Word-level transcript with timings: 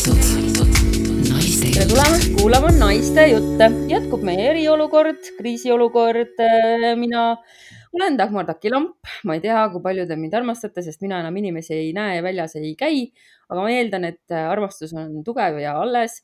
tere 0.00 1.84
tulemast 1.88 2.30
kuulama 2.38 2.70
naiste 2.72 3.26
jutte. 3.28 3.66
jätkub 3.90 4.22
meie 4.24 4.46
eriolukord, 4.48 5.20
kriisiolukord. 5.36 6.40
mina 6.96 7.24
olen 7.92 8.16
Dagmar 8.16 8.46
Takilamp, 8.48 8.96
ma 9.28 9.36
ei 9.36 9.42
tea, 9.44 9.58
kui 9.72 9.82
palju 9.84 10.06
te 10.08 10.16
mind 10.16 10.36
armastate, 10.38 10.80
sest 10.86 11.02
mina 11.04 11.18
enam 11.20 11.36
inimesi 11.36 11.74
ei 11.76 11.90
näe 11.92 12.16
ja 12.16 12.22
väljas 12.24 12.56
ei 12.56 12.72
käi, 12.80 13.02
aga 13.50 13.60
ma 13.60 13.74
eeldan, 13.74 14.08
et 14.08 14.36
armastus 14.38 14.94
on 14.96 15.20
tugev 15.26 15.60
ja 15.60 15.76
alles. 15.82 16.22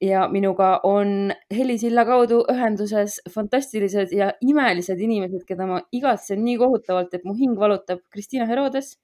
ja 0.00 0.28
minuga 0.30 0.80
on 0.86 1.32
helisilla 1.50 2.04
kaudu 2.06 2.44
ühenduses 2.52 3.18
fantastilised 3.34 4.14
ja 4.14 4.30
imelised 4.40 5.00
inimesed, 5.02 5.42
keda 5.48 5.66
ma 5.66 5.80
igatsen 5.90 6.44
nii 6.44 6.56
kohutavalt, 6.62 7.10
et 7.14 7.26
mu 7.26 7.34
hing 7.34 7.58
valutab. 7.58 8.06
Kristiina 8.14 8.46
Herodes 8.46 8.94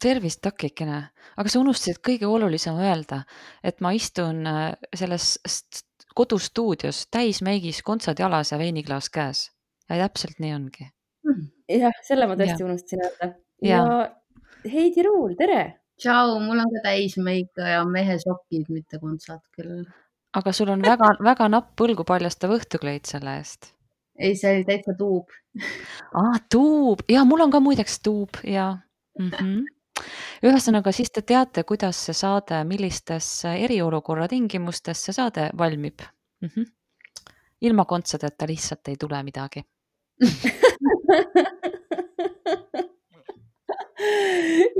tervist, 0.00 0.40
takikene, 0.44 0.98
aga 1.36 1.52
sa 1.52 1.60
unustasid 1.60 2.00
kõige 2.04 2.28
olulisema 2.28 2.84
öelda, 2.86 3.22
et 3.64 3.80
ma 3.84 3.92
istun 3.96 4.46
äh, 4.48 4.62
selles 4.96 5.34
kodustuudios 6.16 7.06
täismeigis, 7.12 7.82
kontsad 7.84 8.20
jalas 8.20 8.52
ja 8.52 8.58
veiniklaas 8.60 9.08
käes 9.12 9.46
ja 9.88 10.00
täpselt 10.06 10.40
nii 10.42 10.54
ongi. 10.56 10.88
Hmm. 11.22 11.46
jah, 11.70 11.94
selle 12.06 12.26
ma 12.26 12.36
tõesti 12.38 12.64
ja. 12.64 12.66
unustasin 12.66 13.04
öelda. 13.06 13.28
ja, 13.62 13.82
ja 13.82 14.72
Heidi 14.72 15.04
Ruul, 15.06 15.36
tere. 15.38 15.62
tšau, 16.00 16.38
mul 16.42 16.62
on 16.62 16.72
ka 16.76 16.86
täismeik 16.88 17.52
ja 17.58 17.84
mehesokid, 17.86 18.66
mitte 18.72 18.98
kontsad 19.02 19.42
küll. 19.54 19.84
aga 20.34 20.54
sul 20.56 20.72
on 20.72 20.82
väga-väga 20.82 21.48
napp 21.54 21.76
põlgu 21.78 22.06
paljastav 22.08 22.56
õhtukleit 22.56 23.10
selle 23.10 23.36
eest. 23.40 23.70
ei, 24.18 24.34
see 24.36 24.56
oli 24.56 24.66
täitsa 24.68 24.96
tuub 24.98 25.30
aa, 26.18 26.40
tuub 26.50 27.04
ja 27.12 27.22
mul 27.28 27.46
on 27.46 27.54
ka 27.54 27.60
muideks 27.62 28.00
tuub 28.02 28.42
ja 28.44 28.72
mm. 29.18 29.30
-hmm 29.30 29.62
ühesõnaga, 30.42 30.92
siis 30.92 31.10
te 31.10 31.22
teate, 31.22 31.64
kuidas 31.68 31.96
see 32.06 32.16
saade, 32.16 32.64
millistes 32.68 33.44
eriolukorra 33.50 34.28
tingimustes 34.28 35.04
see 35.06 35.14
saade 35.16 35.50
valmib 35.58 36.00
mm. 36.42 36.48
-hmm. 36.48 36.66
ilma 37.68 37.84
kontsadeta 37.84 38.46
lihtsalt 38.48 38.88
ei 38.88 38.96
tule 38.96 39.22
midagi 39.22 39.62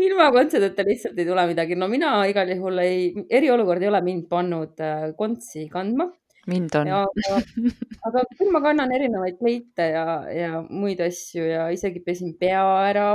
ilma 0.07 0.31
kontsadeta 0.33 0.85
lihtsalt 0.87 1.19
ei 1.19 1.27
tule 1.27 1.47
midagi. 1.47 1.77
no 1.79 1.89
mina 1.89 2.15
igal 2.31 2.51
juhul 2.55 2.79
ei, 2.83 3.13
eriolukord 3.31 3.83
ei 3.83 3.89
ole 3.89 4.01
mind 4.05 4.29
pannud 4.31 4.81
äh, 4.83 5.09
kontsi 5.19 5.69
kandma. 5.73 6.09
mind 6.51 6.75
on. 6.75 6.89
aga, 6.99 7.41
aga 8.09 8.25
küll 8.37 8.51
ma 8.55 8.63
kannan 8.65 8.95
erinevaid 8.95 9.39
kleite 9.39 9.89
ja, 9.95 10.07
ja 10.35 10.63
muid 10.69 11.01
asju 11.05 11.45
ja 11.47 11.69
isegi 11.75 12.03
pesin 12.03 12.35
pea 12.39 12.65
ära 12.89 13.09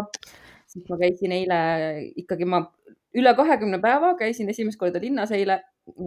ma 0.89 0.97
käisin 1.01 1.33
eile 1.35 1.59
ikkagi, 2.19 2.45
ma 2.49 2.63
üle 3.17 3.33
kahekümne 3.37 3.79
päeva 3.83 4.13
käisin 4.19 4.49
esimest 4.51 4.79
korda 4.79 5.01
linnas 5.01 5.31
eile, 5.35 5.61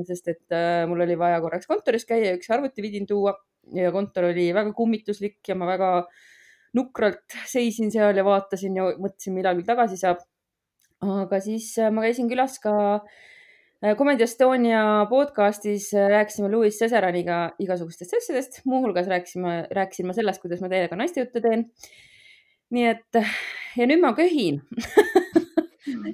sest 0.09 0.29
et 0.33 0.57
äh, 0.57 0.85
mul 0.89 1.05
oli 1.07 1.17
vaja 1.19 1.41
korraks 1.43 1.71
kontoris 1.71 2.07
käia, 2.09 2.35
üks 2.37 2.51
arvuti 2.53 2.85
pidin 2.85 3.09
tuua. 3.09 3.35
Ja 3.77 3.91
kontor 3.93 4.31
oli 4.31 4.49
väga 4.57 4.73
kummituslik 4.75 5.47
ja 5.47 5.55
ma 5.55 5.67
väga 5.69 5.91
nukralt 6.75 7.37
seisin 7.51 7.91
seal 7.93 8.17
ja 8.17 8.25
vaatasin 8.27 8.79
ja 8.79 8.87
mõtlesin, 8.97 9.35
millal 9.37 9.59
küll 9.59 9.69
tagasi 9.69 9.99
saab. 10.01 10.23
aga 11.01 11.41
siis 11.41 11.73
äh, 11.79 11.91
ma 11.93 12.05
käisin 12.05 12.29
külas 12.29 12.59
ka 12.63 12.75
äh, 12.97 13.95
Comedy 13.97 14.25
Estonia 14.25 15.07
podcastis 15.11 15.91
rääkisime 15.93 16.51
Louis 16.53 16.77
Cesaraniga 16.79 17.51
igasugustest 17.59 18.17
asjadest, 18.19 18.61
muuhulgas 18.69 19.09
rääkisime, 19.09 19.67
rääkisin 19.71 20.09
ma 20.09 20.17
sellest, 20.17 20.43
kuidas 20.43 20.61
ma 20.61 20.69
teiega 20.73 20.99
naistejutte 21.01 21.41
teen 21.45 21.69
nii 22.71 22.87
et 22.93 23.21
ja 23.79 23.87
nüüd 23.89 24.03
ma 24.03 24.13
köhin 24.17 24.61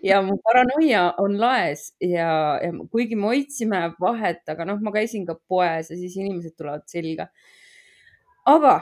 ja 0.07 0.23
mu 0.25 0.37
paranoia 0.45 1.03
on 1.23 1.37
laes 1.41 1.91
ja, 2.01 2.59
ja 2.63 2.73
kuigi 2.93 3.19
me 3.19 3.31
hoidsime 3.33 3.83
vahet, 4.01 4.43
aga 4.53 4.67
noh, 4.69 4.81
ma 4.83 4.93
käisin 4.95 5.27
ka 5.29 5.37
poes 5.49 5.91
ja 5.91 5.99
siis 5.99 6.17
inimesed 6.17 6.57
tulevad 6.57 6.87
selga. 6.91 7.29
aga 8.47 8.75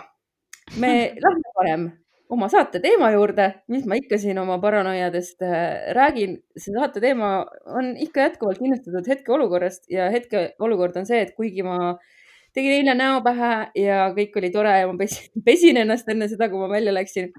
me 0.80 0.94
lähme 1.26 1.54
parem 1.58 1.86
oma 2.34 2.48
saate 2.50 2.80
teema 2.82 3.10
juurde, 3.14 3.50
mis 3.70 3.84
ma 3.86 3.98
ikka 4.00 4.18
siin 4.18 4.38
oma 4.40 4.58
paranoiadest 4.62 5.42
äh, 5.44 5.92
räägin. 5.96 6.38
see 6.56 6.74
saate 6.74 7.02
teema 7.04 7.36
on 7.66 7.94
ikka 8.00 8.28
jätkuvalt 8.28 8.58
kindlustatud 8.62 9.08
hetkeolukorrast 9.08 9.90
ja 9.92 10.10
hetkeolukord 10.10 10.96
on 10.96 11.06
see, 11.06 11.20
et 11.22 11.34
kuigi 11.36 11.66
ma 11.66 11.78
äh, 11.94 12.13
tegin 12.54 12.76
eile 12.78 12.94
näo 12.96 13.20
pähe 13.24 13.52
ja 13.78 14.08
kõik 14.16 14.36
oli 14.40 14.50
tore 14.54 14.74
ja 14.80 14.88
ma 14.90 14.96
pesin, 14.98 15.30
pesin 15.48 15.80
ennast 15.82 16.08
enne 16.10 16.28
seda, 16.30 16.48
kui 16.50 16.62
ma 16.62 16.70
välja 16.70 16.94
läksin, 16.94 17.32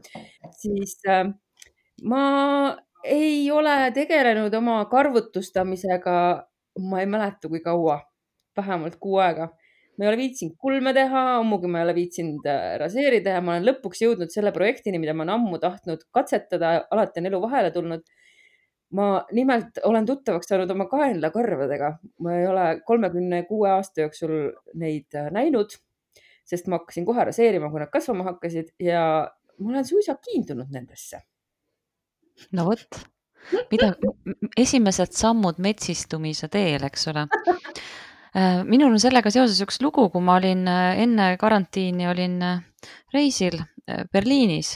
siis 0.59 0.97
äh, 1.09 1.27
ma 2.03 2.23
ei 3.05 3.45
ole 3.51 3.91
tegelenud 3.95 4.53
oma 4.57 4.79
karvutustamisega, 4.89 6.15
ma 6.89 7.03
ei 7.03 7.09
mäleta, 7.09 7.51
kui 7.51 7.61
kaua, 7.63 7.99
vähemalt 8.57 8.97
kuu 8.99 9.21
aega. 9.23 9.51
ma 9.95 10.03
ei 10.03 10.09
ole 10.09 10.17
viitsinud 10.19 10.57
kulme 10.59 10.91
teha, 10.91 11.19
ammugi 11.37 11.69
ma 11.71 11.79
ei 11.79 11.85
ole 11.85 11.93
viitsinud 11.95 12.47
äh, 12.51 12.73
raseerida 12.81 13.37
ja 13.37 13.41
ma 13.41 13.53
olen 13.53 13.69
lõpuks 13.69 14.01
jõudnud 14.03 14.33
selle 14.33 14.51
projektini, 14.51 14.99
mida 14.99 15.13
ma 15.15 15.23
olen 15.23 15.37
ammu 15.37 15.59
tahtnud 15.63 16.03
katsetada, 16.11 16.81
alati 16.91 17.21
on 17.21 17.29
elu 17.31 17.39
vahele 17.45 17.71
tulnud 17.71 18.03
ma 18.93 19.25
nimelt 19.31 19.79
olen 19.83 20.05
tuttavaks 20.05 20.49
saanud 20.49 20.69
oma 20.71 20.87
kaenlakarvadega, 20.91 21.91
ma 22.23 22.35
ei 22.37 22.47
ole 22.47 22.65
kolmekümne 22.85 23.43
kuue 23.49 23.69
aasta 23.71 24.05
jooksul 24.05 24.35
neid 24.81 25.17
äh, 25.17 25.31
näinud, 25.33 25.73
sest 26.45 26.69
ma 26.69 26.79
hakkasin 26.79 27.07
kohe 27.07 27.25
raseerima, 27.31 27.71
kui 27.73 27.81
nad 27.81 27.91
kasvama 27.93 28.27
hakkasid 28.29 28.75
ja 28.79 29.01
ma 29.59 29.73
olen 29.73 29.87
suisa 29.87 30.17
kiindunud 30.21 30.71
nendesse. 30.73 31.23
no 32.51 32.67
vot, 32.69 33.01
mida, 33.71 33.93
esimesed 34.57 35.15
sammud 35.15 35.61
metsistumise 35.63 36.51
teel, 36.51 36.85
eks 36.85 37.07
ole? 37.13 37.27
Äh, 38.35 38.61
minul 38.67 38.91
on 38.91 38.99
sellega 39.01 39.31
seoses 39.31 39.61
üks 39.63 39.79
lugu, 39.81 40.09
kui 40.13 40.21
ma 40.21 40.37
olin 40.41 40.65
äh, 40.67 41.01
enne 41.05 41.33
karantiini 41.41 42.09
olin 42.11 42.41
reisil 43.15 43.61
Berliinis 44.11 44.73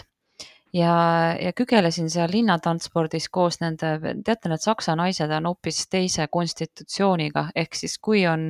ja, 0.73 0.93
ja 1.41 1.53
kügelesin 1.57 2.09
seal 2.11 2.31
linnatranspordis 2.33 3.29
koos 3.33 3.59
nende, 3.63 3.95
teate, 4.25 4.51
need 4.51 4.63
saksa 4.63 4.95
naised 4.99 5.31
on 5.33 5.49
hoopis 5.49 5.85
teise 5.89 6.27
konstitutsiooniga, 6.31 7.47
ehk 7.55 7.77
siis 7.77 7.97
kui 8.01 8.25
on, 8.29 8.49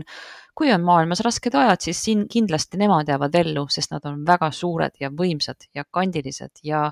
kui 0.57 0.73
on 0.73 0.83
maailmas 0.85 1.23
rasked 1.25 1.55
ajad, 1.55 1.85
siis 1.87 2.03
siin 2.03 2.27
kindlasti 2.31 2.79
nemad 2.81 3.09
jäävad 3.09 3.39
ellu, 3.43 3.65
sest 3.71 3.95
nad 3.95 4.05
on 4.09 4.25
väga 4.27 4.51
suured 4.55 4.99
ja 4.99 5.11
võimsad 5.13 5.69
ja 5.75 5.85
kandilised 5.85 6.63
ja 6.63 6.89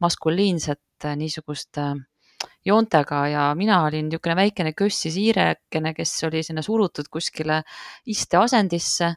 maskuliinset 0.00 1.10
niisugust 1.16 1.80
joontega. 2.64 3.26
Ja 3.32 3.50
mina 3.58 3.82
olin 3.86 4.08
niisugune 4.08 4.36
väikene 4.38 4.72
kössi 4.76 5.10
siirekene, 5.14 5.94
kes 5.94 6.14
oli 6.28 6.42
sinna 6.46 6.62
surutud 6.62 7.08
kuskile 7.10 7.62
isteasendisse. 8.06 9.14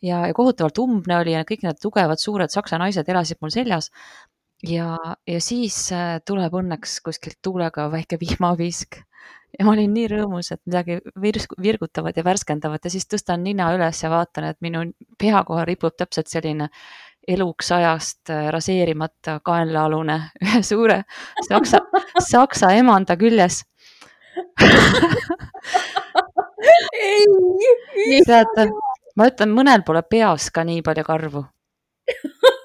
Ja, 0.00 0.22
ja 0.26 0.32
kohutavalt 0.32 0.78
umbne 0.80 1.18
oli 1.20 1.34
ja 1.34 1.42
kõik 1.44 1.64
need 1.66 1.80
tugevad 1.82 2.20
suured 2.20 2.48
saksa 2.48 2.78
naised 2.80 3.08
elasid 3.08 3.36
mul 3.42 3.50
seljas 3.52 3.90
ja, 4.66 4.96
ja 5.26 5.40
siis 5.40 5.76
äh, 5.92 6.18
tuleb 6.26 6.54
õnneks 6.60 7.00
kuskilt 7.04 7.38
tuulega 7.42 7.88
väike 7.92 8.18
vihmavisk 8.20 9.00
ja 9.58 9.66
ma 9.66 9.74
olin 9.74 9.92
nii 9.94 10.08
rõõmus, 10.12 10.52
et 10.54 10.60
midagi 10.68 10.98
virs-, 11.20 11.48
virgutavat 11.62 12.16
ja 12.16 12.24
värskendavat 12.24 12.86
ja 12.86 12.92
siis 12.92 13.08
tõstan 13.10 13.42
nina 13.44 13.70
üles 13.74 14.02
ja 14.02 14.10
vaatan, 14.12 14.50
et 14.52 14.60
minu 14.64 14.84
pea 15.18 15.42
kohal 15.46 15.66
ripub 15.68 15.96
täpselt 15.98 16.30
selline 16.30 16.70
eluks 17.28 17.72
ajast 17.72 18.30
äh, 18.32 18.48
raseerimata 18.54 19.40
kaenlaalune 19.44 20.18
ühe 20.46 20.62
suure 20.66 21.02
saksa, 21.48 21.82
saksa 22.30 22.72
emanda 22.78 23.16
küljes. 23.20 23.64
Teate, 28.26 28.66
ma 29.16 29.26
ütlen, 29.28 29.52
mõnel 29.54 29.84
pole 29.86 30.02
peas 30.06 30.50
ka 30.54 30.64
nii 30.66 30.82
palju 30.86 31.04
karvu 31.06 31.44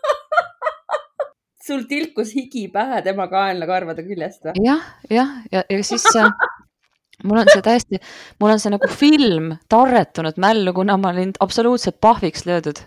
sul 1.65 1.85
tilkus 1.89 2.35
higi 2.37 2.67
pähe 2.73 3.01
tema 3.05 3.27
kaenlakarvade 3.31 4.05
küljest 4.05 4.45
või? 4.45 4.65
jah, 4.65 4.83
jah, 5.09 5.37
ja, 5.51 5.63
ja, 5.63 5.65
ja 5.69 5.85
siis 5.85 6.05
mul 7.23 7.41
on 7.41 7.51
see 7.51 7.63
täiesti, 7.65 8.01
mul 8.41 8.53
on 8.53 8.61
see 8.61 8.73
nagu 8.73 8.89
film 8.91 9.53
tarretunud 9.71 10.37
mällu, 10.41 10.73
kuna 10.75 10.97
ma 11.01 11.13
olin 11.15 11.33
absoluutselt 11.43 11.99
pahviks 12.03 12.45
löödud. 12.49 12.81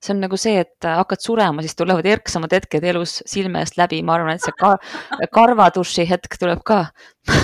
see 0.00 0.14
on 0.14 0.22
nagu 0.24 0.38
see, 0.40 0.62
et 0.62 0.86
hakkad 0.86 1.20
surema, 1.20 1.64
siis 1.64 1.76
tulevad 1.76 2.06
erksamad 2.08 2.52
hetked 2.56 2.84
elus 2.92 3.18
silme 3.28 3.60
eest 3.64 3.76
läbi, 3.80 4.00
ma 4.02 4.16
arvan, 4.16 4.38
et 4.38 4.44
see 4.44 4.54
ka, 4.56 4.76
karvaduši 5.36 6.06
hetk 6.08 6.38
tuleb 6.40 6.62
ka 6.64 6.86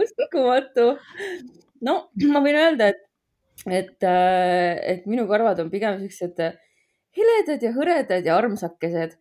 uskumatu. 0.00 0.96
no 1.84 1.96
ma 2.32 2.44
võin 2.44 2.60
öelda, 2.64 2.90
et, 2.94 3.06
et, 3.68 3.96
et 4.02 5.06
minu 5.06 5.28
karvad 5.30 5.62
on 5.62 5.70
pigem 5.70 6.00
siuksed 6.02 6.42
heledad 7.16 7.62
ja 7.62 7.72
hõredad 7.74 8.26
ja 8.26 8.36
armsakesed. 8.38 9.18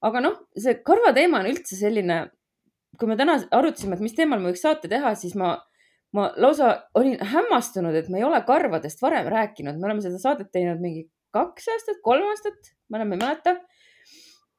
aga 0.00 0.20
noh, 0.24 0.36
see 0.56 0.78
karvateema 0.84 1.42
on 1.42 1.50
üldse 1.50 1.76
selline, 1.76 2.22
kui 2.98 3.08
me 3.08 3.16
täna 3.20 3.36
arutasime, 3.52 3.96
et 3.96 4.04
mis 4.04 4.16
teemal 4.16 4.40
me 4.40 4.50
võiks 4.50 4.62
saate 4.64 4.88
teha, 4.88 5.12
siis 5.18 5.34
ma, 5.36 5.54
ma 6.16 6.30
lausa 6.40 6.72
olin 6.96 7.18
hämmastunud, 7.32 7.96
et 7.96 8.08
me 8.08 8.20
ei 8.20 8.24
ole 8.24 8.40
karvadest 8.48 9.02
varem 9.04 9.28
rääkinud, 9.32 9.76
me 9.76 9.90
oleme 9.90 10.04
seda 10.04 10.20
saadet 10.22 10.48
teinud 10.52 10.80
mingi 10.80 11.04
kaks 11.36 11.68
aastat, 11.74 12.00
kolm 12.04 12.30
aastat, 12.32 12.72
ma 12.88 13.00
enam 13.00 13.12
ei 13.14 13.20
mäleta. 13.20 13.56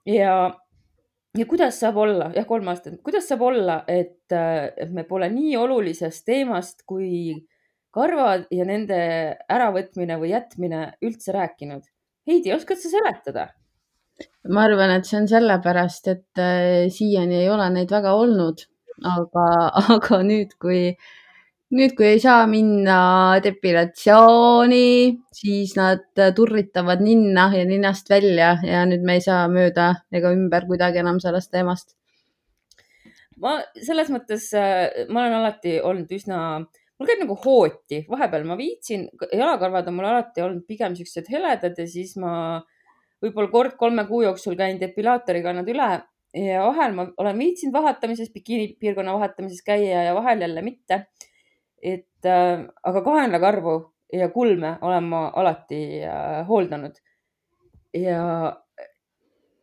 ja, 0.08 0.36
ja 1.38 1.48
kuidas 1.50 1.80
saab 1.82 1.98
olla, 2.06 2.30
jah, 2.36 2.46
kolm 2.48 2.70
aastat, 2.72 3.00
kuidas 3.06 3.28
saab 3.30 3.42
olla, 3.50 3.82
et, 3.90 4.30
et 4.32 4.94
me 4.94 5.06
pole 5.10 5.30
nii 5.34 5.56
olulisest 5.60 6.26
teemast 6.30 6.86
kui 6.90 7.34
karvad 7.92 8.46
ja 8.54 8.66
nende 8.68 9.02
äravõtmine 9.52 10.18
või 10.22 10.32
jätmine 10.36 10.86
üldse 11.04 11.36
rääkinud? 11.36 11.90
Heidi, 12.28 12.54
oskad 12.54 12.80
sa 12.82 12.92
seletada? 12.94 13.50
ma 14.54 14.66
arvan, 14.68 14.92
et 14.94 15.08
see 15.08 15.18
on 15.18 15.26
sellepärast, 15.30 16.08
et 16.12 16.42
äh, 16.42 16.90
siiani 16.94 17.40
ei 17.40 17.50
ole 17.50 17.66
neid 17.74 17.90
väga 17.90 18.14
olnud, 18.18 18.62
aga, 19.16 19.48
aga 19.96 20.20
nüüd, 20.28 20.54
kui 20.62 20.84
äh, 20.92 21.10
nüüd, 21.76 21.96
kui 21.96 22.08
ei 22.10 22.20
saa 22.22 22.44
minna 22.52 22.98
depilatsiooni, 23.44 24.88
siis 25.36 25.74
nad 25.78 26.04
turritavad 26.36 27.04
ninna 27.04 27.48
ja 27.56 27.64
ninast 27.68 28.12
välja 28.12 28.54
ja 28.66 28.84
nüüd 28.90 29.06
me 29.08 29.18
ei 29.20 29.24
saa 29.24 29.46
mööda 29.52 29.94
ega 30.12 30.34
ümber 30.36 30.68
kuidagi 30.70 31.02
enam 31.04 31.22
sellest 31.24 31.52
teemast. 31.56 31.96
ma 33.42 33.56
selles 33.74 34.12
mõttes, 34.14 34.52
äh, 34.54 35.08
ma 35.10 35.24
olen 35.24 35.40
alati 35.40 35.80
olnud 35.82 36.12
üsna, 36.14 36.62
mul 37.02 37.10
käib 37.10 37.24
nagu 37.24 37.38
hooti, 37.46 38.04
vahepeal 38.10 38.46
ma 38.46 38.58
viitsin, 38.60 39.08
jalakarvad 39.34 39.90
on 39.90 39.98
mul 39.98 40.10
alati 40.12 40.46
olnud 40.46 40.68
pigem 40.70 40.96
siuksed 40.98 41.30
heledad 41.34 41.78
ja 41.82 41.88
siis 41.90 42.14
ma 42.22 42.34
võib-olla 43.22 43.52
kord 43.54 43.76
kolme 43.80 44.06
kuu 44.10 44.24
jooksul 44.28 44.58
käin 44.60 44.80
depilaatoriga 44.82 45.54
nad 45.58 45.70
üle 45.70 45.90
ja 46.38 46.62
vahel 46.64 46.94
ma 46.96 47.08
olen 47.20 47.42
viitsinud 47.42 47.74
vahetamises, 47.76 48.32
bikiinipiirkonna 48.34 49.18
vahetamises 49.18 49.66
käia 49.66 50.06
ja 50.08 50.16
vahel 50.16 50.46
jälle 50.46 50.62
mitte 50.66 51.06
et 51.82 52.26
äh, 52.26 52.66
aga 52.84 53.02
kaenlakarvu 53.02 53.76
ja 54.14 54.30
kulme 54.30 54.76
olen 54.82 55.08
ma 55.10 55.28
alati 55.36 56.04
äh, 56.06 56.42
hooldanud. 56.48 57.00
ja, 57.94 58.56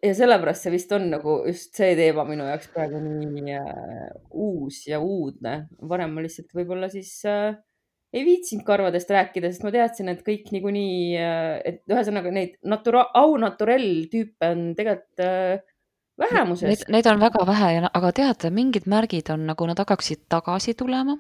ja 0.03 0.15
sellepärast 0.15 0.67
see 0.67 0.75
vist 0.75 0.93
on 0.95 1.09
nagu 1.12 1.41
just 1.47 1.79
see 1.79 1.95
teema 1.99 2.25
minu 2.29 2.47
jaoks 2.49 2.69
praegu 2.75 3.00
nii 3.03 3.56
äh, 3.59 4.05
uus 4.31 4.85
ja 4.91 5.00
uudne. 5.03 5.65
varem 5.91 6.15
ma 6.15 6.25
lihtsalt 6.25 6.55
võib-olla 6.55 6.91
siis 6.93 7.15
äh, 7.27 7.56
ei 8.15 8.25
viitsinud 8.25 8.65
karvadest 8.65 9.11
rääkida, 9.12 9.50
sest 9.53 9.65
ma 9.67 9.73
teadsin, 9.75 10.09
et 10.12 10.23
kõik 10.27 10.53
niikuinii 10.55 11.00
äh,, 11.21 11.56
et 11.73 11.83
ühesõnaga 11.91 12.33
neid 12.33 12.55
natura-, 12.65 13.09
au 13.19 13.37
naturell 13.41 14.06
tüüpe 14.12 14.53
on 14.55 14.71
tegelikult 14.79 15.25
äh, 15.25 15.67
vähemuses. 16.19 16.87
Neid 16.91 17.06
on 17.11 17.21
väga 17.23 17.45
vähe 17.47 17.73
ja, 17.77 17.91
aga 17.95 18.12
tead, 18.17 18.49
mingid 18.55 18.89
märgid 18.91 19.31
on 19.35 19.47
nagu 19.50 19.69
nad 19.69 19.79
hakkaksid 19.83 20.25
tagasi 20.33 20.75
tulema 20.79 21.19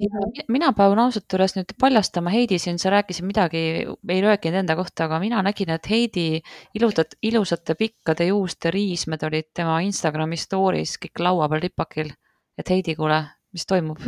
ja 0.00 0.44
mina 0.48 0.72
pean 0.76 0.98
ausalt 0.98 1.36
öeldes 1.36 1.54
nüüd 1.56 1.74
paljastama, 1.80 2.32
Heidi 2.34 2.58
siin, 2.62 2.78
sa 2.82 2.92
rääkisid 2.94 3.26
midagi, 3.26 3.62
ei 3.86 4.20
rääkinud 4.24 4.60
enda 4.62 4.76
kohta, 4.78 5.08
aga 5.08 5.20
mina 5.22 5.42
nägin, 5.46 5.70
et 5.74 5.88
Heidi 5.90 6.40
ilusat, 6.74 7.18
ilusate 7.22 7.76
pikkade 7.78 8.28
juuste 8.30 8.72
riismed 8.74 9.22
olid 9.26 9.50
tema 9.54 9.80
Instagrami 9.86 10.38
story's 10.40 10.96
kõik 11.02 11.22
laua 11.22 11.48
peal 11.48 11.64
ripakil. 11.68 12.14
et 12.58 12.70
Heidi, 12.70 12.94
kuule, 12.94 13.24
mis 13.52 13.66
toimub? 13.66 13.98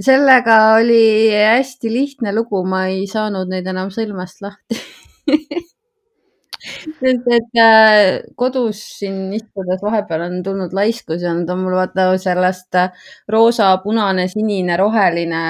sellega 0.00 0.56
oli 0.80 1.30
hästi 1.30 1.92
lihtne 1.92 2.34
lugu, 2.34 2.64
ma 2.66 2.86
ei 2.90 3.06
saanud 3.06 3.48
neid 3.48 3.66
enam 3.70 3.92
sõlmest 3.94 4.42
lahti 4.42 4.80
sest 7.00 7.30
et 7.36 7.60
äh, 7.60 8.20
kodus 8.40 8.80
siin 8.98 9.32
istudes 9.36 9.82
vahepeal 9.84 10.26
on 10.26 10.38
tulnud 10.46 10.76
laiskus 10.76 11.24
ja 11.24 11.34
nad 11.36 11.50
on 11.52 11.64
mul 11.64 11.76
vaata 11.78 12.06
sellest 12.20 12.78
äh, 12.80 13.08
roosa, 13.28 13.72
punane, 13.84 14.28
sinine, 14.32 14.78
roheline, 14.80 15.42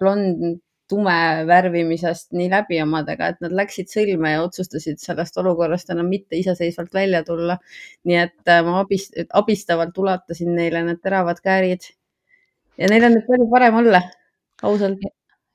blond, 0.00 0.60
tume 0.90 1.44
värvimisest 1.46 2.32
nii 2.34 2.48
läbi 2.50 2.80
omadega, 2.82 3.28
et 3.30 3.44
nad 3.44 3.52
läksid 3.54 3.92
sõlme 3.92 4.32
ja 4.32 4.42
otsustasid 4.42 4.98
sellest 4.98 5.38
olukorrast 5.38 5.92
enam 5.94 6.10
mitte 6.10 6.38
iseseisvalt 6.40 6.94
välja 6.94 7.22
tulla. 7.26 7.60
nii 8.04 8.18
et 8.24 8.50
äh, 8.50 8.64
ma 8.66 8.80
abist, 8.82 9.14
abistavalt 9.42 9.98
ulatasin 9.98 10.54
neile 10.56 10.82
need 10.88 11.00
teravad 11.04 11.40
käärid 11.44 11.86
ja 12.80 12.90
neil 12.90 13.06
on 13.06 13.16
nüüd 13.18 13.26
palju 13.28 13.48
parem 13.54 13.80
olla, 13.84 14.02
ausalt 14.62 15.06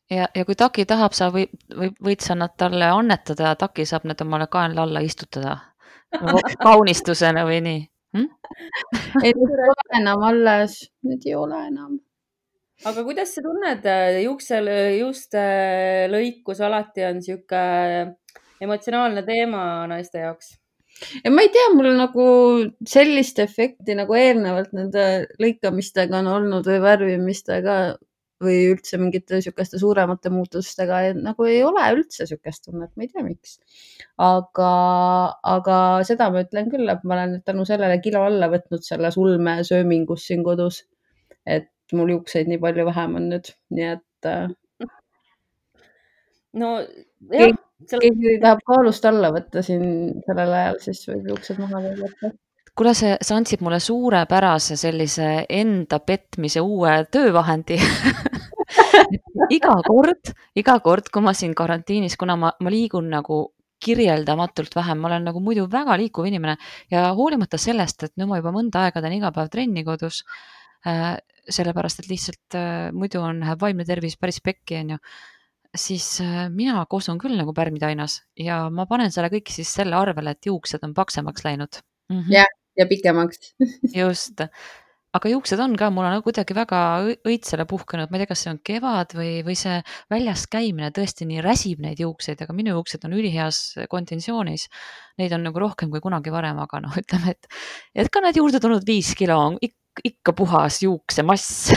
ja, 0.09 0.27
ja 0.35 0.45
kui 0.45 0.55
Taki 0.55 0.85
tahab, 0.89 1.13
sa 1.17 1.29
või, 1.33 1.47
või 1.73 1.91
võid 2.03 2.25
sa 2.25 2.35
nad 2.37 2.55
talle 2.57 2.89
annetada 2.93 3.51
ja 3.51 3.59
Taki 3.59 3.85
saab 3.89 4.05
need 4.09 4.21
omale 4.25 4.47
kaenla 4.51 4.85
alla 4.85 5.03
istutada 5.05 5.57
nagu 6.15 6.41
kaunistusena 6.67 7.45
või 7.47 7.61
nii 7.65 7.79
hm?? 8.17 8.27
ei, 9.23 9.31
need 9.31 9.55
ei 9.55 9.71
ole 9.71 10.01
enam 10.01 10.27
alles, 10.29 10.81
need 11.07 11.25
ei 11.27 11.37
ole 11.37 11.61
enam. 11.69 11.97
aga 12.85 13.05
kuidas 13.07 13.33
sa 13.35 13.43
tunned, 13.45 13.87
juukse, 14.23 14.61
juuste 14.99 15.47
lõikus 16.11 16.61
alati 16.65 17.07
on 17.09 17.23
sihuke 17.25 17.63
emotsionaalne 18.61 19.25
teema 19.27 19.65
naiste 19.91 20.23
jaoks? 20.23 20.55
ja 21.23 21.31
ma 21.33 21.43
ei 21.43 21.51
tea, 21.53 21.69
mul 21.75 21.91
nagu 21.97 22.25
sellist 22.87 23.39
efekti 23.43 23.97
nagu 23.97 24.15
eelnevalt 24.15 24.75
nende 24.77 25.25
lõikamistega 25.41 26.21
on 26.21 26.31
olnud 26.37 26.67
või 26.69 26.81
värvimistega 26.83 27.79
või 28.45 28.69
üldse 28.71 28.99
mingite 29.01 29.37
niisuguste 29.37 29.79
suuremate 29.81 30.31
muutustega 30.33 31.01
nagu 31.17 31.47
ei 31.49 31.61
ole 31.65 31.83
üldse 31.95 32.23
niisugust 32.23 32.65
tunnet, 32.67 32.91
ma 32.95 33.05
ei 33.05 33.11
tea, 33.11 33.23
miks. 33.25 33.57
aga, 34.21 34.71
aga 35.55 35.79
seda 36.07 36.29
ma 36.33 36.45
ütlen 36.45 36.69
küll, 36.73 36.89
et 36.91 37.03
ma 37.03 37.17
olen 37.17 37.39
tänu 37.47 37.65
sellele 37.67 37.99
kilo 38.05 38.23
alla 38.27 38.49
võtnud 38.53 38.85
selles 38.85 39.17
ulmesöömingus 39.21 40.27
siin 40.29 40.45
kodus. 40.47 40.83
et 41.45 41.69
mul 41.93 42.15
juukseid 42.15 42.49
nii 42.49 42.61
palju 42.61 42.87
vähem 42.87 43.19
on 43.19 43.29
nüüd, 43.33 43.51
nii 43.77 43.91
et. 43.91 44.29
Äh, 44.29 44.47
no 46.61 46.71
jah. 47.33 47.59
keegi 47.91 48.39
tahab 48.41 48.63
kaalust 48.65 49.05
alla 49.05 49.29
võtta 49.35 49.61
siin 49.65 49.85
sellel 50.25 50.57
ajal, 50.61 50.81
siis 50.87 51.05
võib 51.11 51.29
juuksed 51.33 51.61
maha 51.61 51.83
võtta 51.85 52.35
kuule, 52.75 52.93
see, 52.97 53.15
sa 53.23 53.37
andsid 53.39 53.63
mulle 53.63 53.79
suurepärase 53.79 54.77
sellise 54.79 55.29
enda 55.49 55.99
petmise 56.03 56.63
uue 56.63 56.97
töövahendi 57.11 57.79
iga 59.53 59.75
kord, 59.85 60.31
iga 60.55 60.79
kord, 60.83 61.09
kui 61.13 61.23
ma 61.25 61.33
siin 61.33 61.53
karantiinis, 61.57 62.17
kuna 62.17 62.35
ma, 62.39 62.51
ma 62.59 62.73
liigun 62.73 63.09
nagu 63.11 63.41
kirjeldamatult 63.85 64.75
vähem, 64.75 64.99
ma 65.01 65.09
olen 65.09 65.27
nagu 65.29 65.41
muidu 65.43 65.67
väga 65.71 65.97
liikuv 65.99 66.27
inimene 66.29 66.55
ja 66.91 67.09
hoolimata 67.17 67.59
sellest, 67.61 68.07
et 68.07 68.13
nüüd 68.17 68.29
ma 68.31 68.39
juba 68.39 68.53
mõnda 68.55 68.85
aega 68.85 69.03
teen 69.03 69.17
iga 69.17 69.31
päev 69.35 69.51
trenni 69.53 69.83
kodus 69.85 70.23
äh,, 70.87 71.17
sellepärast 71.45 72.01
et 72.01 72.09
lihtsalt 72.09 72.57
äh, 72.57 72.89
muidu 72.95 73.21
on, 73.21 73.43
läheb 73.43 73.61
vaimne 73.61 73.85
tervis 73.85 74.17
päris 74.17 74.39
pekki, 74.41 74.79
onju, 74.81 74.99
siis 75.77 76.07
äh, 76.23 76.45
mina 76.49 76.85
kosun 76.89 77.19
küll 77.21 77.37
nagu 77.37 77.53
pärmitainas 77.55 78.21
ja 78.39 78.63
ma 78.73 78.87
panen 78.89 79.13
selle 79.13 79.29
kõik 79.33 79.51
siis 79.53 79.73
selle 79.75 79.97
arvele, 79.99 80.33
et 80.33 80.49
juuksed 80.49 80.85
on 80.87 80.95
paksemaks 80.97 81.45
läinud 81.45 81.81
mm. 82.09 82.17
-hmm. 82.21 82.31
jah, 82.39 82.49
ja 82.79 82.87
pikemaks 82.89 83.53
just, 84.01 84.47
aga 85.15 85.31
juuksed 85.31 85.61
on 85.63 85.75
ka, 85.79 85.89
mul 85.93 86.07
on 86.07 86.21
kuidagi 86.25 86.55
väga 86.57 86.79
õitsele 87.27 87.65
puhkenud, 87.69 88.11
ma 88.11 88.17
ei 88.17 88.23
tea, 88.23 88.31
kas 88.33 88.43
see 88.45 88.51
on 88.51 88.61
kevad 88.69 89.15
või, 89.17 89.31
või 89.47 89.55
see 89.59 89.77
väljas 90.11 90.45
käimine 90.51 90.91
tõesti 90.95 91.27
nii 91.29 91.43
räsib 91.45 91.83
neid 91.83 92.01
juukseid, 92.03 92.41
aga 92.43 92.55
minu 92.57 92.75
juuksed 92.75 93.05
on 93.07 93.15
üliheas 93.17 93.61
konditsioonis. 93.91 94.67
Neid 95.21 95.35
on 95.37 95.45
nagu 95.47 95.61
rohkem 95.61 95.91
kui 95.93 96.03
kunagi 96.03 96.33
varem, 96.33 96.59
aga 96.63 96.83
noh, 96.83 96.95
ütleme, 97.01 97.35
et, 97.35 97.51
et 97.95 98.11
ka 98.11 98.23
need 98.25 98.41
juurde 98.41 98.61
tulnud 98.63 98.87
viis 98.87 99.13
kilo 99.17 99.39
on 99.49 99.59
ikka, 99.61 100.07
ikka 100.11 100.35
puhas 100.35 100.81
juuksemass 100.83 101.71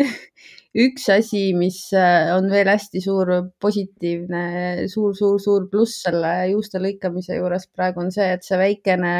üks 0.84 1.08
asi, 1.10 1.50
mis 1.56 1.78
äh, 1.96 2.30
on 2.36 2.50
veel 2.52 2.68
hästi 2.70 3.00
suur 3.02 3.32
positiivne 3.62 4.86
suur, 4.92 5.14
suur, 5.18 5.40
suur 5.42 5.66
pluss 5.72 6.04
selle 6.04 6.30
juuste 6.52 6.78
lõikamise 6.82 7.40
juures 7.40 7.66
praegu 7.74 8.04
on 8.04 8.12
see, 8.14 8.28
et 8.36 8.46
see 8.46 8.58
väikene 8.60 9.14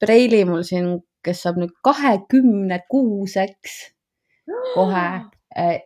preili 0.00 0.42
mul 0.48 0.64
siin, 0.66 0.96
kes 1.24 1.42
saab 1.44 1.60
nüüd 1.60 1.72
kahekümne 1.84 2.82
kuuseks 2.90 3.78
kohe 4.74 5.06
äh, 5.58 5.78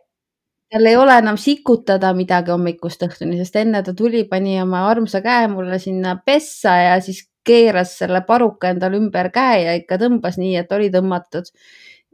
tal 0.71 0.85
ei 0.89 0.97
ole 0.97 1.17
enam 1.21 1.37
sikutada 1.39 2.11
midagi 2.17 2.51
hommikust 2.51 3.05
õhtuni, 3.05 3.37
sest 3.39 3.55
enne 3.61 3.81
ta 3.85 3.93
tuli, 3.95 4.25
pani 4.29 4.57
oma 4.61 4.85
armsa 4.89 5.21
käe 5.23 5.47
mulle 5.51 5.79
sinna 5.79 6.17
pessa 6.25 6.73
ja 6.81 6.97
siis 7.03 7.21
keeras 7.45 7.93
selle 8.01 8.23
paruka 8.27 8.71
endale 8.73 8.99
ümber 8.99 9.29
käe 9.33 9.61
ja 9.63 9.75
ikka 9.77 9.99
tõmbas 10.01 10.39
nii, 10.41 10.55
et 10.63 10.73
oli 10.75 10.89
tõmmatud. 10.93 11.51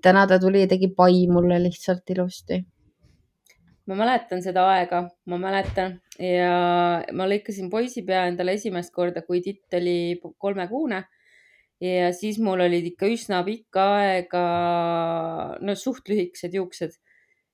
täna 0.01 0.25
ta 0.27 0.39
tuli 0.41 0.63
ja 0.63 0.67
tegi 0.67 0.87
pai 0.97 1.27
mulle 1.29 1.59
lihtsalt 1.63 2.09
ilusti. 2.09 2.61
ma 3.87 3.95
mäletan 3.95 4.41
seda 4.43 4.67
aega, 4.75 5.07
ma 5.25 5.37
mäletan 5.37 5.99
ja 6.19 7.01
ma 7.13 7.27
lõikasin 7.27 7.69
poisipea 7.69 8.27
endale 8.27 8.53
esimest 8.59 8.93
korda, 8.93 9.21
kui 9.21 9.41
titt 9.41 9.73
oli 9.73 10.21
kolmekuune 10.37 11.03
ja 11.81 12.11
siis 12.13 12.39
mul 12.41 12.61
olid 12.67 12.91
ikka 12.93 13.09
üsna 13.09 13.41
pikka 13.45 13.85
aega, 13.99 14.43
no 15.61 15.75
suht 15.77 16.11
lühikesed 16.11 16.53
juuksed. 16.57 16.99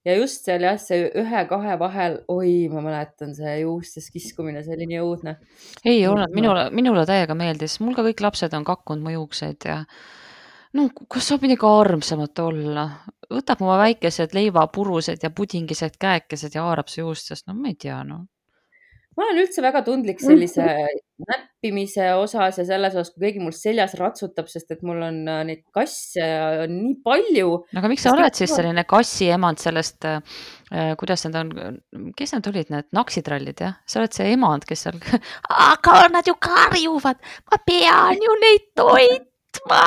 Ja 0.08 0.14
just 0.16 0.46
seal 0.48 0.64
jah, 0.64 0.78
see 0.80 1.10
ühe-kahe 1.20 1.74
vahel, 1.82 2.22
oi, 2.32 2.70
ma 2.72 2.80
mäletan, 2.86 3.34
see 3.36 3.58
juustes 3.66 4.08
kiskumine, 4.14 4.62
see 4.64 4.78
oli 4.78 4.88
nii 4.88 5.02
õudne. 5.04 5.34
ei 5.84 6.06
ole, 6.08 6.30
minule, 6.32 6.70
minule 6.72 7.04
täiega 7.10 7.36
meeldis, 7.36 7.80
mul 7.84 7.98
ka 7.98 8.06
kõik 8.08 8.24
lapsed 8.24 8.56
on 8.56 8.68
kakkunud 8.68 9.04
mu 9.04 9.16
juukseid 9.18 9.68
ja 9.68 9.82
no 10.80 10.88
kas 11.12 11.28
saab 11.28 11.44
midagi 11.44 11.68
armsamat 11.68 12.40
olla, 12.46 12.88
võtab 13.34 13.66
oma 13.66 13.76
väikesed 13.84 14.38
leivapurused 14.38 15.28
ja 15.28 15.34
pudingised 15.36 16.00
käekesed 16.00 16.56
ja 16.56 16.64
haarab 16.70 16.88
su 16.94 17.02
juustest, 17.02 17.50
no 17.50 17.58
ma 17.60 17.74
ei 17.74 17.76
tea, 17.76 18.00
noh 18.08 18.24
ma 19.18 19.26
olen 19.26 19.42
üldse 19.42 19.64
väga 19.66 19.82
tundlik 19.86 20.22
sellise 20.22 20.66
näppimise 21.18 22.12
osas 22.20 22.60
ja 22.62 22.66
selles 22.68 22.94
osas, 22.94 23.10
kui 23.14 23.26
keegi 23.26 23.42
mul 23.42 23.56
seljas 23.56 23.96
ratsutab, 23.98 24.50
sest 24.52 24.76
et 24.76 24.84
mul 24.86 25.02
on 25.08 25.18
äh, 25.26 25.42
neid 25.50 25.64
kasse 25.74 26.28
on 26.66 26.76
nii 26.76 27.00
palju. 27.06 27.56
aga 27.82 27.92
miks 27.92 28.06
sa 28.06 28.14
oled 28.14 28.38
siis 28.38 28.54
selline 28.54 28.86
kassiemand 28.90 29.64
sellest 29.64 30.06
äh,, 30.10 30.22
kuidas 31.02 31.26
need 31.26 31.40
on, 31.42 31.82
kes 32.18 32.36
need 32.36 32.52
olid, 32.52 32.70
need 32.74 32.92
naksitrallid 32.98 33.66
jah, 33.66 33.80
sa 33.90 34.04
oled 34.04 34.14
see 34.18 34.30
emand, 34.36 34.70
kes 34.70 34.86
seal, 34.86 35.02
aga 35.72 35.98
nad 36.14 36.30
ju 36.30 36.38
karjuvad, 36.38 37.20
ma 37.50 37.62
pean 37.66 38.22
ju 38.22 38.40
neid 38.46 38.72
toitma 38.78 39.84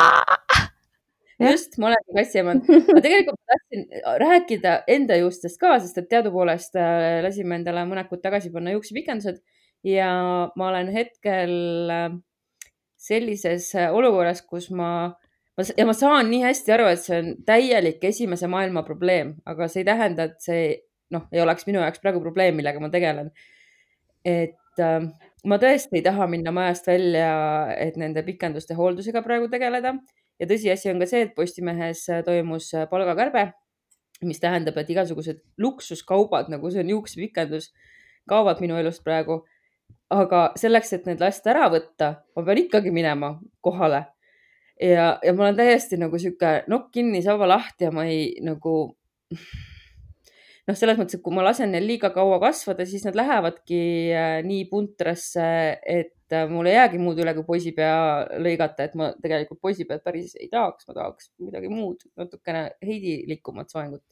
just, 1.41 1.79
ma 1.81 1.91
olen 1.91 2.05
kassiemand. 2.17 2.69
aga 2.91 3.03
tegelikult 3.05 3.39
ma 3.39 3.55
tahtsin 3.55 3.87
rääkida 4.25 4.75
enda 4.97 5.17
juustest 5.21 5.61
ka, 5.61 5.79
sest 5.83 5.99
et 6.01 6.11
teadupoolest 6.13 6.77
äh, 6.81 7.21
lasime 7.25 7.59
endale 7.61 7.87
mõned 7.89 8.11
kuud 8.11 8.23
tagasi 8.25 8.53
panna 8.55 8.75
juuksepikendused 8.75 9.41
ja 9.87 10.11
ma 10.57 10.69
olen 10.69 10.91
hetkel 10.93 11.55
äh, 11.95 12.13
sellises 13.01 13.73
äh, 13.79 13.89
olukorras, 13.95 14.43
kus 14.47 14.69
ma, 14.75 14.91
ma 15.57 15.67
ja 15.77 15.89
ma 15.89 15.97
saan 15.97 16.31
nii 16.33 16.45
hästi 16.45 16.77
aru, 16.77 16.91
et 16.93 17.03
see 17.05 17.19
on 17.23 17.33
täielik 17.49 18.05
esimese 18.11 18.51
maailma 18.51 18.85
probleem, 18.87 19.35
aga 19.49 19.69
see 19.71 19.85
ei 19.85 19.89
tähenda, 19.89 20.29
et 20.29 20.45
see 20.45 20.65
noh, 21.15 21.27
ei 21.33 21.43
oleks 21.43 21.67
minu 21.69 21.81
jaoks 21.83 22.03
praegu 22.03 22.23
probleem, 22.23 22.59
millega 22.61 22.83
ma 22.83 22.93
tegelen. 22.93 23.33
et 24.25 24.85
äh, 24.85 25.09
ma 25.49 25.57
tõesti 25.61 26.01
ei 26.01 26.05
taha 26.05 26.29
minna 26.29 26.53
majast 26.53 26.91
välja, 26.91 27.31
et 27.81 27.97
nende 28.01 28.25
pikenduste 28.27 28.77
hooldusega 28.77 29.25
praegu 29.25 29.49
tegeleda 29.53 29.97
ja 30.41 30.49
tõsiasi 30.49 30.91
on 30.93 31.01
ka 31.03 31.09
see, 31.09 31.25
et 31.27 31.35
Postimehes 31.37 32.07
äh, 32.11 32.23
toimus 32.27 32.71
äh, 32.75 32.87
palgakärbe, 32.91 33.51
mis 34.27 34.41
tähendab, 34.41 34.77
et 34.81 34.91
igasugused 34.93 35.41
luksuskaubad, 35.61 36.51
nagu 36.53 36.71
see 36.73 36.83
on 36.85 36.93
juuksepikendus, 36.95 37.71
kaovad 38.29 38.61
minu 38.65 38.79
elust 38.81 39.05
praegu. 39.05 39.45
aga 40.11 40.51
selleks, 40.59 40.93
et 40.93 41.05
need 41.07 41.21
lasta 41.23 41.53
ära 41.53 41.69
võtta, 41.71 42.07
ma 42.35 42.43
pean 42.43 42.59
ikkagi 42.59 42.91
minema 42.91 43.37
kohale. 43.63 44.07
ja, 44.81 45.19
ja 45.23 45.33
ma 45.33 45.45
olen 45.45 45.57
täiesti 45.57 45.97
nagu 46.01 46.19
sihuke 46.19 46.65
nokk 46.69 46.91
kinni, 46.93 47.23
saba 47.23 47.47
lahti 47.47 47.85
ja 47.85 47.91
ma 47.93 48.07
ei 48.09 48.33
nagu 48.43 48.97
noh, 50.67 50.77
selles 50.77 50.99
mõttes, 50.99 51.19
et 51.19 51.23
kui 51.23 51.35
ma 51.35 51.45
lasen 51.47 51.71
neil 51.73 51.87
liiga 51.87 52.11
kaua 52.15 52.41
kasvada, 52.43 52.87
siis 52.87 53.05
nad 53.07 53.19
lähevadki 53.19 53.83
äh, 54.15 54.41
nii 54.47 54.65
puntrasse, 54.73 55.47
et 55.87 56.15
et 56.31 56.37
äh, 56.39 56.47
mul 56.51 56.69
ei 56.71 56.77
jäägi 56.77 57.01
muud 57.03 57.19
üle 57.19 57.35
kui 57.35 57.47
poisipea 57.47 57.95
lõigata, 58.39 58.87
et 58.87 58.95
ma 58.99 59.11
tegelikult 59.19 59.59
poisipead 59.67 60.03
päris 60.07 60.37
ei 60.39 60.47
tahaks, 60.53 60.87
ma 60.87 60.95
tahaks 60.95 61.31
midagi 61.43 61.71
muud, 61.73 62.07
natukene 62.21 62.69
heidilikumat 62.87 63.73
soengut. 63.73 64.05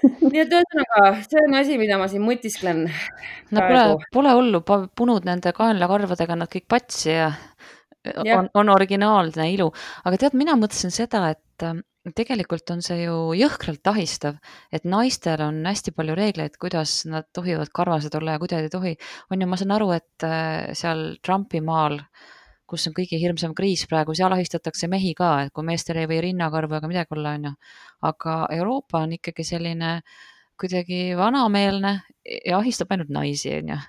nii 0.32 0.40
et 0.42 0.54
ühesõnaga, 0.56 1.04
see 1.28 1.42
on 1.44 1.54
asi, 1.60 1.76
mida 1.78 1.98
ma 2.00 2.08
siin 2.10 2.24
mõtisklen. 2.24 2.86
no 3.54 3.66
pole, 3.68 3.84
pole 4.16 4.34
hullu, 4.38 4.62
punud 4.96 5.28
nende 5.28 5.52
kaenlakarvadega 5.54 6.38
nad 6.40 6.50
kõik 6.50 6.66
patsi 6.72 7.12
ja, 7.12 7.28
ja. 7.28 7.30
On, 8.06 8.48
on 8.54 8.72
originaalne 8.72 9.46
ilu, 9.54 9.68
aga 10.04 10.20
tead, 10.20 10.36
mina 10.38 10.56
mõtlesin 10.58 10.92
seda, 10.94 11.26
et 11.34 11.64
äh, 11.66 11.78
tegelikult 12.16 12.72
on 12.72 12.82
see 12.84 13.02
ju 13.02 13.16
jõhkralt 13.36 13.86
ahistav, 13.92 14.38
et 14.72 14.86
naistel 14.88 15.42
on 15.44 15.60
hästi 15.68 15.92
palju 15.96 16.16
reegleid, 16.16 16.56
kuidas 16.60 17.02
nad 17.10 17.28
tohivad 17.36 17.72
karvased 17.76 18.14
olla 18.16 18.36
ja 18.36 18.42
kuidas 18.42 18.64
ei 18.64 18.72
tohi. 18.72 18.96
on 19.30 19.40
ju, 19.40 19.48
ma 19.48 19.60
saan 19.60 19.76
aru, 19.76 19.90
et 19.98 20.26
äh, 20.26 20.72
seal 20.72 21.16
Trumpi 21.22 21.60
maal, 21.60 22.00
kus 22.70 22.86
on 22.86 22.94
kõige 22.94 23.18
hirmsam 23.18 23.54
kriis 23.54 23.84
praegu, 23.90 24.14
seal 24.14 24.32
ahistatakse 24.32 24.88
mehi 24.88 25.12
ka, 25.18 25.32
et 25.44 25.52
kui 25.52 25.66
meestel 25.66 26.00
ei 26.00 26.08
või 26.08 26.22
rinnakarvu 26.30 26.78
ega 26.78 26.90
midagi 26.90 27.16
olla, 27.18 27.36
on 27.36 27.48
ju. 27.50 27.54
aga 28.08 28.36
Euroopa 28.56 29.04
on 29.04 29.16
ikkagi 29.18 29.44
selline 29.44 30.00
kuidagi 30.60 31.16
vanameelne 31.16 31.94
ja 32.46 32.60
ahistab 32.60 32.92
ainult 32.92 33.10
naisi, 33.12 33.52
on 33.58 33.74
ju 33.74 33.80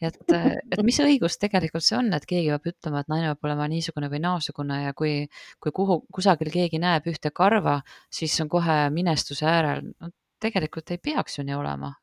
et, 0.00 0.16
et 0.32 0.82
mis 0.86 0.98
õigus 1.04 1.36
tegelikult 1.40 1.84
see 1.84 1.98
on, 1.98 2.10
et 2.16 2.26
keegi 2.28 2.48
peab 2.52 2.70
ütlema, 2.72 3.02
et 3.02 3.12
naine 3.12 3.30
peab 3.32 3.48
olema 3.50 3.68
niisugune 3.70 4.08
või 4.12 4.22
naasugune 4.24 4.80
ja 4.84 4.94
kui, 4.96 5.26
kui 5.60 5.74
kuhu, 5.76 6.00
kusagil 6.12 6.50
keegi 6.52 6.80
näeb 6.82 7.08
ühte 7.10 7.32
karva, 7.34 7.80
siis 8.12 8.34
on 8.40 8.48
kohe 8.52 8.82
minestuse 8.94 9.46
äärel. 9.46 9.92
no 10.00 10.12
tegelikult 10.40 10.90
ei 10.90 10.98
peaks 10.98 11.38
ju 11.38 11.44
nii 11.44 11.56
olema. 11.56 11.94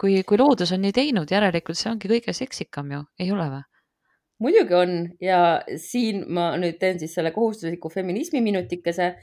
kui, 0.00 0.22
kui 0.28 0.38
loodus 0.38 0.72
on 0.72 0.82
nii 0.84 0.92
teinud, 0.92 1.30
järelikult 1.30 1.78
see 1.78 1.90
ongi 1.92 2.08
kõige 2.10 2.32
seksikam 2.36 2.92
ju, 2.92 3.02
ei 3.20 3.32
ole 3.32 3.48
või? 3.52 3.64
muidugi 4.38 4.74
on 4.76 4.96
ja 5.20 5.40
siin 5.80 6.26
ma 6.28 6.50
nüüd 6.60 6.76
teen 6.80 6.98
siis 7.00 7.14
selle 7.16 7.32
kohustusliku 7.32 7.88
feminismi 7.88 8.40
minutikese. 8.44 9.14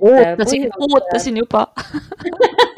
ootasin, 0.00 0.68
ootasin 0.88 1.36
juba 1.36 1.66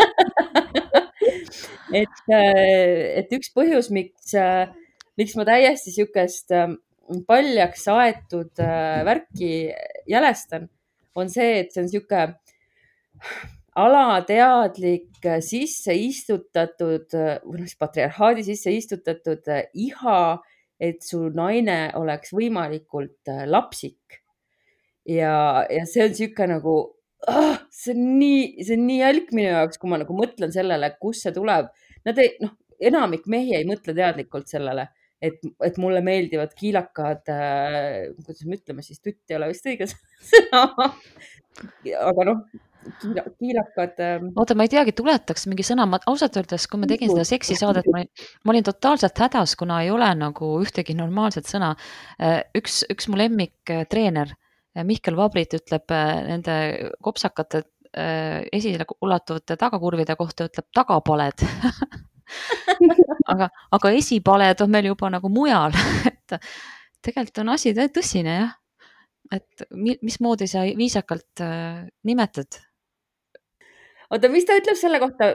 et, 1.95 2.23
äh, 2.33 3.21
et 3.21 3.33
üks 3.37 3.53
põhjus, 3.55 3.91
miks, 3.95 4.33
äh, 4.39 4.67
miks 5.19 5.37
ma 5.39 5.47
täiesti 5.49 5.95
sihukest 5.95 6.55
ähm, 6.57 6.79
paljaks 7.29 7.87
aetud 7.93 8.63
äh, 8.63 9.03
värki 9.07 9.53
jälestan, 10.11 10.69
on 11.17 11.31
see, 11.33 11.63
et 11.63 11.73
see 11.73 11.85
on 11.85 11.91
sihuke 11.93 12.27
alateadlik 13.77 15.25
sisse 15.45 15.95
istutatud 15.97 17.13
või 17.13 17.63
noh, 17.63 17.73
patriarhaadi 17.81 18.45
sisse 18.47 18.73
istutatud 18.73 19.49
iha, 19.77 20.21
et 20.81 21.05
su 21.05 21.27
naine 21.33 21.91
oleks 21.97 22.33
võimalikult 22.37 23.33
lapsik. 23.49 24.21
ja, 25.09 25.65
ja 25.73 25.85
see 25.89 26.05
on 26.05 26.17
sihuke 26.17 26.49
nagu 26.49 26.77
oh,, 27.30 27.56
see 27.73 27.94
on 27.94 28.04
nii, 28.20 28.44
see 28.64 28.76
on 28.76 28.87
nii 28.88 29.00
jälk 29.00 29.32
minu 29.37 29.50
jaoks, 29.50 29.80
kui 29.80 29.90
ma 29.90 30.00
nagu 30.02 30.16
mõtlen 30.16 30.52
sellele, 30.54 30.92
kust 31.00 31.26
see 31.26 31.35
tuleb. 31.37 31.73
Nad 32.06 32.20
ei, 32.23 32.37
noh, 32.42 32.54
enamik 32.90 33.26
mehi 33.30 33.56
ei 33.56 33.66
mõtle 33.68 33.94
teadlikult 33.96 34.50
sellele, 34.52 34.88
et, 35.23 35.40
et 35.64 35.80
mulle 35.80 36.02
meeldivad 36.04 36.52
kiilakad 36.58 37.32
äh,, 37.32 38.12
kuidas 38.18 38.44
me 38.44 38.61
ütleme 38.61 38.85
siis, 38.85 39.00
tutt 39.00 39.32
ei 39.32 39.38
ole 39.38 39.50
vist 39.52 39.66
õige 39.68 39.88
sõna. 40.30 40.64
aga 42.04 42.26
noh, 42.28 42.42
kiilakad 43.40 44.00
äh.... 44.02 44.26
oota, 44.37 44.56
ma 44.58 44.66
ei 44.66 44.73
teagi, 44.73 44.94
tuletaks 44.96 45.46
mingi 45.50 45.64
sõna, 45.66 45.88
ma 45.88 46.00
ausalt 46.11 46.37
öeldes, 46.38 46.68
kui 46.70 46.82
ma 46.82 46.88
tegin 46.90 47.12
seda 47.12 47.26
seksisaadet, 47.28 47.88
ma 47.90 48.02
olin, 48.02 48.26
ma 48.44 48.54
olin 48.54 48.66
totaalselt 48.66 49.25
hädas, 49.25 49.56
kuna 49.58 49.80
ei 49.85 49.92
ole 49.94 50.08
nagu 50.20 50.52
ühtegi 50.62 50.96
normaalset 50.99 51.49
sõna. 51.50 51.75
Äh, 52.20 52.42
üks, 52.58 52.82
üks 52.92 53.08
mu 53.11 53.18
lemmiktreener 53.20 54.37
Mihkel 54.85 55.16
Vabrit 55.16 55.56
ütleb 55.56 55.92
äh, 55.95 56.12
nende 56.26 56.56
kopsakate 57.04 57.62
äh, 57.97 58.45
esile 58.52 58.87
ulatuvate 59.00 59.56
tagakurvide 59.56 60.16
kohta, 60.18 60.49
ütleb 60.50 60.68
tagapaled 60.75 61.47
aga, 63.33 63.49
aga 63.78 63.92
esipaled 63.97 64.62
on 64.64 64.73
meil 64.75 64.90
juba 64.90 65.11
nagu 65.14 65.30
mujal 65.33 65.75
et 66.11 66.38
tegelikult 67.04 67.45
on 67.45 67.54
asi 67.54 67.73
tõsine 67.76 68.38
jah. 68.40 68.54
et 69.33 69.66
mismoodi 69.73 70.49
sa 70.50 70.66
viisakalt 70.78 71.45
äh, 71.45 71.87
nimetad? 72.04 72.61
oota, 74.11 74.30
mis 74.30 74.47
ta 74.47 74.59
ütleb 74.59 74.78
selle 74.78 75.00
kohta, 75.02 75.33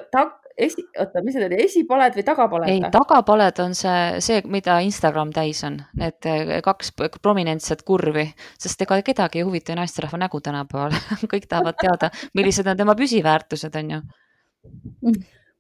esi, 0.57 0.83
oota, 0.99 1.23
mis 1.25 1.37
need 1.37 1.47
oli, 1.47 1.59
esipaled 1.65 2.15
või 2.17 2.25
tagapaled? 2.27 2.71
ei, 2.71 2.83
tagapaled 2.93 3.61
on 3.63 3.75
see, 3.77 4.21
see, 4.23 4.41
mida 4.51 4.79
Instagram 4.85 5.33
täis 5.35 5.63
on, 5.67 5.79
need 5.99 6.29
eh, 6.29 6.53
kaks 6.65 6.93
prominentset 7.21 7.83
kurvi, 7.87 8.27
sest 8.61 8.85
ega 8.85 9.01
kedagi 9.05 9.41
ei 9.41 9.47
huvita 9.47 9.75
naisterahva 9.77 10.21
nägu 10.25 10.41
tänapäeval. 10.43 10.95
Kõik 11.31 11.47
tahavad 11.49 11.79
teada, 11.81 12.11
millised 12.37 12.67
on 12.67 12.79
tema 12.79 12.97
püsiväärtused, 12.99 13.77
on 13.81 13.95
ju 13.95 14.01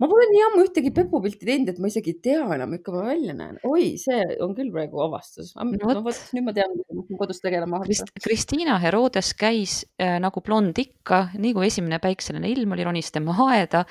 ma 0.01 0.09
pole 0.09 0.25
nii 0.31 0.41
ammu 0.47 0.63
ühtegi 0.65 0.91
pepupilti 0.95 1.45
teinud, 1.45 1.69
et 1.69 1.79
ma 1.81 1.89
isegi 1.91 2.15
ei 2.15 2.19
tea 2.25 2.45
enam, 2.55 2.73
ikka 2.77 2.93
ma 2.95 3.03
välja 3.05 3.35
näen. 3.37 3.59
oi, 3.67 3.91
see 4.01 4.17
on 4.41 4.55
küll 4.57 4.71
praegu 4.73 5.03
avastus. 5.05 5.51
no 5.57 6.01
vot, 6.01 6.21
nüüd 6.33 6.47
ma 6.47 6.55
tean, 6.57 6.73
mida 6.77 6.97
ma 6.97 7.19
kodus 7.19 7.41
tegelema 7.43 7.79
hakkan 7.79 7.91
Krist. 7.91 8.13
Kristiina 8.25 8.79
Herodes 8.81 9.31
käis 9.37 9.75
äh, 10.01 10.17
nagu 10.23 10.41
blond 10.45 10.81
ikka, 10.81 11.21
nii 11.37 11.53
kui 11.57 11.69
esimene 11.69 12.01
päikseline 12.01 12.49
ilm 12.49 12.73
oli, 12.73 12.87
ronis 12.87 13.13
tema 13.13 13.37
aeda, 13.51 13.83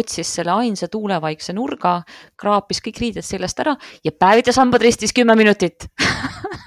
otsis 0.00 0.32
selle 0.40 0.56
ainsa 0.56 0.88
tuulevaikse 0.92 1.52
nurga, 1.56 1.98
kraapis 2.40 2.80
kõik 2.84 3.04
riided 3.04 3.26
seljast 3.26 3.60
ära 3.64 3.76
ja 4.04 4.14
päevitas 4.14 4.60
hambad 4.60 4.84
ristis 4.84 5.12
kümme 5.16 5.36
minutit 5.38 5.90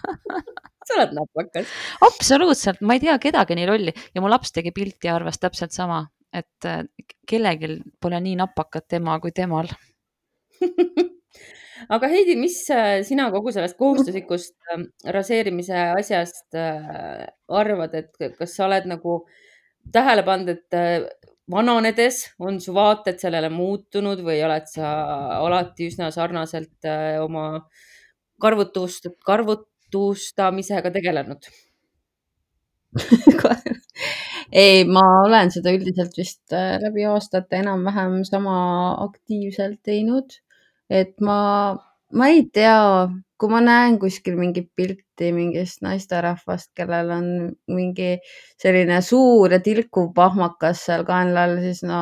sa 0.92 1.00
oled 1.00 1.14
napakas. 1.18 1.74
absoluutselt, 2.06 2.82
ma 2.86 2.98
ei 2.98 3.06
tea 3.08 3.18
kedagi 3.22 3.58
nii 3.58 3.70
lolli 3.70 3.94
ja 4.14 4.22
mu 4.22 4.30
laps 4.30 4.54
tegi 4.54 4.74
pilti 4.76 5.10
ja 5.10 5.18
arvas 5.18 5.42
täpselt 5.42 5.74
sama 5.74 6.04
et 6.34 6.68
äh, 6.68 6.84
kellelgi 7.28 7.78
pole 8.02 8.20
nii 8.24 8.38
napakat 8.40 8.98
ema 9.00 9.20
kui 9.24 9.34
temal. 9.36 9.70
Aga 11.92 12.08
Heidi, 12.12 12.36
mis 12.40 12.58
äh, 12.72 13.02
sina 13.06 13.30
kogu 13.34 13.52
sellest 13.54 13.78
kohustuslikust 13.80 14.56
ähm, 14.74 14.86
raseerimise 15.16 15.80
asjast 15.98 16.58
äh, 16.58 17.26
arvad, 17.62 17.96
et 17.98 18.38
kas 18.38 18.56
sa 18.56 18.68
oled 18.68 18.88
nagu 18.92 19.24
tähele 19.92 20.24
pannud, 20.24 20.54
et 20.54 21.10
vananedes 21.52 22.22
on 22.40 22.62
su 22.64 22.74
vaated 22.76 23.18
sellele 23.20 23.50
muutunud 23.52 24.22
või 24.24 24.38
oled 24.46 24.70
sa 24.70 24.92
alati 25.40 25.90
üsna 25.90 26.12
sarnaselt 26.14 26.86
oma 27.20 27.46
karvutust, 28.42 29.10
karvutustamisega 29.26 30.94
tegelenud 30.94 31.50
ei, 34.52 34.84
ma 34.86 35.04
olen 35.26 35.52
seda 35.54 35.74
üldiselt 35.76 36.18
vist 36.20 36.56
äh, 36.56 36.76
läbi 36.84 37.06
aastate 37.08 37.62
enam-vähem 37.62 38.22
sama 38.28 38.56
aktiivselt 39.08 39.80
teinud. 39.88 40.40
et 40.92 41.14
ma 41.24 41.40
ma 42.14 42.28
ei 42.28 42.44
tea, 42.54 43.08
kui 43.40 43.50
ma 43.52 43.62
näen 43.64 43.98
kuskil 44.00 44.36
mingit 44.40 44.70
pilti 44.76 45.32
mingist 45.36 45.82
naisterahvast, 45.86 46.72
kellel 46.78 47.12
on 47.16 47.28
mingi 47.72 48.18
selline 48.62 49.02
suur 49.06 49.52
ja 49.56 49.60
tilkuv 49.64 50.12
pahmakas 50.16 50.86
seal 50.88 51.04
kaenla 51.08 51.44
all, 51.48 51.58
siis 51.64 51.84
no 51.88 52.02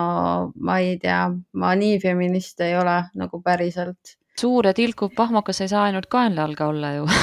ma 0.56 0.80
ei 0.84 0.98
tea, 1.02 1.22
ma 1.54 1.76
nii 1.80 2.00
feminist 2.02 2.62
ei 2.66 2.78
ole 2.80 3.04
nagu 3.20 3.42
päriselt. 3.46 4.18
suur 4.40 4.66
ja 4.66 4.74
tilkuv 4.74 5.10
pahmakas 5.16 5.62
ei 5.62 5.70
saa 5.72 5.84
ainult 5.90 6.08
kaenla 6.10 6.44
all 6.48 6.56
ka 6.56 6.68
olla 6.74 6.90
ju 6.96 7.06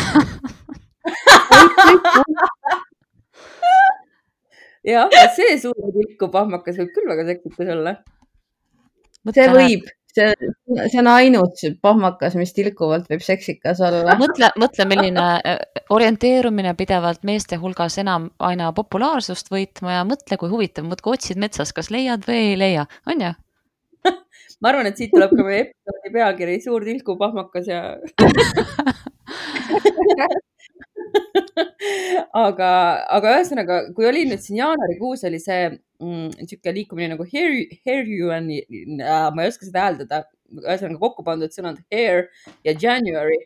jah, 4.86 5.10
see 5.36 5.56
suur 5.60 5.76
ja 5.82 5.92
tilkuv 5.94 6.32
pahmakas 6.34 6.78
võib 6.80 6.90
küll 6.94 7.10
väga 7.10 7.26
seksikas 7.30 7.70
olla. 7.74 7.92
see 9.34 9.46
võib, 9.52 9.88
see, 10.16 10.50
see 10.92 11.00
on 11.02 11.10
ainus 11.12 11.64
pahmakas, 11.82 12.36
mis 12.38 12.54
tilkuvalt 12.56 13.06
võib 13.10 13.22
seksikas 13.26 13.82
olla. 13.84 14.16
mõtle, 14.20 14.46
mõtle, 14.62 14.84
milline 14.88 15.26
äh, 15.38 15.58
orienteerumine 15.94 16.72
pidevalt 16.78 17.22
meeste 17.28 17.54
hulgas 17.62 17.98
enam 18.02 18.22
aina 18.50 18.64
populaarsust 18.76 19.50
võitma 19.52 19.98
ja 19.98 20.06
mõtle, 20.08 20.34
kui 20.40 20.52
huvitav, 20.52 20.82
muudkui 20.88 21.16
otsid 21.16 21.38
metsas, 21.42 21.74
kas 21.76 21.92
leiad 21.94 22.20
või 22.28 22.40
ei 22.52 22.56
leia, 22.60 22.84
on 23.10 23.18
ju? 23.28 23.32
ma 24.60 24.72
arvan, 24.72 24.90
et 24.90 24.98
siit 25.00 25.12
tuleb 25.14 25.32
ka 25.34 25.42
meie 25.42 25.60
episoodi 25.66 26.14
pealkiri 26.14 26.60
Suur 26.64 26.80
tilkuv 26.86 27.16
pahmakas 27.20 27.66
ja 27.70 27.80
aga, 32.46 32.70
aga 33.18 33.34
ühesõnaga, 33.38 33.80
kui 33.96 34.08
oli 34.08 34.24
nüüd 34.28 34.42
siin 34.44 34.60
jaanuarikuus 34.60 35.24
oli 35.28 35.40
see 35.42 35.68
mm, 35.70 36.32
niisugune 36.40 36.74
liikumine 36.78 37.12
nagu 37.14 37.26
hair, 37.32 37.58
hair 37.86 38.08
you 38.08 38.32
and 38.34 38.52
äh,, 38.52 39.28
ma 39.34 39.44
ei 39.44 39.52
oska 39.52 39.68
seda 39.68 39.86
hääldada, 39.86 40.22
ühesõnaga 40.56 41.00
kokku 41.02 41.24
pandud 41.26 41.54
sõnad 41.54 41.80
hair 41.92 42.28
ja 42.66 42.74
January. 42.74 43.38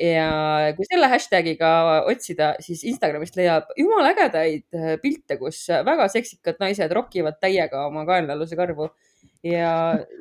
ja 0.00 0.28
kui 0.76 0.86
selle 0.88 1.08
hashtagiga 1.10 1.70
otsida, 2.10 2.52
siis 2.62 2.84
Instagramist 2.86 3.38
leiab 3.38 3.72
jumala 3.78 4.12
ägedaid 4.14 4.66
äh, 4.76 4.94
pilte, 5.02 5.38
kus 5.40 5.64
väga 5.86 6.08
seksikad 6.12 6.60
naised 6.62 6.92
rokivad 6.94 7.40
täiega 7.42 7.86
oma 7.88 8.06
kaenlaaluse 8.08 8.58
karvu 8.58 8.90
ja 9.46 9.72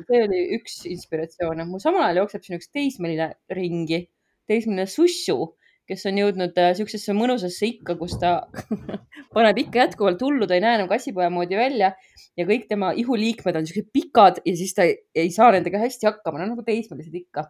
see 0.07 0.23
oli 0.25 0.41
üks 0.57 0.83
inspiratsioon. 0.89 1.65
mul 1.69 1.83
samal 1.83 2.07
ajal 2.07 2.23
jookseb 2.23 2.45
siin 2.45 2.59
üks 2.59 2.71
teismeline 2.73 3.31
ringi, 3.53 4.05
teismeline 4.49 4.87
sussu 4.89 5.55
kes 5.89 6.05
on 6.09 6.19
jõudnud 6.19 6.57
äh, 6.61 6.73
siuksesse 6.77 7.13
mõnusasse 7.17 7.69
ikka, 7.69 7.95
kus 7.99 8.17
ta 8.21 8.37
paneb 9.35 9.59
ikka 9.65 9.83
jätkuvalt 9.83 10.21
hullu, 10.25 10.47
ta 10.47 10.57
ei 10.57 10.63
näe 10.63 10.79
enam 10.79 10.89
kassipoja 10.91 11.31
moodi 11.33 11.57
välja 11.59 11.93
ja 12.37 12.45
kõik 12.47 12.67
tema 12.71 12.91
ihuliikmed 12.97 13.59
on 13.59 13.67
siuksed 13.67 13.91
pikad 13.93 14.41
ja 14.45 14.55
siis 14.57 14.75
ta 14.77 14.87
ei, 14.87 14.97
ei 15.25 15.33
saa 15.33 15.51
nendega 15.55 15.81
hästi 15.81 16.09
hakkama, 16.09 16.41
no 16.41 16.53
nagu 16.53 16.65
teismelised 16.65 17.15
ikka. 17.21 17.49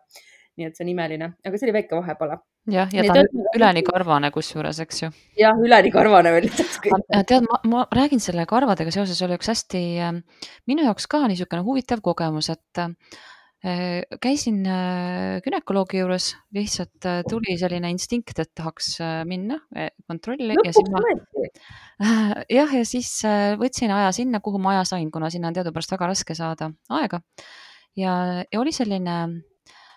nii 0.56 0.70
et 0.70 0.77
see 0.77 0.86
on 0.86 0.89
imeline, 0.94 1.27
aga 1.44 1.58
see 1.60 1.68
oli 1.68 1.74
väike 1.75 1.98
vahepala. 1.98 2.38
jah, 2.72 2.92
ja 2.96 3.04
ta 3.04 3.20
on 3.20 3.48
üleni 3.58 3.82
karvane 3.84 4.30
kusjuures, 4.32 4.80
eks 4.86 5.01
ju. 5.04 5.10
jah, 5.39 5.60
üleni 5.60 5.92
karvane 5.92 6.32
veel. 6.32 6.50
tead, 6.56 7.48
ma, 7.50 7.60
ma 7.72 7.86
räägin 7.92 8.24
selle 8.24 8.48
karvadega 8.48 8.94
seoses 8.96 9.20
oli 9.27 9.36
üks 9.39 9.51
hästi 9.51 9.86
äh, 10.00 10.20
minu 10.68 10.88
jaoks 10.88 11.08
ka 11.12 11.25
niisugune 11.27 11.63
huvitav 11.68 12.04
kogemus, 12.04 12.51
et 12.56 12.84
äh, 12.84 12.94
Äh, 12.96 13.20
käisin 14.22 14.62
äh, 14.70 15.42
günekoloogi 15.46 16.02
juures, 16.02 16.34
lihtsalt 16.54 17.08
äh, 17.10 17.22
tuli 17.30 17.56
selline 17.58 17.90
instinkt, 17.94 18.38
et 18.40 18.52
tahaks 18.58 18.96
minna 19.26 19.58
kontrolli 20.08 20.56
jah, 22.58 22.76
ja 22.78 22.84
siis 22.86 23.10
võtsin 23.60 23.94
aja 23.96 24.12
sinna, 24.16 24.42
kuhu 24.44 24.62
ma 24.62 24.76
aja 24.76 24.86
sain, 24.92 25.10
kuna 25.12 25.32
sinna 25.34 25.50
on 25.50 25.58
teadupärast 25.58 25.96
väga 25.96 26.12
raske 26.12 26.38
saada 26.38 26.70
aega. 26.94 27.22
ja, 27.98 28.14
ja 28.52 28.62
oli 28.62 28.74
selline 28.76 29.18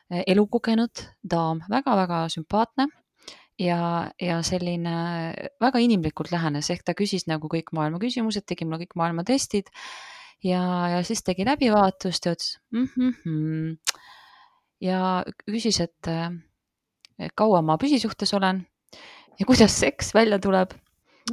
elukogenud 0.08 1.04
daam 1.20 1.60
väga,, 1.68 1.92
väga-väga 1.92 2.32
sümpaatne 2.32 2.88
ja, 3.60 3.80
ja 4.22 4.38
selline 4.46 4.94
väga 5.60 5.82
inimlikult 5.84 6.32
lähenes, 6.32 6.70
ehk 6.72 6.86
ta 6.86 6.96
küsis 6.96 7.28
nagu 7.28 7.50
kõik 7.52 7.74
maailma 7.76 8.00
küsimused, 8.02 8.48
tegi 8.48 8.64
mulle 8.64 8.86
kõik 8.86 8.96
maailma 8.96 9.26
testid 9.28 9.68
ja, 10.44 10.62
ja 10.94 11.02
siis 11.06 11.22
tegi 11.26 11.46
läbivaatust 11.48 12.26
ja 12.26 12.34
ütles 12.36 12.58
mm. 12.72 12.88
-hmm. 12.94 13.76
ja 14.80 15.24
küsis, 15.46 15.80
et 15.80 16.12
kaua 17.34 17.62
ma 17.62 17.78
püsisuhtes 17.78 18.34
olen 18.34 18.66
ja 19.38 19.46
kuidas 19.46 19.80
seks 19.80 20.14
välja 20.14 20.38
tuleb 20.38 20.74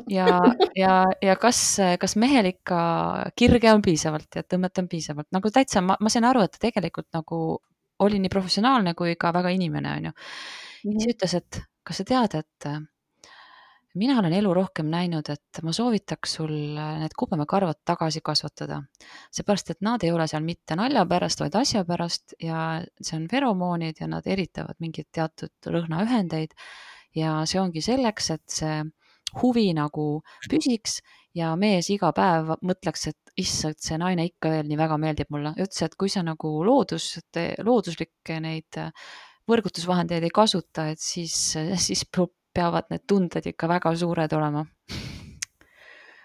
ja, 0.10 0.28
ja, 0.76 1.06
ja 1.22 1.36
kas, 1.36 1.78
kas 2.00 2.16
mehel 2.20 2.50
ikka 2.50 2.80
kirge 3.38 3.72
on 3.74 3.82
piisavalt 3.86 4.36
ja 4.36 4.44
tõmmet 4.44 4.82
on 4.82 4.90
piisavalt, 4.92 5.30
nagu 5.36 5.52
täitsa, 5.54 5.82
ma, 5.86 5.98
ma 6.00 6.12
sain 6.12 6.28
aru, 6.28 6.44
et 6.46 6.56
ta 6.56 6.66
tegelikult 6.68 7.08
nagu 7.16 7.40
oli 8.06 8.20
nii 8.20 8.32
professionaalne 8.32 8.94
kui 8.98 9.16
ka 9.20 9.32
väga 9.36 9.54
inimene, 9.56 9.94
onju. 10.00 10.12
siis 10.84 11.14
ütles, 11.16 11.38
et 11.40 11.62
kas 11.86 12.02
sa 12.02 12.08
tead, 12.08 12.36
et 12.42 12.70
mina 13.96 14.18
olen 14.20 14.34
elu 14.38 14.54
rohkem 14.54 14.90
näinud, 14.92 15.30
et 15.32 15.62
ma 15.64 15.74
soovitaks 15.76 16.36
sul 16.40 16.54
äh, 16.78 16.98
need 17.02 17.16
kubemekarvad 17.18 17.82
tagasi 17.88 18.22
kasvatada, 18.26 18.82
seepärast 19.36 19.72
et 19.74 19.82
nad 19.86 20.04
ei 20.04 20.12
ole 20.16 20.28
seal 20.32 20.44
mitte 20.46 20.78
nalja 20.80 21.06
pärast, 21.10 21.44
vaid 21.44 21.56
asja 21.60 21.86
pärast 21.88 22.36
ja 22.44 22.82
see 23.02 23.18
on 23.20 23.30
feromoonid 23.32 24.02
ja 24.02 24.10
nad 24.12 24.28
eritavad 24.28 24.80
mingeid 24.84 25.10
teatud 25.16 25.72
lõhnaühendeid. 25.78 26.56
ja 27.16 27.42
see 27.48 27.60
ongi 27.62 27.82
selleks, 27.82 28.32
et 28.36 28.44
see 28.52 28.80
huvi 29.42 29.70
nagu 29.76 30.08
püsiks 30.52 31.00
ja 31.36 31.54
mees 31.60 31.90
iga 31.92 32.12
päev 32.16 32.56
mõtleks, 32.64 33.08
et 33.12 33.40
issand, 33.40 33.80
see 33.80 33.98
naine 34.00 34.26
ikka 34.28 34.52
veel 34.52 34.68
nii 34.68 34.80
väga 34.80 34.98
meeldib 35.00 35.32
mulle. 35.32 35.54
ütles, 35.56 35.82
et 35.84 35.96
kui 35.96 36.12
sa 36.12 36.24
nagu 36.24 36.52
loodus, 36.68 37.14
looduslikke 37.64 38.40
neid 38.44 38.80
äh, 38.80 38.92
võrgutusvahendeid 39.50 40.26
ei 40.26 40.34
kasuta, 40.34 40.90
et 40.92 41.02
siis, 41.02 41.36
siis 41.88 42.06
peavad 42.56 42.90
need 42.94 43.04
tunded 43.08 43.52
ikka 43.52 43.70
väga 43.70 43.94
suured 44.00 44.34
olema 44.38 44.64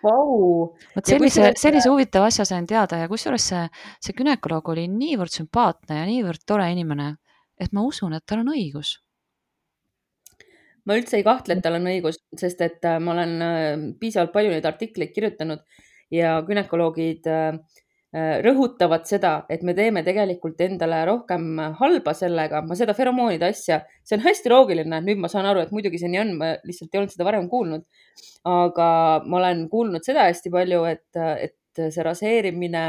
wow.. 0.05 0.71
vot 0.95 1.13
sellise, 1.13 1.53
sellise 1.61 1.91
huvitava 1.93 2.31
asja 2.31 2.47
sain 2.49 2.67
teada 2.71 3.03
ja 3.03 3.11
kusjuures 3.11 3.51
see, 3.53 3.67
see 4.03 4.17
gümnakoloog 4.17 4.73
oli 4.75 4.87
niivõrd 4.93 5.35
sümpaatne 5.35 6.01
ja 6.01 6.09
niivõrd 6.09 6.47
tore 6.47 6.71
inimene, 6.73 7.13
et 7.61 7.75
ma 7.77 7.85
usun, 7.87 8.17
et 8.17 8.27
tal 8.27 8.45
on 8.45 8.55
õigus. 8.55 8.97
ma 10.89 10.97
üldse 10.97 11.21
ei 11.21 11.27
kahtle, 11.27 11.59
et 11.59 11.63
tal 11.65 11.77
on 11.77 11.91
õigus, 11.93 12.23
sest 12.41 12.65
et 12.65 12.89
äh, 12.89 12.99
ma 13.03 13.13
olen 13.13 13.37
äh, 13.45 13.69
piisavalt 14.01 14.33
palju 14.33 14.55
neid 14.55 14.67
artikleid 14.67 15.13
kirjutanud 15.15 15.63
ja 16.11 16.41
gümnakoloogid 16.47 17.29
äh, 17.31 17.55
Äh, 17.55 17.90
rõhutavad 18.11 19.05
seda, 19.07 19.45
et 19.47 19.61
me 19.63 19.71
teeme 19.75 20.03
tegelikult 20.03 20.59
endale 20.65 21.05
rohkem 21.07 21.61
halba 21.79 22.15
sellega, 22.19 22.63
ma 22.67 22.75
seda 22.75 22.95
feromoonide 22.99 23.53
asja, 23.53 23.85
see 24.03 24.17
on 24.19 24.25
hästi 24.25 24.51
loogiline, 24.51 24.99
nüüd 25.07 25.21
ma 25.23 25.31
saan 25.31 25.47
aru, 25.47 25.63
et 25.63 25.71
muidugi 25.71 26.01
see 26.01 26.11
nii 26.11 26.23
on, 26.25 26.33
ma 26.41 26.49
lihtsalt 26.67 26.91
ei 26.91 27.01
olnud 27.03 27.15
seda 27.15 27.29
varem 27.29 27.47
kuulnud. 27.53 27.87
aga 28.51 28.89
ma 29.27 29.39
olen 29.39 29.69
kuulnud 29.71 30.03
seda 30.03 30.27
hästi 30.27 30.51
palju, 30.51 30.83
et, 30.91 31.21
et 31.39 31.83
see 31.95 32.03
raseerimine 32.03 32.85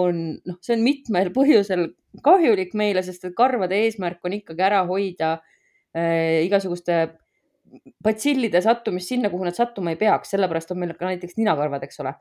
on, 0.00 0.24
noh, 0.48 0.58
see 0.64 0.78
on 0.78 0.86
mitmel 0.86 1.28
põhjusel 1.38 1.90
kahjulik 2.24 2.72
meile, 2.78 3.04
sest 3.04 3.28
et 3.28 3.36
karvade 3.36 3.76
eesmärk 3.84 4.24
on 4.24 4.38
ikkagi 4.38 4.64
ära 4.64 4.80
hoida 4.88 5.36
äh, 5.92 6.40
igasuguste 6.46 7.18
batsillide 8.04 8.62
sattumist 8.64 9.10
sinna, 9.10 9.28
kuhu 9.28 9.44
nad 9.44 9.56
sattuma 9.56 9.92
ei 9.92 10.00
peaks, 10.00 10.32
sellepärast 10.32 10.72
on 10.72 10.80
meil 10.80 10.96
ka 10.96 11.10
näiteks 11.10 11.36
ninakarvad, 11.36 11.84
eks 11.84 12.00
ole 12.00 12.14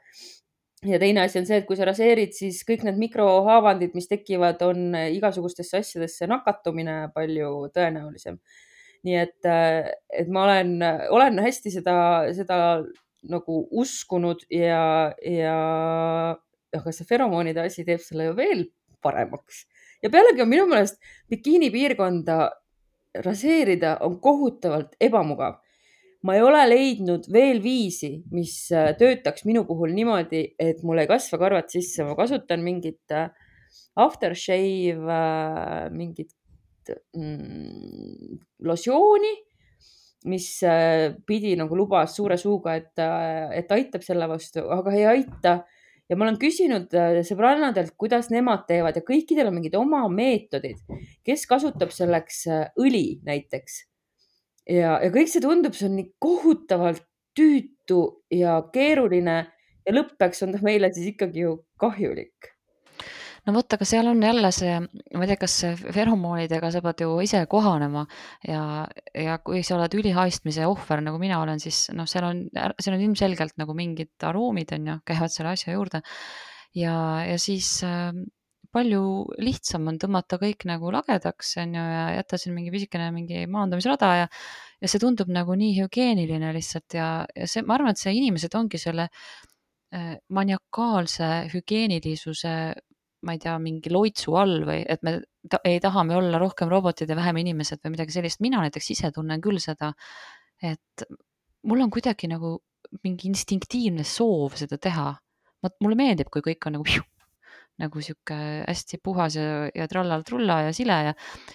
ja 0.86 1.00
teine 1.00 1.24
asi 1.24 1.40
on 1.40 1.48
see, 1.48 1.60
et 1.62 1.68
kui 1.68 1.78
sa 1.80 1.88
raseerid, 1.88 2.34
siis 2.36 2.62
kõik 2.68 2.84
need 2.88 3.00
mikrohaavandid, 3.02 3.94
mis 3.98 4.10
tekivad, 4.12 4.62
on 4.66 4.96
igasugustesse 5.16 5.80
asjadesse 5.80 6.28
nakatumine 6.30 6.98
palju 7.16 7.70
tõenäolisem. 7.76 8.40
nii 9.04 9.16
et, 9.20 9.48
et 10.16 10.30
ma 10.32 10.46
olen, 10.46 10.78
olen 11.12 11.40
hästi 11.44 11.74
seda, 11.74 11.96
seda 12.36 12.58
nagu 13.28 13.58
uskunud 13.72 14.46
ja, 14.52 15.12
ja 15.28 15.58
aga 16.74 16.94
see 16.96 17.08
feromoonide 17.08 17.64
asi 17.64 17.86
teeb 17.88 18.02
selle 18.04 18.30
ju 18.30 18.36
veel 18.38 18.66
paremaks. 19.04 19.66
ja 20.04 20.12
pealegi 20.12 20.44
on 20.44 20.52
minu 20.52 20.68
meelest 20.68 21.00
bikiini 21.32 21.72
piirkonda 21.72 22.38
raseerida 23.24 23.98
on 24.08 24.20
kohutavalt 24.20 24.96
ebamugav 25.02 25.60
ma 26.24 26.38
ei 26.38 26.44
ole 26.44 26.62
leidnud 26.70 27.28
veel 27.32 27.60
viisi, 27.64 28.16
mis 28.32 28.56
äh, 28.76 28.94
töötaks 29.00 29.44
minu 29.48 29.66
puhul 29.68 29.92
niimoodi, 29.96 30.46
et 30.60 30.84
mul 30.88 31.04
ei 31.04 31.10
kasva 31.10 31.40
karvad 31.42 31.68
sisse, 31.72 32.06
ma 32.08 32.16
kasutan 32.20 32.64
mingit 32.64 33.12
äh, 33.12 33.28
aftershave, 34.00 34.96
äh, 35.18 35.90
mingit 35.92 36.32
mm, 37.18 38.40
losjooni, 38.64 39.34
mis 40.32 40.48
pidi 41.28 41.58
nagu 41.60 41.76
lubas 41.76 42.14
suure 42.16 42.38
suuga, 42.40 42.78
et, 42.80 42.96
et 43.60 43.72
aitab 43.76 44.06
selle 44.06 44.30
vastu, 44.32 44.62
aga 44.72 44.94
ei 44.96 45.04
aita. 45.18 45.58
ja 46.08 46.16
ma 46.16 46.24
olen 46.24 46.38
küsinud 46.40 46.96
sõbrannadelt, 47.28 47.98
kuidas 48.00 48.30
nemad 48.32 48.64
teevad 48.70 48.96
ja 48.96 49.04
kõikidel 49.04 49.50
on 49.52 49.58
mingid 49.58 49.76
oma 49.76 50.06
meetodid, 50.08 50.80
kes 51.28 51.44
kasutab 51.50 51.92
selleks 51.92 52.46
õli 52.80 53.20
näiteks 53.28 53.82
ja, 54.70 54.98
ja 55.04 55.10
kõik 55.14 55.32
see 55.32 55.44
tundub, 55.44 55.76
see 55.78 55.90
on 55.90 55.98
nii 56.00 56.10
kohutavalt 56.22 57.06
tüütu 57.38 58.02
ja 58.34 58.60
keeruline 58.74 59.38
ja 59.84 59.94
lõppeks 59.94 60.44
on 60.46 60.54
ta 60.56 60.62
meile 60.64 60.92
siis 60.94 61.14
ikkagi 61.14 61.46
ju 61.46 61.56
kahjulik. 61.82 62.52
no 63.44 63.56
vot, 63.58 63.76
aga 63.76 63.88
seal 63.88 64.08
on 64.08 64.22
jälle 64.24 64.52
see, 64.56 64.76
ma 64.80 65.26
ei 65.26 65.32
tea, 65.32 65.40
kas 65.42 65.58
feromoonidega 65.96 66.70
sa 66.72 66.84
pead 66.86 67.04
ju 67.04 67.18
ise 67.26 67.44
kohanema 67.52 68.06
ja, 68.48 68.86
ja 69.18 69.40
kui 69.44 69.64
sa 69.66 69.76
oled 69.80 69.98
ülihaistmise 70.00 70.68
ohver, 70.70 71.04
nagu 71.04 71.20
mina 71.20 71.42
olen, 71.42 71.60
siis 71.64 71.88
noh, 71.98 72.08
seal 72.10 72.30
on, 72.30 72.46
seal 72.80 72.96
on 72.96 73.04
ilmselgelt 73.10 73.58
nagu 73.60 73.76
mingid 73.78 74.30
aroomid 74.30 74.72
on 74.78 74.94
ju, 74.94 74.98
käivad 75.12 75.34
selle 75.34 75.58
asja 75.58 75.76
juurde. 75.76 76.04
ja, 76.78 76.96
ja 77.28 77.36
siis 77.42 77.76
äh, 77.88 78.14
palju 78.74 79.04
lihtsam 79.42 79.88
on 79.92 80.00
tõmmata 80.02 80.40
kõik 80.42 80.66
nagu 80.70 80.92
lagedaks, 80.94 81.56
on 81.62 81.76
ju, 81.78 81.84
ja 81.96 82.06
jätta 82.18 82.40
siin 82.42 82.56
mingi 82.56 82.74
pisikene 82.74 83.12
mingi 83.16 83.46
maandamisrada 83.52 84.12
ja, 84.24 84.30
ja 84.82 84.92
see 84.92 85.02
tundub 85.04 85.30
nagu 85.34 85.58
nii 85.60 85.76
hügieeniline 85.82 86.54
lihtsalt 86.56 86.98
ja, 86.98 87.10
ja 87.38 87.50
see, 87.50 87.66
ma 87.68 87.78
arvan, 87.78 87.94
et 87.94 88.02
see 88.02 88.16
inimesed 88.18 88.58
ongi 88.58 88.82
selle 88.82 89.08
äh, 89.10 90.16
maniakaalse 90.34 91.30
hügieenilisuse, 91.54 92.56
ma 93.24 93.38
ei 93.38 93.44
tea, 93.46 93.56
mingi 93.62 93.94
loitsu 93.94 94.36
all 94.40 94.66
või 94.68 94.82
et 94.82 95.06
me 95.06 95.20
ta, 95.50 95.62
ei 95.68 95.80
tahame 95.84 96.18
olla 96.18 96.42
rohkem 96.42 96.72
robotid 96.72 97.10
ja 97.10 97.18
vähem 97.20 97.40
inimesed 97.44 97.84
või 97.84 97.96
midagi 97.96 98.18
sellist. 98.18 98.42
mina 98.44 98.62
näiteks 98.66 98.92
ise 98.96 99.14
tunnen 99.16 99.42
küll 99.44 99.62
seda, 99.64 99.94
et 100.64 101.08
mul 101.64 101.86
on 101.86 101.92
kuidagi 101.94 102.30
nagu 102.32 102.58
mingi 103.04 103.30
instinktiivne 103.30 104.04
soov 104.06 104.58
seda 104.60 104.78
teha. 104.78 105.14
mulle 105.80 105.96
meeldib, 105.96 106.28
kui 106.32 106.44
kõik 106.44 106.68
on 106.68 106.80
nagu 106.80 106.86
nagu 107.82 108.04
sihuke 108.06 108.38
hästi 108.68 109.00
puhas 109.04 109.38
ja, 109.40 109.66
ja 109.74 109.88
trallal-trulla 109.90 110.60
ja 110.68 110.74
sile 110.76 111.00
ja, 111.10 111.14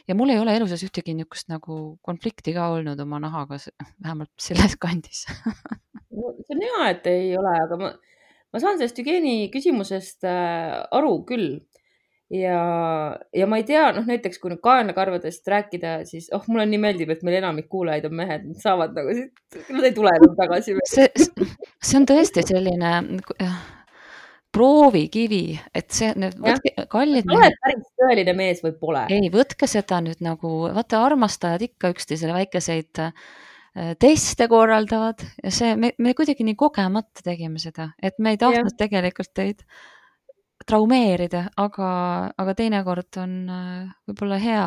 ja 0.08 0.16
mul 0.18 0.34
ei 0.34 0.40
ole 0.42 0.56
elu 0.58 0.66
sees 0.70 0.82
ühtegi 0.88 1.14
niisugust 1.14 1.50
nagu 1.52 1.78
konflikti 2.02 2.54
ka 2.56 2.72
olnud 2.74 2.98
oma 3.04 3.20
nahaga, 3.22 3.60
vähemalt 4.02 4.32
selles 4.42 4.74
kandis 4.84 5.26
no, 5.28 6.34
see 6.42 6.56
on 6.56 6.66
hea, 6.66 6.90
et 6.90 7.08
ei 7.12 7.32
ole, 7.38 7.54
aga 7.62 7.80
ma, 7.80 7.92
ma 8.50 8.62
saan 8.62 8.80
sellest 8.80 8.98
hügieeni 8.98 9.48
küsimusest 9.54 10.26
äh, 10.26 10.74
aru 10.98 11.20
küll. 11.28 11.60
ja, 12.34 12.58
ja 13.32 13.48
ma 13.48 13.62
ei 13.62 13.68
tea, 13.70 13.86
noh 13.94 14.10
näiteks 14.10 14.42
kui 14.42 14.50
nüüd 14.52 14.64
kaenlakarvadest 14.64 15.46
rääkida, 15.48 16.00
siis 16.10 16.28
oh, 16.34 16.42
mulle 16.50 16.66
nii 16.68 16.82
meeldib, 16.82 17.14
et 17.14 17.22
meil 17.22 17.38
enamik 17.38 17.70
kuulajaid 17.70 18.10
on 18.10 18.18
mehed, 18.18 18.50
nad 18.50 18.62
saavad 18.66 18.98
nagu 18.98 19.14
siit, 19.14 19.64
nad 19.70 19.86
ei 19.86 19.94
tule 19.96 20.18
enam 20.18 20.34
tagasi. 20.42 20.76
see, 20.90 21.08
see 21.22 22.00
on 22.02 22.10
tõesti 22.10 22.44
selline 22.50 22.94
proovikivi, 24.54 25.58
et 25.76 25.90
see, 25.92 26.08
need 26.16 26.38
võtke, 26.40 26.86
kallid 26.90 27.28
oled 27.28 27.58
päris 27.60 27.90
tõeline 28.00 28.34
mees 28.36 28.62
või 28.64 28.72
pole? 28.80 29.04
ei, 29.12 29.28
võtke 29.32 29.68
seda 29.68 30.00
nüüd 30.04 30.22
nagu, 30.24 30.52
vaata, 30.74 31.02
armastajad 31.04 31.66
ikka 31.68 31.92
üksteisele 31.92 32.32
väikeseid 32.36 33.02
äh, 33.04 33.92
teste 34.00 34.48
korraldavad 34.48 35.22
ja 35.42 35.52
see, 35.52 35.76
me, 35.76 35.92
me 36.00 36.16
kuidagi 36.16 36.46
nii 36.48 36.56
kogemata 36.58 37.24
tegime 37.24 37.60
seda, 37.62 37.90
et 38.02 38.16
me 38.18 38.34
ei 38.34 38.40
tahtnud 38.40 38.72
ja. 38.72 38.80
tegelikult 38.86 39.34
teid 39.36 39.64
traumeerida, 40.68 41.44
aga, 41.60 41.90
aga 42.40 42.56
teinekord 42.56 43.20
on 43.20 43.36
äh, 43.52 43.84
võib-olla 44.08 44.40
hea 44.42 44.66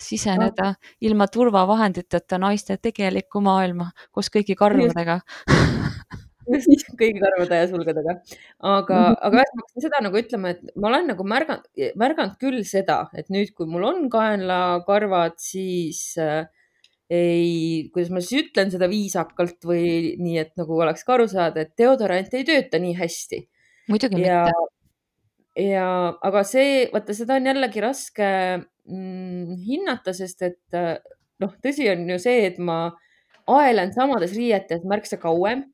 siseneda 0.00 0.72
no. 0.72 0.92
ilma 1.04 1.28
turvavahenditeta 1.32 2.40
naiste 2.40 2.80
tegelikku 2.80 3.44
maailma 3.44 3.92
koos 4.10 4.32
kõigi 4.32 4.56
karvadega 4.58 5.20
kõigi 7.00 7.20
karvade 7.22 7.60
ja 7.60 7.68
sulgedega. 7.70 8.16
aga 8.58 8.96
-hmm. 8.96 9.20
aga 9.28 9.42
ühesõnaga 9.42 9.84
seda 9.84 10.00
nagu 10.06 10.18
ütlema, 10.18 10.54
et 10.54 10.74
ma 10.76 10.88
olen 10.88 11.06
nagu 11.12 11.26
märganud, 11.34 11.68
märganud 11.98 12.34
küll 12.40 12.64
seda, 12.68 13.04
et 13.16 13.30
nüüd, 13.30 13.54
kui 13.54 13.66
mul 13.70 13.86
on 13.88 14.08
kaenlakarvad, 14.12 15.38
siis 15.42 16.18
äh, 16.18 16.46
ei, 17.12 17.90
kuidas 17.92 18.10
ma 18.10 18.22
siis 18.24 18.46
ütlen 18.46 18.70
seda 18.72 18.88
viisakalt 18.90 19.64
või 19.68 20.14
nii, 20.20 20.38
et 20.42 20.52
nagu 20.60 20.78
oleks 20.80 21.04
ka 21.04 21.16
aru 21.18 21.28
saada, 21.30 21.64
et 21.64 21.74
deodorant 21.78 22.34
ei 22.34 22.46
tööta 22.48 22.80
nii 22.82 22.94
hästi. 22.98 23.42
muidugi 23.92 24.22
ja, 24.22 24.44
mitte. 24.46 25.66
ja, 25.68 25.88
aga 26.22 26.44
see, 26.48 26.86
vaata, 26.92 27.14
seda 27.16 27.36
on 27.36 27.50
jällegi 27.50 27.84
raske 27.84 28.30
mm, 28.88 29.58
hinnata, 29.66 30.14
sest 30.16 30.46
et 30.48 30.80
noh, 31.42 31.54
tõsi 31.64 31.90
on 31.92 32.06
ju 32.14 32.18
see, 32.22 32.46
et 32.48 32.58
ma 32.62 32.94
aelen 33.50 33.92
samades 33.92 34.34
riietes 34.36 34.84
märksa 34.88 35.18
kauem 35.20 35.66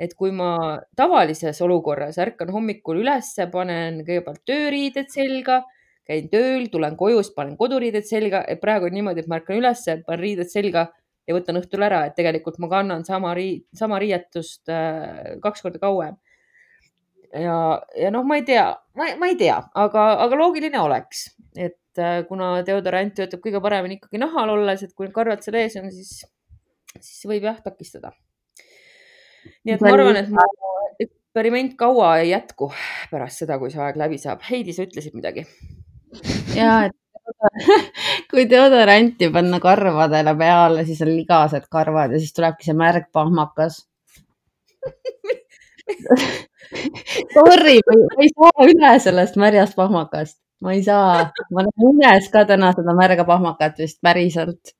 et 0.00 0.14
kui 0.18 0.32
ma 0.34 0.80
tavalises 0.96 1.60
olukorras 1.64 2.18
ärkan 2.22 2.50
hommikul 2.54 3.02
ülesse, 3.02 3.46
panen 3.52 4.00
kõigepealt 4.06 4.42
tööriided 4.48 5.12
selga, 5.12 5.62
käin 6.08 6.28
tööl, 6.32 6.66
tulen 6.72 6.96
koju, 6.98 7.20
siis 7.22 7.34
panen 7.36 7.56
koduriided 7.60 8.06
selga, 8.08 8.42
et 8.48 8.60
praegu 8.62 8.88
on 8.88 8.96
niimoodi, 8.96 9.22
et 9.22 9.30
ma 9.30 9.38
ärkan 9.40 9.60
ülesse, 9.60 10.00
panen 10.06 10.22
riided 10.22 10.50
selga 10.50 10.88
ja 11.28 11.36
võtan 11.36 11.60
õhtul 11.60 11.84
ära, 11.86 12.02
et 12.08 12.16
tegelikult 12.18 12.58
ma 12.62 12.70
kannan 12.72 13.06
sama 13.06 13.34
riid, 13.38 13.66
sama 13.78 14.00
riietust 14.02 14.72
äh, 14.72 15.36
kaks 15.44 15.62
korda 15.64 15.82
kauem. 15.82 16.18
ja, 17.32 17.56
ja 17.96 18.10
noh, 18.14 18.26
ma 18.28 18.40
ei 18.40 18.48
tea, 18.48 18.66
ma 18.96 19.28
ei 19.28 19.38
tea, 19.40 19.60
aga, 19.84 20.08
aga 20.24 20.40
loogiline 20.40 20.82
oleks, 20.82 21.28
et 21.54 22.02
äh, 22.02 22.24
kuna 22.28 22.58
deodorant 22.66 23.14
töötab 23.16 23.44
kõige 23.44 23.62
paremini 23.62 24.00
ikkagi 24.00 24.20
nahal 24.20 24.56
olles, 24.56 24.82
et 24.82 24.96
kui 24.98 25.12
karvad 25.14 25.44
seal 25.44 25.60
ees 25.62 25.78
on, 25.80 25.88
siis, 25.94 26.26
siis 26.98 27.24
võib 27.30 27.46
jah 27.46 27.62
takistada 27.62 28.12
nii 29.64 29.74
et 29.76 29.84
ma 29.84 29.92
arvan, 29.96 30.18
et 30.20 30.30
mu 30.32 30.40
eksperiment 31.32 31.76
kaua 31.80 32.16
ei 32.20 32.32
jätku 32.32 32.68
pärast 33.10 33.40
seda, 33.42 33.58
kui 33.58 33.70
see 33.72 33.80
aeg 33.80 33.96
läbi 33.96 34.18
saab. 34.20 34.42
Heidi, 34.48 34.74
sa 34.76 34.84
ütlesid 34.84 35.14
midagi? 35.16 35.46
ja, 36.52 36.90
et 36.90 36.96
kui 38.30 38.44
deodoranti 38.50 39.30
panna 39.36 39.60
karvadele 39.62 40.34
peale, 40.38 40.84
siis 40.84 41.00
on 41.06 41.12
ligased 41.14 41.64
karvad 41.72 42.12
ja 42.12 42.20
siis 42.20 42.36
tulebki 42.36 42.68
see 42.68 42.76
märg 42.76 43.08
pahmakas 43.12 43.82
Sorry, 47.32 47.78
ma 47.86 48.22
ei 48.24 48.30
saa 48.32 48.66
üle 48.66 48.92
sellest 49.04 49.36
märjast 49.40 49.74
pahmakast, 49.76 50.38
ma 50.64 50.72
ei 50.76 50.82
saa, 50.84 51.32
ma 51.52 51.64
näen 51.66 51.88
unes 51.90 52.28
ka 52.32 52.44
täna 52.48 52.72
seda 52.76 52.94
märga 52.96 53.24
pahmakat 53.28 53.80
vist 53.82 54.00
päriselt 54.04 54.72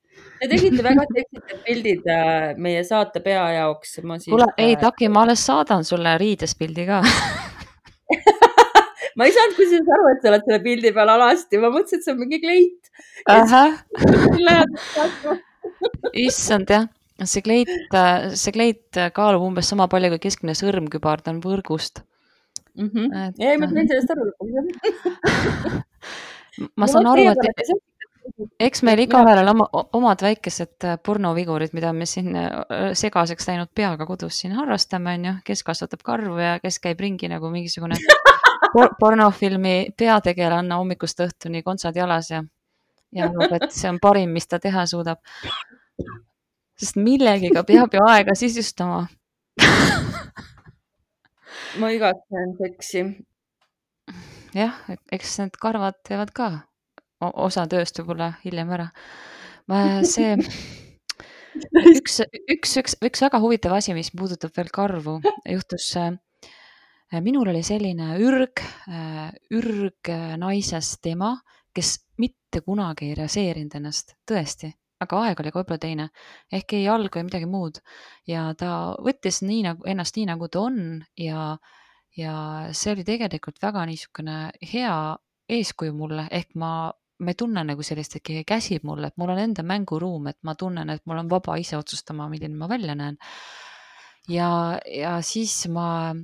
Te 0.42 0.48
tegite 0.50 0.82
väga 0.82 1.04
seksitad 1.06 1.58
pildid 1.62 2.08
äh, 2.10 2.56
meie 2.58 2.80
saate 2.82 3.20
pea 3.22 3.44
jaoks. 3.54 4.00
kuule, 4.02 4.48
ei 4.58 4.72
äh, 4.72 4.80
Taki, 4.80 5.06
ma 5.14 5.22
alles 5.22 5.44
saadan 5.46 5.84
sulle 5.86 6.16
riides 6.18 6.56
pildi 6.58 6.82
ka 6.88 6.96
ma 9.16 9.24
ei 9.28 9.32
saanud 9.36 9.54
kusjuures 9.54 9.90
aru, 9.96 10.08
et 10.10 10.18
sa 10.24 10.28
oled 10.32 10.42
selle 10.48 10.60
pildi 10.64 10.90
peal 10.96 11.10
alasti, 11.14 11.60
ma 11.62 11.68
mõtlesin, 11.70 11.98
et 12.00 12.04
see 12.08 12.14
on 12.14 12.18
mingi 12.24 12.38
kleit. 12.42 12.82
issand 16.26 16.66
jah, 16.74 16.84
see 17.22 17.42
kleit, 17.46 17.70
äh, 17.94 18.34
see 18.34 18.52
kleit 18.58 18.90
kaalub 19.14 19.42
umbes 19.46 19.70
sama 19.70 19.86
palju 19.92 20.10
kui 20.16 20.24
keskmine 20.26 20.54
sõrmkübar, 20.58 21.18
ta 21.22 21.30
on 21.36 21.40
võrgust 21.44 22.02
mm. 22.74 22.90
-hmm. 22.90 23.06
Et... 23.28 23.34
ei, 23.46 23.54
ma 23.62 23.70
sain 23.70 23.86
sellest 23.94 24.10
aru 24.10 24.22
ma 26.82 26.86
saan 26.90 27.06
aru, 27.14 27.30
et 27.30 27.38
eks 28.60 28.82
meil 28.86 29.02
igaühel 29.04 29.40
on 29.42 29.50
oma, 29.52 29.66
omad 29.98 30.22
väikesed 30.24 30.86
äh, 30.86 30.98
pornovigurid, 31.04 31.74
mida 31.76 31.92
me 31.96 32.06
siin 32.06 32.36
äh, 32.38 32.92
segaseks 32.98 33.48
läinud 33.48 33.72
peaga 33.74 34.06
kodus 34.08 34.40
siin 34.42 34.54
harrastame, 34.56 35.16
onju, 35.18 35.34
kes 35.46 35.64
kasvatab 35.66 36.04
karvu 36.06 36.38
ja 36.40 36.56
kes 36.62 36.78
käib 36.82 37.00
ringi 37.02 37.30
nagu 37.32 37.50
mingisugune 37.52 37.98
por 38.74 38.94
pornofilmi 39.00 39.76
peategelane 39.98 40.78
hommikust 40.78 41.20
õhtuni 41.24 41.62
kontsad 41.66 41.98
jalas 41.98 42.30
ja, 42.32 42.42
ja 43.12 43.28
arvab, 43.28 43.58
et 43.58 43.74
see 43.74 43.90
on 43.90 44.00
parim, 44.02 44.32
mis 44.32 44.48
ta 44.48 44.60
teha 44.62 44.86
suudab. 44.86 45.18
sest 46.78 46.96
millegiga 46.96 47.64
peab 47.68 47.94
ju 47.94 48.06
aega 48.08 48.34
sisustama 48.38 49.06
ma 51.80 51.90
igatsen 51.92 52.56
seksi. 52.58 53.04
jah, 54.56 54.76
eks 55.12 55.38
need 55.40 55.56
karvad 55.60 55.98
teevad 56.08 56.32
ka 56.36 56.50
osa 57.22 57.66
tööst 57.70 58.00
võib-olla 58.00 58.32
hiljem 58.44 58.72
ära. 58.74 58.88
see 60.14 60.34
üks, 61.92 62.20
üks, 62.50 62.76
üks, 62.80 62.96
üks 63.04 63.22
väga 63.24 63.40
huvitav 63.42 63.76
asi, 63.76 63.94
mis 63.96 64.10
puudutab 64.16 64.54
veel 64.56 64.70
karvu, 64.72 65.18
juhtus 65.48 65.88
äh, 66.00 66.14
minul 67.20 67.50
oli 67.52 67.62
selline 67.66 68.16
ürg, 68.22 68.62
äh, 68.88 69.28
ürg 69.52 70.12
naisest 70.40 71.06
ema, 71.12 71.34
kes 71.74 71.98
mitte 72.20 72.62
kunagi 72.64 73.10
ei 73.10 73.18
raseerinud 73.18 73.76
ennast, 73.78 74.16
tõesti, 74.28 74.72
aga 75.02 75.20
aeg 75.26 75.40
oli 75.42 75.52
ka 75.52 75.60
võib-olla 75.60 75.82
teine. 75.82 76.08
Ehk 76.52 76.76
ei 76.76 76.86
jalg 76.86 77.14
või 77.16 77.26
midagi 77.28 77.48
muud. 77.50 77.80
Ja 78.28 78.50
ta 78.58 78.94
võttis 79.02 79.42
nii 79.44 79.62
nagu 79.66 79.88
ennast 79.88 80.18
nii 80.18 80.28
nagu 80.30 80.48
ta 80.52 80.66
on 80.68 80.78
ja, 81.18 81.56
ja 82.16 82.34
see 82.76 82.94
oli 82.94 83.06
tegelikult 83.08 83.60
väga 83.62 83.86
niisugune 83.88 84.38
hea 84.72 84.96
eeskuju 85.52 85.94
mulle, 85.96 86.28
ehk 86.30 86.54
ma 86.60 86.92
ma 87.18 87.30
ei 87.30 87.38
tunne 87.38 87.62
nagu 87.66 87.84
sellist, 87.86 88.16
et 88.16 88.24
keegi 88.24 88.44
käsib 88.48 88.86
mulle, 88.88 89.12
et 89.12 89.20
mul 89.20 89.30
on 89.34 89.40
enda 89.42 89.62
mänguruum, 89.66 90.26
et 90.32 90.38
ma 90.42 90.54
tunnen, 90.58 90.90
et 90.90 91.04
mul 91.06 91.22
on 91.22 91.30
vaba 91.30 91.56
ise 91.60 91.76
otsustama, 91.78 92.28
milline 92.32 92.56
ma 92.58 92.68
välja 92.70 92.96
näen. 92.98 93.18
ja, 94.28 94.78
ja 94.86 95.16
siis 95.22 95.66
ma 95.68 96.14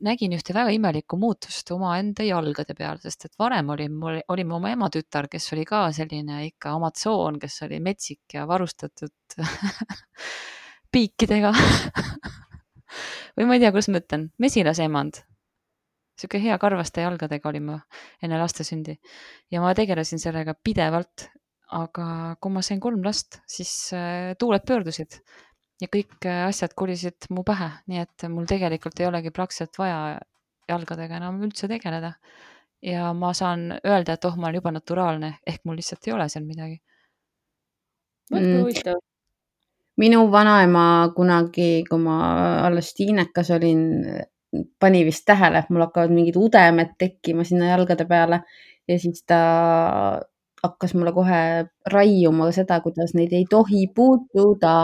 nägin 0.00 0.32
ühte 0.32 0.54
väga 0.56 0.72
imelikku 0.74 1.18
muutust 1.20 1.70
omaenda 1.74 2.24
jalgade 2.24 2.74
peal, 2.78 3.00
sest 3.02 3.26
et 3.28 3.34
varem 3.38 3.68
oli 3.74 3.88
mul, 3.92 4.20
olime 4.32 4.54
oma 4.56 4.72
ema 4.72 4.88
tütar, 4.92 5.28
kes 5.30 5.52
oli 5.54 5.64
ka 5.68 5.86
selline 5.92 6.44
ikka 6.46 6.74
amatsoon, 6.78 7.38
kes 7.42 7.62
oli 7.66 7.80
metsik 7.84 8.34
ja 8.34 8.46
varustatud 8.48 9.36
piikidega 10.92 11.52
või 13.36 13.46
ma 13.46 13.56
ei 13.56 13.64
tea, 13.64 13.72
kuidas 13.74 13.90
ma 13.92 14.00
ütlen, 14.02 14.30
mesilasemand 14.40 15.24
sihuke 16.20 16.40
hea 16.42 16.56
karvaste 16.60 17.04
jalgadega 17.04 17.50
olin 17.50 17.66
ma 17.70 17.76
enne 18.22 18.40
laste 18.40 18.66
sündi 18.66 18.96
ja 19.52 19.62
ma 19.64 19.74
tegelesin 19.76 20.22
sellega 20.22 20.54
pidevalt. 20.54 21.28
aga 21.70 22.34
kui 22.42 22.50
ma 22.50 22.64
sain 22.66 22.80
kolm 22.82 23.04
last, 23.06 23.36
siis 23.46 23.92
äh, 23.94 24.32
tuuled 24.38 24.64
pöördusid 24.66 25.20
ja 25.80 25.86
kõik 25.86 26.26
äh, 26.26 26.46
asjad 26.48 26.74
kolisid 26.74 27.28
mu 27.30 27.44
pähe, 27.46 27.68
nii 27.86 28.00
et 28.02 28.24
mul 28.28 28.48
tegelikult 28.50 28.98
ei 28.98 29.06
olegi 29.06 29.30
praktiliselt 29.30 29.78
vaja 29.78 30.00
jalgadega 30.68 31.20
enam 31.20 31.38
üldse 31.46 31.68
tegeleda. 31.70 32.16
ja 32.82 33.12
ma 33.12 33.30
saan 33.36 33.76
öelda, 33.84 34.16
et 34.16 34.24
oh, 34.24 34.34
ma 34.36 34.48
olen 34.48 34.58
juba 34.58 34.72
naturaalne, 34.72 35.34
ehk 35.46 35.62
mul 35.68 35.78
lihtsalt 35.78 36.08
ei 36.08 36.16
ole 36.16 36.28
seal 36.32 36.44
midagi. 36.48 36.80
vot 38.32 38.42
kui 38.42 38.58
huvitav 38.64 39.00
minu 40.00 40.24
vanaema 40.32 40.84
kunagi, 41.16 41.84
kui 41.88 42.00
ma 42.00 42.16
alles 42.66 42.92
tiinekas 42.96 43.50
olin, 43.56 43.82
pani 44.82 45.04
vist 45.06 45.24
tähele, 45.28 45.62
et 45.62 45.70
mul 45.70 45.84
hakkavad 45.86 46.12
mingid 46.14 46.36
udemed 46.40 46.96
tekkima 46.98 47.44
sinna 47.46 47.70
jalgade 47.70 48.06
peale 48.08 48.42
ja 48.88 48.98
siis 48.98 49.22
ta 49.26 49.38
hakkas 50.62 50.94
mulle 50.94 51.12
kohe 51.16 51.40
raiuma 51.92 52.50
seda, 52.52 52.80
kuidas 52.84 53.14
neid 53.16 53.32
ei 53.36 53.46
tohi 53.50 53.86
puutuda, 53.96 54.74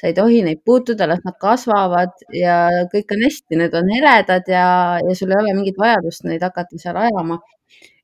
sa 0.00 0.08
ei 0.08 0.14
tohi 0.16 0.40
neid 0.46 0.62
puutuda, 0.64 1.08
las 1.10 1.20
nad 1.26 1.36
kasvavad 1.42 2.14
ja 2.36 2.56
kõik 2.92 3.12
on 3.16 3.26
hästi, 3.26 3.60
need 3.60 3.76
on 3.76 3.92
heledad 3.96 4.48
ja, 4.52 4.66
ja 5.02 5.18
sul 5.18 5.34
ei 5.34 5.42
ole 5.42 5.56
mingit 5.58 5.76
vajadust 5.82 6.24
neid 6.30 6.46
hakata 6.46 6.80
seal 6.80 6.96
ajama. 7.04 7.40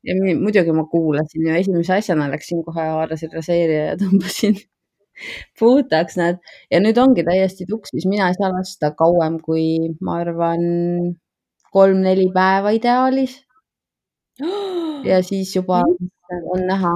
ja 0.03 0.17
muidugi 0.19 0.73
ma 0.75 0.85
kuulasin 0.91 1.47
ja 1.47 1.57
esimese 1.61 1.95
asjana 1.95 2.27
läksin 2.31 2.65
kohe, 2.67 2.85
haarasin 2.97 3.31
raseerija 3.33 3.85
ja 3.93 3.99
tõmbasin 4.01 4.59
puhtaks 5.59 6.19
nad. 6.21 6.41
Ja 6.71 6.81
nüüd 6.83 6.99
ongi 7.01 7.25
täiesti 7.27 7.67
tuksis, 7.69 8.07
mina 8.09 8.31
ei 8.31 8.39
saa 8.39 8.53
lasta 8.53 8.93
kauem 8.99 9.39
kui 9.45 9.95
ma 10.01 10.19
arvan 10.23 10.67
kolm-neli 11.73 12.29
päeva 12.35 12.75
ideaalis. 12.77 13.39
ja 15.11 15.23
siis 15.27 15.55
juba 15.57 15.83
on 16.53 16.67
näha. 16.67 16.95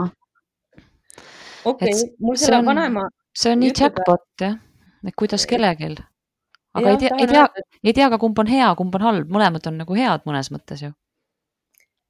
okei 1.64 1.92
okay,, 1.92 2.10
mul 2.20 2.36
selle 2.40 2.62
on, 2.62 2.68
vanaema. 2.72 3.08
see 3.36 3.52
on 3.52 3.60
nii 3.60 3.72
jackpot 3.74 4.24
jah, 4.40 4.54
et 5.06 5.16
kuidas 5.18 5.46
kellelgi, 5.50 5.90
aga 6.74 6.86
ja, 6.86 6.94
ei 6.94 7.00
tea, 7.02 7.16
ei 7.18 7.26
tea, 7.26 7.64
ei 7.84 7.96
tea 7.96 8.08
ka, 8.12 8.18
kumb 8.22 8.38
on 8.38 8.48
hea, 8.50 8.70
kumb 8.78 8.94
on 8.96 9.04
halb, 9.04 9.34
mõlemad 9.34 9.66
on 9.68 9.82
nagu 9.82 9.98
head 9.98 10.24
mõnes 10.28 10.52
mõttes 10.54 10.86
ju 10.86 10.94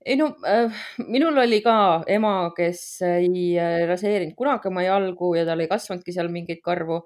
ei 0.07 0.17
no 0.19 0.29
äh, 0.47 0.71
minul 1.03 1.39
oli 1.43 1.59
ka 1.65 1.77
ema, 2.11 2.53
kes 2.57 2.83
ei 3.07 3.57
äh, 3.59 3.83
raseerinud 3.91 4.37
kunagi 4.39 4.71
oma 4.71 4.85
jalgu 4.87 5.33
ja 5.35 5.47
tal 5.49 5.65
ei 5.65 5.71
kasvanudki 5.71 6.15
seal 6.15 6.31
mingeid 6.33 6.63
karvu 6.65 7.01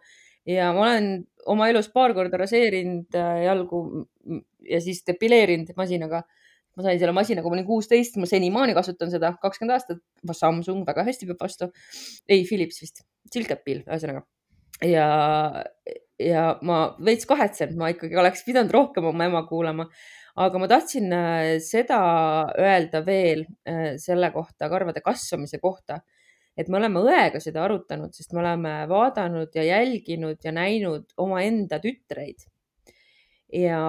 ja 0.48 0.70
ma 0.76 0.84
olen 0.88 1.08
oma 1.50 1.70
elus 1.72 1.88
paar 1.94 2.12
korda 2.16 2.42
raseerinud 2.42 3.16
äh, 3.16 3.44
jalgu 3.46 3.82
ja 4.68 4.82
siis 4.84 5.02
depileerinud 5.06 5.72
masinaga. 5.80 6.24
ma 6.78 6.84
sain 6.86 7.00
selle 7.00 7.12
masina, 7.12 7.42
kui 7.42 7.50
ma 7.50 7.56
olin 7.56 7.66
kuusteist, 7.66 8.14
ma 8.22 8.28
senimaani 8.30 8.76
kasutan 8.76 9.10
seda, 9.10 9.32
kakskümmend 9.42 9.74
aastat. 9.74 9.98
Samsung 10.38 10.84
väga 10.86 11.02
hästi 11.04 11.26
peab 11.26 11.42
vastu. 11.42 11.66
ei, 12.28 12.44
Philips 12.46 12.78
vist, 12.80 13.02
Silkepil, 13.32 13.82
ühesõnaga. 13.88 14.22
ja, 14.86 15.08
ja 16.22 16.44
ma 16.62 16.78
veits 17.04 17.26
kahetsen, 17.28 17.74
ma 17.76 17.90
ikkagi 17.92 18.16
oleks 18.16 18.46
pidanud 18.46 18.72
rohkem 18.76 19.10
oma 19.10 19.26
ema 19.26 19.42
kuulama 19.48 19.88
aga 20.40 20.60
ma 20.60 20.68
tahtsin 20.70 21.12
äh, 21.12 21.58
seda 21.64 22.00
öelda 22.58 23.02
veel 23.06 23.44
äh, 23.68 23.96
selle 24.00 24.30
kohta, 24.32 24.70
karvade 24.72 25.02
kasvamise 25.04 25.60
kohta, 25.60 26.00
et 26.56 26.68
me 26.68 26.80
oleme 26.80 27.02
õega 27.04 27.40
seda 27.42 27.64
arutanud, 27.66 28.14
sest 28.16 28.32
me 28.34 28.42
oleme 28.42 28.74
vaadanud 28.90 29.54
ja 29.56 29.66
jälginud 29.66 30.40
ja 30.44 30.54
näinud 30.56 31.12
omaenda 31.20 31.80
tütreid. 31.82 32.48
ja 33.50 33.80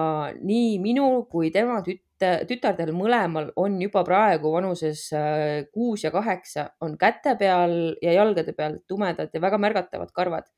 nii 0.42 0.78
minu 0.82 1.24
kui 1.30 1.52
tema 1.54 1.76
tüt-, 1.86 2.24
tütardel 2.48 2.90
mõlemal 2.96 3.52
on 3.56 3.76
juba 3.80 4.02
praegu 4.04 4.50
vanuses 4.52 5.06
äh, 5.14 5.68
kuus 5.72 6.04
ja 6.04 6.10
kaheksa, 6.10 6.68
on 6.82 6.98
käte 6.98 7.36
peal 7.38 7.94
ja 8.02 8.16
jalgade 8.18 8.52
peal 8.58 8.80
tumedad 8.88 9.30
ja 9.32 9.40
väga 9.40 9.58
märgatavad 9.62 10.12
karvad 10.12 10.50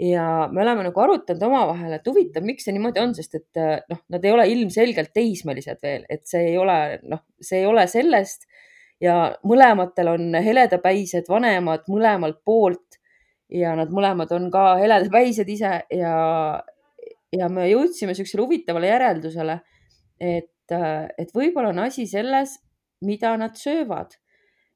ja 0.00 0.48
me 0.52 0.62
oleme 0.62 0.86
nagu 0.86 1.00
arutanud 1.00 1.42
omavahel, 1.46 1.96
et 1.96 2.08
huvitav, 2.08 2.44
miks 2.46 2.64
see 2.66 2.74
niimoodi 2.76 3.02
on, 3.02 3.12
sest 3.16 3.36
et 3.38 3.60
äh, 3.60 3.74
noh, 3.92 4.00
nad 4.12 4.24
ei 4.24 4.32
ole 4.32 4.46
ilmselgelt 4.52 5.12
teismelised 5.14 5.82
veel, 5.84 6.06
et 6.10 6.24
see 6.28 6.52
ei 6.52 6.56
ole, 6.60 6.78
noh, 7.08 7.24
see 7.40 7.62
ei 7.62 7.68
ole 7.68 7.86
sellest. 7.90 8.48
Ja 9.02 9.32
mõlematel 9.42 10.12
on 10.12 10.28
heledapäised 10.38 11.26
vanemad 11.28 11.88
mõlemalt 11.90 12.38
poolt 12.46 13.00
ja 13.50 13.72
nad 13.74 13.90
mõlemad 13.92 14.30
on 14.36 14.46
ka 14.54 14.76
heledapäised 14.78 15.48
ise 15.50 15.72
ja, 15.90 16.14
ja 17.34 17.48
me 17.50 17.66
jõudsime 17.66 18.14
niisugusele 18.14 18.44
huvitavale 18.46 18.92
järeldusele, 18.92 19.58
et, 20.22 20.72
äh, 20.72 21.10
et 21.18 21.34
võib-olla 21.34 21.74
on 21.74 21.82
asi 21.88 22.06
selles, 22.08 22.60
mida 23.02 23.34
nad 23.36 23.58
söövad 23.58 24.14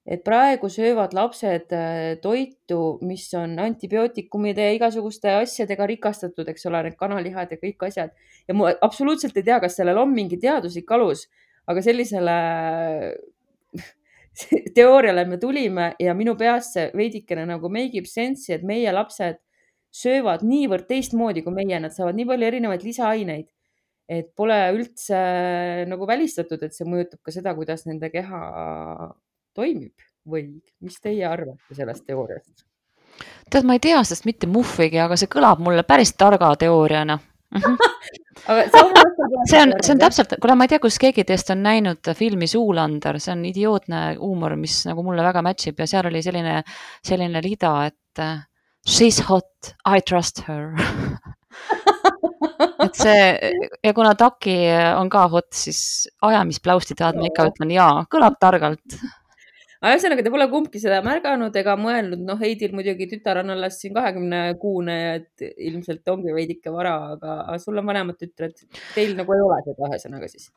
et 0.06 0.22
praegu 0.22 0.68
söövad 0.70 1.14
lapsed 1.16 1.72
äh, 1.74 2.14
toitu, 2.22 2.98
mis 3.02 3.26
on 3.34 3.56
antibiootikumide 3.58 4.68
ja 4.68 4.74
igasuguste 4.76 5.32
asjadega 5.40 5.88
rikastatud, 5.90 6.46
eks 6.52 6.68
ole, 6.70 6.84
need 6.86 6.98
kanalihad 7.00 7.50
ja 7.50 7.58
kõik 7.58 7.88
asjad. 7.88 8.12
ja 8.46 8.54
ma 8.54 8.70
absoluutselt 8.86 9.36
ei 9.36 9.46
tea, 9.48 9.58
kas 9.62 9.78
sellel 9.80 9.98
on 9.98 10.14
mingi 10.14 10.38
teaduslik 10.38 10.90
alus, 10.94 11.26
aga 11.66 11.82
sellisele 11.82 12.36
teooriale 14.78 15.26
me 15.26 15.40
tulime 15.42 15.90
ja 15.98 16.14
minu 16.14 16.36
peas 16.38 16.70
see 16.76 16.86
veidikene 16.94 17.48
nagu 17.50 17.68
make 17.72 17.98
ib 17.98 18.06
sense'i, 18.06 18.54
et 18.54 18.62
meie 18.62 18.94
lapsed 18.94 19.42
söövad 19.90 20.46
niivõrd 20.46 20.86
teistmoodi 20.86 21.42
kui 21.42 21.54
meie, 21.56 21.82
nad 21.82 21.94
saavad 21.94 22.14
nii 22.14 22.30
palju 22.30 22.52
erinevaid 22.52 22.86
lisaaineid, 22.86 23.50
et 24.06 24.30
pole 24.38 24.56
üldse 24.76 25.18
nagu 25.90 26.06
välistatud, 26.06 26.62
et 26.62 26.74
see 26.76 26.86
mõjutab 26.86 27.26
ka 27.26 27.34
seda, 27.34 27.58
kuidas 27.58 27.88
nende 27.90 28.12
keha 28.12 28.42
toimib 29.56 29.94
või 30.26 30.48
mis 30.84 30.98
teie 31.02 31.26
arvate 31.28 31.76
sellest 31.76 32.06
teooriast? 32.06 32.64
tead, 33.50 33.64
ma 33.64 33.72
ei 33.76 33.82
tea 33.82 33.98
sellest 34.02 34.26
mitte 34.28 34.46
muhvigi, 34.50 34.98
aga 35.00 35.16
see 35.18 35.30
kõlab 35.32 35.58
mulle 35.64 35.82
päris 35.88 36.12
targa 36.18 36.50
teooriana 36.60 37.16
mm. 37.54 37.60
-hmm. 37.62 37.76
see 39.50 39.60
on, 39.62 39.70
see 39.80 39.94
on 39.94 40.02
täpselt, 40.02 40.30
kuule, 40.42 40.54
ma 40.58 40.66
ei 40.66 40.72
tea, 40.74 40.80
kas 40.82 40.98
keegi 41.02 41.24
teist 41.24 41.50
on 41.54 41.60
näinud 41.64 42.02
filmi 42.18 42.46
Zoolander, 42.50 43.14
see 43.22 43.32
on 43.32 43.42
idiootne 43.48 44.00
huumor, 44.18 44.52
mis 44.60 44.76
nagu 44.88 45.00
mulle 45.06 45.22
väga 45.24 45.40
match 45.46 45.68
ib 45.70 45.80
ja 45.80 45.86
seal 45.90 46.06
oli 46.10 46.20
selline, 46.22 46.54
selline 47.06 47.38
rida, 47.44 47.72
et 47.86 48.22
uh, 48.22 48.38
she's 48.86 49.18
hot, 49.28 49.74
I 49.86 50.02
trust 50.02 50.36
her 50.48 50.74
et 52.84 52.98
see 52.98 53.52
ja 53.84 53.92
kuna 53.94 54.14
Taki 54.18 54.56
on 54.98 55.08
ka 55.12 55.26
hot, 55.32 55.48
siis 55.54 56.08
ajamisplausti 56.22 56.94
tead 56.98 57.14
ma 57.20 57.24
ikka 57.30 57.48
ütlen 57.52 57.70
jaa, 57.74 58.04
kõlab 58.12 58.34
targalt 58.42 58.98
aga 59.86 59.96
ühesõnaga, 59.96 60.24
te 60.26 60.32
pole 60.34 60.48
kumbki 60.50 60.80
seda 60.82 60.98
märganud 61.06 61.56
ega 61.60 61.76
mõelnud, 61.80 62.22
noh, 62.26 62.38
Heidil 62.42 62.74
muidugi 62.76 63.08
tütar 63.12 63.40
on 63.42 63.54
alles 63.54 63.78
siin 63.80 63.94
kahekümne 63.96 64.42
kuune, 64.60 64.98
et 65.20 65.46
ilmselt 65.70 66.08
ongi 66.12 66.34
veidike 66.34 66.72
vara, 66.74 66.96
aga 67.14 67.58
sul 67.62 67.78
on 67.78 67.86
vanemad 67.88 68.18
tütred, 68.20 68.58
teil 68.96 69.16
nagu 69.18 69.36
ei 69.36 69.44
ole 69.46 69.60
seda 69.68 69.90
ühesõnaga 69.90 70.30
siis? 70.32 70.50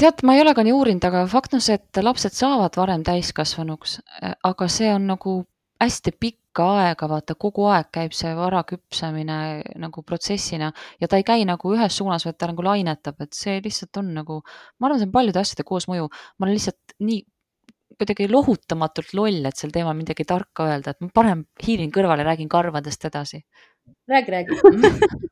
tead, 0.00 0.24
ma 0.26 0.36
ei 0.36 0.44
ole 0.44 0.54
ka 0.56 0.64
nii 0.66 0.76
uurinud, 0.76 1.06
aga 1.10 1.24
fakt 1.30 1.56
on 1.58 1.64
see, 1.64 1.78
et 1.80 2.02
lapsed 2.04 2.36
saavad 2.36 2.78
varem 2.78 3.04
täiskasvanuks, 3.06 4.00
aga 4.46 4.70
see 4.70 4.92
on 4.94 5.10
nagu 5.10 5.40
hästi 5.80 6.12
pikka 6.20 6.66
aega, 6.82 7.08
vaata 7.08 7.34
kogu 7.40 7.64
aeg 7.72 7.88
käib 7.94 8.14
see 8.16 8.30
vara 8.36 8.62
küpsemine 8.68 9.38
nagu 9.80 10.02
protsessina 10.06 10.70
ja 11.00 11.08
ta 11.08 11.20
ei 11.20 11.26
käi 11.26 11.44
nagu 11.48 11.72
ühes 11.74 11.96
suunas, 11.96 12.26
vaid 12.28 12.36
ta 12.38 12.50
nagu 12.50 12.64
lainetab, 12.66 13.20
et 13.24 13.36
see 13.36 13.60
lihtsalt 13.64 14.02
on 14.02 14.12
nagu, 14.18 14.40
ma 14.78 14.88
arvan, 14.88 15.00
see 15.00 15.08
on 15.08 15.14
paljude 15.14 15.40
asjade 15.40 15.66
koosmõju. 15.68 16.10
ma 16.10 16.46
olen 16.46 16.58
lihtsalt 16.58 16.98
nii 17.00 17.22
kuidagi 18.00 18.28
lohutamatult 18.30 19.14
loll, 19.16 19.44
et 19.48 19.56
sel 19.60 19.72
teemal 19.74 19.96
midagi 19.98 20.26
tarka 20.28 20.66
öelda, 20.70 20.94
et 20.94 21.04
ma 21.04 21.10
parem 21.14 21.44
hiilin 21.64 21.92
kõrvale, 21.94 22.24
räägin 22.26 22.48
karvadest 22.50 23.04
edasi. 23.10 23.44
räägi, 24.08 24.30
räägi. 24.36 24.60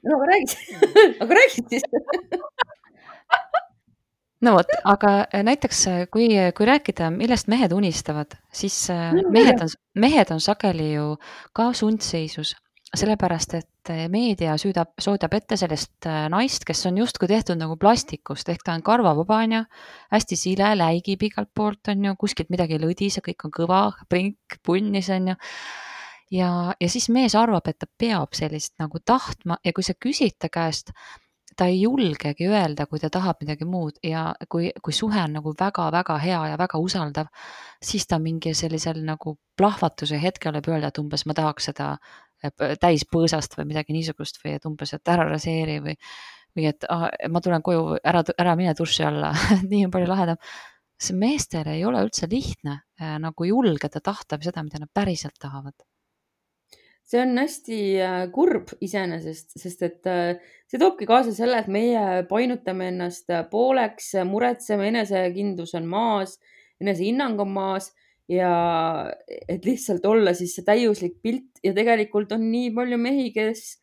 No 0.00 0.16
aga 0.16 0.26
räägi 0.30 0.56
aga 1.22 1.34
räägi 1.34 1.64
siis. 1.68 1.82
No 4.40 4.54
vot, 4.56 4.70
aga 4.88 5.26
näiteks 5.44 5.82
kui, 6.08 6.30
kui 6.56 6.64
rääkida, 6.66 7.10
millest 7.12 7.50
mehed 7.52 7.74
unistavad, 7.76 8.38
siis 8.56 8.86
mehed 9.28 9.60
on, 9.60 9.68
mehed 10.00 10.32
on 10.32 10.40
sageli 10.40 10.94
ju 10.94 11.18
ka 11.52 11.66
sundseisus 11.76 12.54
sellepärast, 12.96 13.54
et 13.54 13.90
eh, 13.92 14.06
meedia 14.10 14.56
süüdab, 14.58 14.92
soodab 15.00 15.34
ette 15.38 15.56
sellist 15.60 16.08
eh, 16.08 16.24
naist, 16.32 16.64
kes 16.66 16.82
on 16.90 16.98
justkui 16.98 17.28
tehtud 17.30 17.58
nagu 17.60 17.76
plastikust 17.80 18.50
ehk 18.50 18.64
ta 18.66 18.74
on 18.74 18.82
karvavaba, 18.86 19.38
on 19.44 19.54
ju, 19.58 19.62
hästi 20.14 20.38
sile, 20.38 20.72
läigib 20.78 21.22
igalt 21.28 21.52
poolt, 21.54 21.92
on 21.92 22.08
ju, 22.08 22.16
kuskilt 22.20 22.50
midagi 22.50 22.78
ei 22.78 22.82
lõdise, 22.82 23.22
kõik 23.24 23.46
on 23.46 23.54
kõva, 23.60 23.80
prink, 24.10 24.58
punnis, 24.66 25.10
on 25.14 25.32
ju. 25.32 25.38
ja, 26.40 26.52
ja 26.80 26.90
siis 26.90 27.08
mees 27.14 27.38
arvab, 27.38 27.70
et 27.70 27.78
ta 27.78 27.86
peab 27.98 28.34
sellist 28.38 28.74
nagu 28.82 29.02
tahtma 29.04 29.60
ja 29.64 29.74
kui 29.76 29.86
sa 29.86 29.94
küsid 29.94 30.40
ta 30.42 30.50
käest, 30.50 30.90
ta 31.56 31.66
ei 31.68 31.82
julgegi 31.82 32.46
öelda, 32.48 32.86
kui 32.86 32.98
ta 33.02 33.10
tahab 33.12 33.42
midagi 33.42 33.66
muud. 33.68 33.98
Ja 34.06 34.30
kui, 34.48 34.70
kui 34.82 34.94
suhe 34.96 35.18
on 35.20 35.34
nagu 35.36 35.52
väga-väga 35.60 36.16
hea 36.22 36.40
ja 36.52 36.58
väga 36.58 36.78
usaldav, 36.80 37.28
siis 37.84 38.06
ta 38.06 38.18
mingi 38.18 38.54
sellisel 38.54 39.02
nagu 39.04 39.36
plahvatuse 39.58 40.18
hetkel 40.22 40.56
võib 40.56 40.70
öelda, 40.72 40.88
et 40.88 41.00
umbes 41.02 41.26
ma 41.26 41.36
tahaks 41.36 41.68
seda 41.70 41.90
täis 42.80 43.04
põõsast 43.04 43.56
või 43.58 43.68
midagi 43.72 43.96
niisugust 43.96 44.40
või 44.44 44.56
et 44.56 44.66
umbes, 44.68 44.94
et 44.96 45.12
ära 45.12 45.26
raseeri 45.28 45.78
või, 45.84 45.96
või 46.56 46.66
et 46.72 46.88
ah, 46.88 47.08
ma 47.28 47.42
tulen 47.44 47.62
koju, 47.62 47.98
ära, 48.04 48.24
ära 48.38 48.56
mine 48.56 48.74
duši 48.78 49.06
alla 49.06 49.32
nii 49.70 49.86
on 49.86 49.94
palju 49.94 50.10
lahedam. 50.10 50.40
see 51.00 51.16
meestele 51.16 51.76
ei 51.76 51.84
ole 51.84 52.02
üldse 52.04 52.28
lihtne 52.28 52.80
äh, 53.00 53.16
nagu 53.20 53.44
julgeda 53.44 54.00
tahta 54.00 54.40
seda, 54.40 54.62
mida 54.62 54.80
nad 54.80 54.92
päriselt 54.94 55.38
tahavad 55.40 55.76
see 57.10 57.20
on 57.22 57.38
hästi 57.38 57.78
äh, 57.98 58.18
kurb 58.34 58.70
iseenesest, 58.82 59.56
sest 59.58 59.82
et 59.86 60.06
äh, 60.10 60.38
see 60.70 60.78
toobki 60.78 61.08
kaasa 61.10 61.34
selle, 61.34 61.58
et 61.58 61.70
meie 61.72 62.22
painutame 62.30 62.90
ennast 62.92 63.32
äh, 63.34 63.42
pooleks, 63.50 64.12
muretseme, 64.28 64.90
enesekindlus 64.92 65.74
on 65.78 65.88
maas, 65.90 66.36
enesehinnang 66.80 67.40
on 67.42 67.50
maas 67.56 67.90
ja 68.30 68.50
et 69.48 69.64
lihtsalt 69.66 70.04
olla 70.06 70.34
siis 70.38 70.54
see 70.56 70.66
täiuslik 70.66 71.18
pilt 71.22 71.62
ja 71.66 71.72
tegelikult 71.76 72.32
on 72.36 72.46
nii 72.52 72.70
palju 72.76 72.98
mehi, 73.00 73.30
kes 73.34 73.80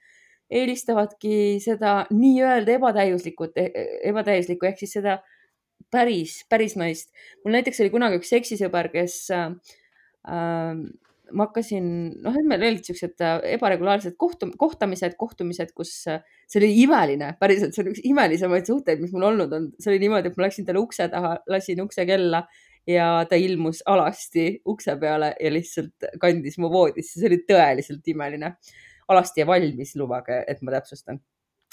eelistavadki 0.47 1.57
seda 1.63 2.05
nii-öelda 2.13 2.77
ebatäiuslikut, 2.77 3.57
e-, 3.59 3.71
e-, 3.73 3.97
ebatäiuslikku 4.11 4.69
ehk 4.69 4.79
siis 4.79 4.95
seda 4.99 5.17
päris, 5.91 6.39
päris 6.49 6.77
naist. 6.79 7.11
mul 7.43 7.57
näiteks 7.57 7.83
oli 7.83 7.91
kunagi 7.91 8.21
üks 8.21 8.31
seksisõber, 8.31 8.89
kes 8.93 9.19
äh, 9.35 9.51
ma 11.35 11.47
hakkasin, 11.47 11.87
noh, 12.23 12.35
et 12.39 12.47
meil 12.47 12.63
olid 12.69 12.87
siuksed 12.87 13.19
äh, 13.23 13.41
ebaregulaarsed 13.57 14.15
kohtum-, 14.19 14.53
kohtamised, 14.59 15.17
kohtumised, 15.19 15.73
kus 15.75 15.91
äh, 16.11 16.23
see 16.47 16.61
oli 16.61 16.71
imeline, 16.85 17.33
päriselt, 17.41 17.75
see 17.75 17.83
oli 17.83 17.95
üks 17.95 18.05
imelisemaid 18.07 18.69
suhteid, 18.69 19.03
mis 19.03 19.11
mul 19.15 19.27
olnud 19.31 19.55
on. 19.57 19.69
see 19.81 19.91
oli 19.91 20.05
niimoodi, 20.05 20.31
et 20.31 20.39
ma 20.39 20.47
läksin 20.47 20.67
talle 20.67 20.83
ukse 20.83 21.09
taha, 21.11 21.35
lasin 21.51 21.83
ukse 21.83 22.07
kella 22.07 22.45
ja 22.87 23.07
ta 23.29 23.35
ilmus 23.35 23.81
alasti 23.85 24.49
ukse 24.65 24.95
peale 24.99 25.33
ja 25.39 25.53
lihtsalt 25.53 26.11
kandis 26.21 26.57
mu 26.61 26.71
voodisse, 26.71 27.19
see 27.19 27.29
oli 27.29 27.41
tõeliselt 27.49 28.13
imeline. 28.13 28.55
alasti 29.07 29.39
ja 29.39 29.47
valmis, 29.47 29.95
lubage, 29.95 30.43
et 30.47 30.61
ma 30.61 30.71
täpsustan. 30.75 31.19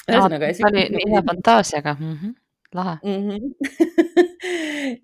ühesõnaga. 0.06 0.52
ta 0.60 0.70
oli 0.70 0.88
nii 0.94 1.12
hea 1.12 1.22
fantaasiaga 1.26 1.96
mm. 2.00 2.16
-hmm 2.22 2.40
lahe 2.74 2.98
mm. 3.04 3.28
-hmm. 3.30 3.54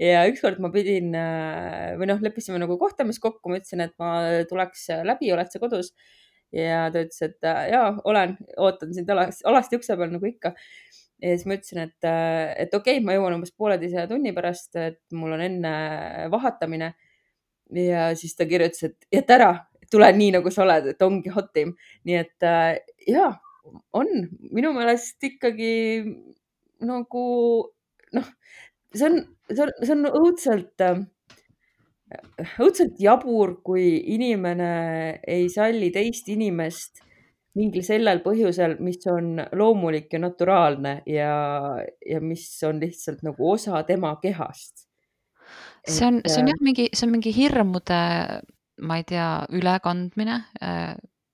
ja 0.10 0.26
ükskord 0.28 0.58
ma 0.58 0.70
pidin 0.74 1.14
äh, 1.14 1.94
või 1.98 2.08
noh, 2.10 2.22
leppisime 2.22 2.58
nagu 2.58 2.78
kohtamist 2.78 3.22
kokku, 3.22 3.50
ma 3.50 3.60
ütlesin, 3.60 3.84
et 3.84 3.94
ma 3.98 4.10
tuleks 4.50 4.88
läbi, 5.06 5.32
oled 5.32 5.52
sa 5.52 5.62
kodus? 5.62 5.94
ja 6.52 6.88
ta 6.90 7.04
ütles, 7.04 7.22
et 7.22 7.46
äh, 7.46 7.68
ja 7.70 7.82
olen, 8.04 8.34
ootan 8.58 8.94
sind 8.94 9.10
alasti, 9.10 9.46
alasti 9.46 9.78
ukse 9.78 9.96
peal 9.96 10.10
nagu 10.10 10.26
ikka. 10.26 10.54
Ja 11.20 11.34
siis 11.34 11.46
ma 11.48 11.56
ütlesin, 11.58 11.82
et, 11.84 12.08
et 12.64 12.74
okei 12.74 12.98
okay,, 12.98 13.04
ma 13.04 13.16
jõuan 13.16 13.36
umbes 13.36 13.52
pooleteise 13.56 14.06
tunni 14.10 14.32
pärast, 14.36 14.72
et 14.80 15.02
mul 15.16 15.36
on 15.36 15.44
enne 15.44 15.72
vahatamine. 16.32 16.94
ja 17.76 18.08
siis 18.18 18.34
ta 18.36 18.46
kirjutas, 18.50 18.88
et 18.88 19.06
jäta 19.14 19.36
ära, 19.36 19.50
tule 19.90 20.08
nii 20.16 20.32
nagu 20.38 20.50
sa 20.50 20.64
oled, 20.64 20.90
et 20.94 21.02
ongi 21.06 21.32
hotim. 21.34 21.76
nii 22.08 22.18
et 22.18 22.48
ja 23.08 23.30
on 23.92 24.08
minu 24.50 24.72
meelest 24.74 25.22
ikkagi 25.28 25.74
nagu 26.86 27.24
noh, 28.16 28.28
see 28.94 29.06
on, 29.06 29.20
see 29.50 29.64
on, 29.64 29.72
see 29.84 29.94
on 29.94 30.08
õudselt, 30.10 30.84
õudselt 32.58 32.98
jabur, 33.02 33.58
kui 33.66 33.86
inimene 34.16 34.72
ei 35.28 35.48
salli 35.52 35.92
teist 35.94 36.30
inimest 36.32 37.04
mingil 37.58 37.82
sellel 37.86 38.22
põhjusel, 38.24 38.76
mis 38.84 39.00
on 39.10 39.40
loomulik 39.58 40.12
ja 40.14 40.20
naturaalne 40.22 41.00
ja, 41.10 41.32
ja 42.06 42.20
mis 42.22 42.46
on 42.66 42.80
lihtsalt 42.82 43.24
nagu 43.26 43.50
osa 43.52 43.82
tema 43.88 44.14
kehast. 44.22 44.86
see 45.88 46.06
on, 46.06 46.20
see 46.26 46.42
on 46.42 46.52
jah, 46.52 46.60
mingi, 46.62 46.90
see 46.94 47.08
on 47.08 47.14
mingi 47.16 47.34
hirmude, 47.34 48.02
ma 48.86 49.00
ei 49.00 49.06
tea, 49.08 49.30
ülekandmine 49.56 50.42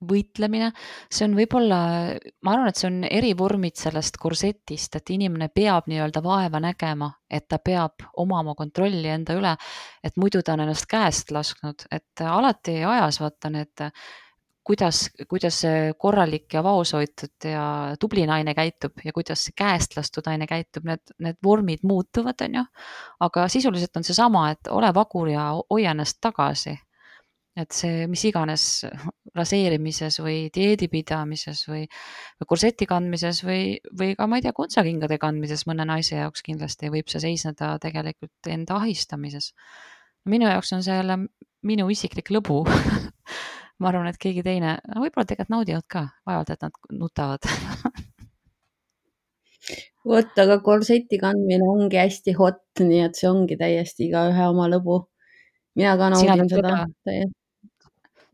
võitlemine, 0.07 0.71
see 1.13 1.25
on 1.25 1.35
võib-olla, 1.39 1.79
ma 2.45 2.53
arvan, 2.53 2.69
et 2.69 2.81
see 2.81 2.89
on 2.91 2.99
erivormid 3.09 3.79
sellest 3.81 4.19
korsetist, 4.21 4.99
et 4.99 5.13
inimene 5.15 5.49
peab 5.55 5.89
nii-öelda 5.89 6.21
vaeva 6.25 6.61
nägema, 6.61 7.09
et 7.31 7.47
ta 7.49 7.59
peab 7.65 8.05
omama 8.21 8.55
kontrolli 8.59 9.09
enda 9.13 9.37
üle, 9.39 9.55
et 10.05 10.21
muidu 10.21 10.43
ta 10.45 10.57
on 10.57 10.67
ennast 10.67 10.89
käest 10.91 11.33
lasknud, 11.33 11.89
et 11.91 12.25
alati 12.29 12.83
ajas 12.85 13.23
vaata 13.25 13.53
need 13.55 13.87
kuidas, 14.67 15.05
kuidas 15.31 15.61
korralik 15.99 16.55
ja 16.55 16.63
vaoshoitud 16.67 17.47
ja 17.51 17.67
tubli 18.01 18.27
naine 18.27 18.55
käitub 18.55 19.05
ja 19.05 19.13
kuidas 19.15 19.49
käest 19.57 19.95
lastud 19.97 20.27
naine 20.27 20.49
käitub, 20.51 20.89
need, 20.89 21.15
need 21.23 21.39
vormid 21.45 21.85
muutuvad, 21.87 22.43
on 22.49 22.59
ju. 22.61 22.65
aga 23.29 23.47
sisuliselt 23.53 23.97
on 23.97 24.05
seesama, 24.05 24.51
et 24.51 24.73
ole 24.75 24.91
vagur 24.95 25.31
ja 25.31 25.53
hoia 25.71 25.95
ennast 25.95 26.19
tagasi 26.21 26.75
et 27.57 27.73
see, 27.73 28.05
mis 28.11 28.23
iganes 28.29 28.65
raseerimises 29.37 30.19
või 30.21 30.51
dieedi 30.53 30.89
pidamises 30.93 31.63
või, 31.69 31.87
või 32.37 32.49
korseti 32.51 32.89
kandmises 32.89 33.41
või, 33.47 33.79
või 33.97 34.13
ka, 34.19 34.29
ma 34.29 34.39
ei 34.39 34.45
tea, 34.45 34.53
kontsakingade 34.57 35.17
kandmises 35.23 35.65
mõne 35.69 35.87
naise 35.89 36.19
jaoks 36.19 36.45
kindlasti 36.45 36.93
võib 36.93 37.09
see 37.13 37.23
seisneda 37.25 37.77
tegelikult 37.83 38.53
enda 38.53 38.81
ahistamises. 38.83 39.55
minu 40.29 40.51
jaoks 40.51 40.73
on 40.77 40.85
see 40.85 40.97
jälle 40.97 41.19
minu 41.67 41.89
isiklik 41.91 42.31
lõbu 42.31 42.65
ma 43.79 43.91
arvan, 43.91 44.09
et 44.11 44.19
keegi 44.21 44.43
teine, 44.47 44.77
võib-olla 44.95 45.27
tegelikult 45.29 45.55
naudivad 45.55 45.87
ka, 45.93 46.05
vaevalt, 46.29 46.53
et 46.55 46.63
nad 46.65 46.73
nutavad 46.97 47.49
vot, 50.07 50.39
aga 50.43 50.59
korseti 50.65 51.19
kandmine 51.23 51.67
ongi 51.67 51.99
hästi 52.01 52.35
hot, 52.39 52.63
nii 52.83 53.03
et 53.09 53.19
see 53.19 53.29
ongi 53.31 53.59
täiesti 53.61 54.07
igaühe 54.09 54.49
oma 54.53 54.69
lõbu. 54.73 55.03
mina 55.77 55.97
ka 56.01 56.11
naudin 56.13 56.49
seda 56.49 56.77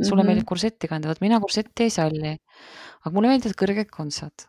sulle 0.02 0.22
mm 0.22 0.26
-hmm. 0.26 0.26
meeldib 0.26 0.46
korsetti 0.46 0.88
kanda, 0.88 1.09
vot 1.09 1.20
mina 1.20 1.40
korsetti 1.40 1.88
ei 1.88 1.90
salli. 1.90 2.37
aga 3.05 3.14
mulle 3.14 3.28
meeldivad 3.33 3.57
kõrged 3.62 3.90
kontsad. 3.90 4.46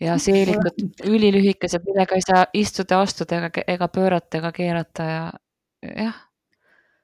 ja 0.00 0.16
seelikud 0.18 1.04
ülilühikesed, 1.04 1.84
millega 1.84 2.14
ei 2.16 2.24
saa 2.24 2.46
istuda, 2.52 3.00
astuda 3.00 3.36
ega, 3.36 3.62
ega 3.66 3.88
pöörata 3.88 4.38
ega 4.38 4.52
keerata 4.52 5.02
ja 5.04 5.32
jah. 5.82 6.29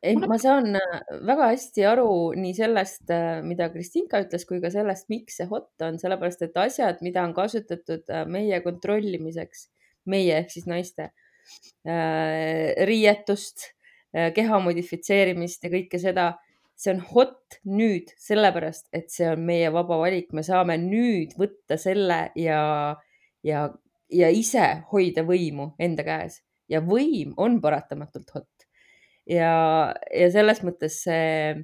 Ei, 0.06 0.16
ma 0.30 0.38
saan 0.40 0.78
äh, 0.78 0.96
väga 1.26 1.50
hästi 1.52 1.84
aru 1.90 2.08
nii 2.38 2.54
sellest, 2.56 3.04
äh, 3.12 3.42
mida 3.46 3.68
Kristinka 3.72 4.20
ütles, 4.24 4.46
kui 4.48 4.60
ka 4.62 4.70
sellest, 4.72 5.08
miks 5.12 5.38
see 5.40 5.48
hot 5.50 5.84
on, 5.84 5.98
sellepärast 6.02 6.46
et 6.46 6.56
asjad, 6.62 7.02
mida 7.06 7.24
on 7.26 7.34
kasutatud 7.36 8.08
äh, 8.12 8.24
meie 8.30 8.60
kontrollimiseks, 8.64 9.68
meie 10.10 10.40
ehk 10.42 10.50
siis 10.54 10.66
naiste 10.70 11.12
riietust, 11.86 13.68
keha 14.34 14.58
modifitseerimist 14.64 15.62
ja 15.62 15.70
kõike 15.70 16.00
seda 16.02 16.24
see 16.76 16.92
on 16.92 17.00
hot 17.12 17.58
nüüd 17.64 18.12
sellepärast, 18.20 18.88
et 18.92 19.08
see 19.12 19.28
on 19.30 19.42
meie 19.48 19.70
vaba 19.72 19.98
valik, 20.00 20.32
me 20.36 20.44
saame 20.46 20.76
nüüd 20.82 21.36
võtta 21.40 21.78
selle 21.80 22.18
ja, 22.38 22.60
ja, 23.46 23.66
ja 24.12 24.30
ise 24.32 24.66
hoida 24.92 25.24
võimu 25.26 25.72
enda 25.78 26.04
käes. 26.06 26.42
Ja 26.68 26.82
võim 26.82 27.32
on 27.40 27.60
paratamatult 27.62 28.32
hot. 28.34 28.50
Ja, 29.26 29.54
ja 30.14 30.28
selles 30.34 30.62
mõttes 30.66 31.00
see 31.04 31.54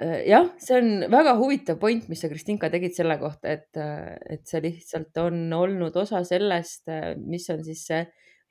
äh, 0.00 0.20
jah, 0.28 0.48
see 0.62 0.78
on 0.78 1.10
väga 1.12 1.36
huvitav 1.40 1.80
point, 1.82 2.08
mis 2.08 2.22
sa, 2.22 2.30
Kristinka, 2.32 2.70
tegid 2.72 2.96
selle 2.96 3.18
kohta, 3.20 3.56
et, 3.56 3.76
et 3.76 4.44
see 4.48 4.62
lihtsalt 4.64 5.16
on 5.22 5.46
olnud 5.56 5.96
osa 6.00 6.24
sellest, 6.28 6.86
mis 7.20 7.48
on 7.52 7.64
siis 7.66 7.86
see 7.90 8.04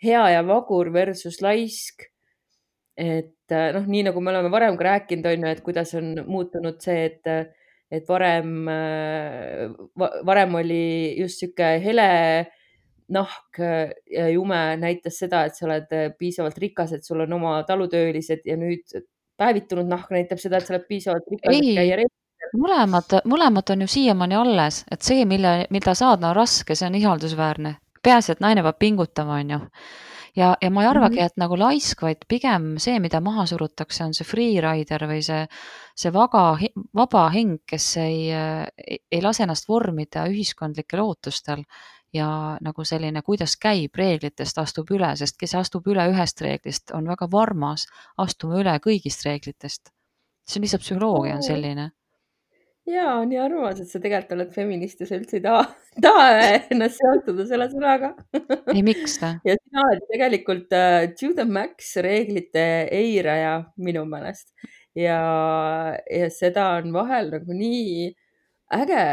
hea 0.03 0.21
ja 0.33 0.43
vagur 0.47 0.91
versus 0.93 1.41
laisk. 1.43 2.07
Et 2.99 3.55
äh, 3.55 3.71
noh, 3.75 3.87
nii 3.87 4.09
nagu 4.09 4.21
me 4.21 4.33
oleme 4.33 4.51
varem 4.51 4.77
ka 4.79 4.89
rääkinud, 4.89 5.27
on 5.29 5.45
ju, 5.45 5.51
et 5.53 5.63
kuidas 5.63 5.93
on 5.95 6.11
muutunud 6.27 6.81
see, 6.83 7.05
et, 7.07 7.55
et 7.91 8.07
varem, 8.09 8.55
äh, 8.71 9.69
varem 10.27 10.57
oli 10.59 11.15
just 11.21 11.39
sihuke 11.39 11.77
hele 11.83 12.09
nahk 13.13 13.59
ja 14.11 14.27
jume 14.29 14.59
näitas 14.81 15.19
seda, 15.23 15.45
et 15.47 15.57
sa 15.57 15.65
oled 15.67 15.93
piisavalt 16.19 16.57
rikas, 16.61 16.93
et 16.97 17.05
sul 17.05 17.25
on 17.25 17.33
oma 17.39 17.59
talutöölised 17.67 18.45
ja 18.45 18.57
nüüd 18.59 18.85
päevitunud 19.39 19.89
nahk 19.89 20.11
näitab 20.13 20.41
seda, 20.41 20.59
et 20.59 20.67
sa 20.67 20.75
oled 20.75 20.87
piisavalt 20.89 21.29
rikas, 21.31 21.55
et 21.55 21.75
käia 21.79 22.07
mõlemad, 22.55 23.19
mõlemad 23.29 23.73
on 23.73 23.85
ju 23.85 23.87
siiamaani 23.91 24.35
alles, 24.35 24.83
et 24.91 25.05
see, 25.05 25.25
mille, 25.29 25.65
mida 25.73 25.93
saada 25.97 26.31
on 26.31 26.37
raske, 26.37 26.75
see 26.75 26.87
on 26.87 26.95
ihaldusväärne. 26.95 27.75
peaasi, 28.03 28.31
et 28.31 28.39
naine 28.39 28.63
peab 28.63 28.77
pingutama, 28.79 29.41
on 29.43 29.49
ju 29.49 29.59
ja, 30.35 30.53
ja 30.61 30.69
ma 30.71 30.83
ei 30.83 30.87
arvagi, 30.89 31.19
mhm. 31.19 31.25
et 31.25 31.37
nagu 31.41 31.57
laisk, 31.59 32.01
vaid 32.05 32.25
pigem 32.29 32.71
see, 32.81 32.99
mida 33.03 33.21
maha 33.23 33.45
surutakse, 33.49 34.03
on 34.05 34.13
see 34.15 34.27
freerider 34.27 35.05
või 35.09 35.21
see, 35.25 35.45
see 35.97 36.13
vaga, 36.15 36.43
vaba 36.95 37.27
hing, 37.33 37.59
kes 37.67 37.91
ei, 38.03 38.29
ei, 38.31 38.99
ei 39.11 39.21
lase 39.23 39.43
ennast 39.43 39.69
vormida 39.69 40.27
ühiskondlikel 40.31 41.03
ootustel 41.03 41.65
ja 42.13 42.57
nagu 42.61 42.85
selline, 42.85 43.21
kuidas 43.21 43.55
käib, 43.61 43.95
reeglitest 43.95 44.57
astub 44.57 44.89
üle, 44.91 45.11
sest 45.19 45.37
kes 45.39 45.55
astub 45.55 45.87
üle 45.87 46.07
ühest 46.09 46.41
reeglist, 46.41 46.91
on 46.95 47.07
väga 47.07 47.29
varmas 47.31 47.85
astuma 48.17 48.59
üle 48.63 48.75
kõigist 48.83 49.25
reeglitest. 49.25 49.93
see 50.49 50.59
on 50.59 50.65
lihtsalt 50.65 50.81
psühholoogia 50.81 51.35
on 51.35 51.43
selline 51.45 51.91
ja 52.89 53.19
nii 53.25 53.39
armas, 53.41 53.79
et 53.81 53.89
sa 53.91 53.99
tegelikult 54.01 54.35
oled 54.37 54.53
feminist 54.53 55.01
ja 55.01 55.07
sa 55.09 55.17
üldse 55.19 55.37
ei 55.37 55.43
taha, 55.43 55.65
taha 56.05 56.27
ennast 56.73 56.99
seotada 56.99 57.45
selle 57.49 57.69
sõnaga. 57.71 58.11
ei, 58.75 58.83
miks 58.85 59.19
ta? 59.21 59.35
ja 59.47 59.55
sina 59.59 59.85
oled 59.85 60.05
tegelikult 60.11 60.75
uh, 60.75 61.05
to 61.19 61.33
the 61.37 61.45
max 61.45 61.93
reeglite 62.03 62.65
eiraja 62.95 63.53
minu 63.77 64.05
meelest 64.09 64.53
ja, 64.97 65.19
ja 66.09 66.31
seda 66.33 66.71
on 66.79 66.93
vahel 66.95 67.31
nagu 67.35 67.55
nii 67.55 68.09
äge, 68.73 69.03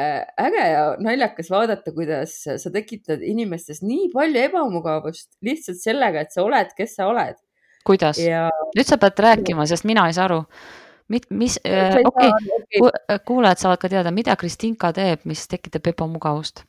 äge 0.46 0.64
ja 0.70 0.84
naljakas 1.00 1.50
vaadata, 1.50 1.92
kuidas 1.96 2.36
sa 2.44 2.72
tekitad 2.72 3.22
inimestes 3.24 3.82
nii 3.84 4.10
palju 4.12 4.42
ebamugavust 4.50 5.36
lihtsalt 5.44 5.80
sellega, 5.80 6.24
et 6.24 6.34
sa 6.34 6.44
oled, 6.44 6.72
kes 6.76 6.96
sa 6.98 7.08
oled. 7.10 7.38
kuidas 7.86 8.18
ja 8.18 8.48
nüüd 8.76 8.88
sa 8.88 8.98
pead 9.00 9.22
rääkima, 9.22 9.66
sest 9.68 9.86
mina 9.88 10.06
ei 10.08 10.16
saa 10.16 10.28
aru. 10.28 10.42
mis, 11.08 11.58
ei 11.64 12.04
okei 12.04 12.30
okei. 12.30 13.18
kuulajad 13.26 13.62
saavad 13.62 13.80
ka 13.82 13.88
teada, 13.88 14.10
mida 14.10 14.36
Kristinka 14.36 14.92
teeb, 14.92 15.24
mis 15.24 15.46
tekitab 15.48 15.86
ebamugavust. 15.92 16.64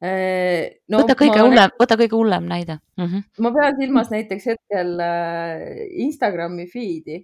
Eh, 0.00 0.80
no 0.88 1.02
võta 1.02 1.12
kõige 1.12 1.42
hullem, 1.44 1.72
võta 1.76 1.96
kõige 2.00 2.16
hullem 2.16 2.46
näide 2.48 2.78
mm. 2.96 3.04
-hmm. 3.04 3.24
ma 3.44 3.50
pean 3.52 3.74
silmas 3.76 4.08
näiteks 4.08 4.46
hetkel 4.48 4.94
äh, 5.04 5.82
Instagrami 6.06 6.64
feed'i. 6.72 7.18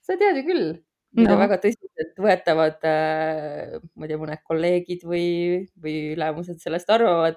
sa 0.00 0.16
tead 0.16 0.38
ju 0.40 0.44
küll, 0.46 0.70
mida 1.12 1.34
No. 1.34 1.38
väga 1.42 1.58
tõsiselt 2.16 2.24
võetavad 2.24 2.84
äh,, 2.84 3.80
ma 3.94 4.06
ei 4.06 4.08
tea, 4.08 4.18
mõned 4.18 4.42
kolleegid 4.44 5.04
või, 5.04 5.66
või 5.82 6.14
ülemused 6.14 6.60
sellest 6.60 6.90
arvavad. 6.90 7.36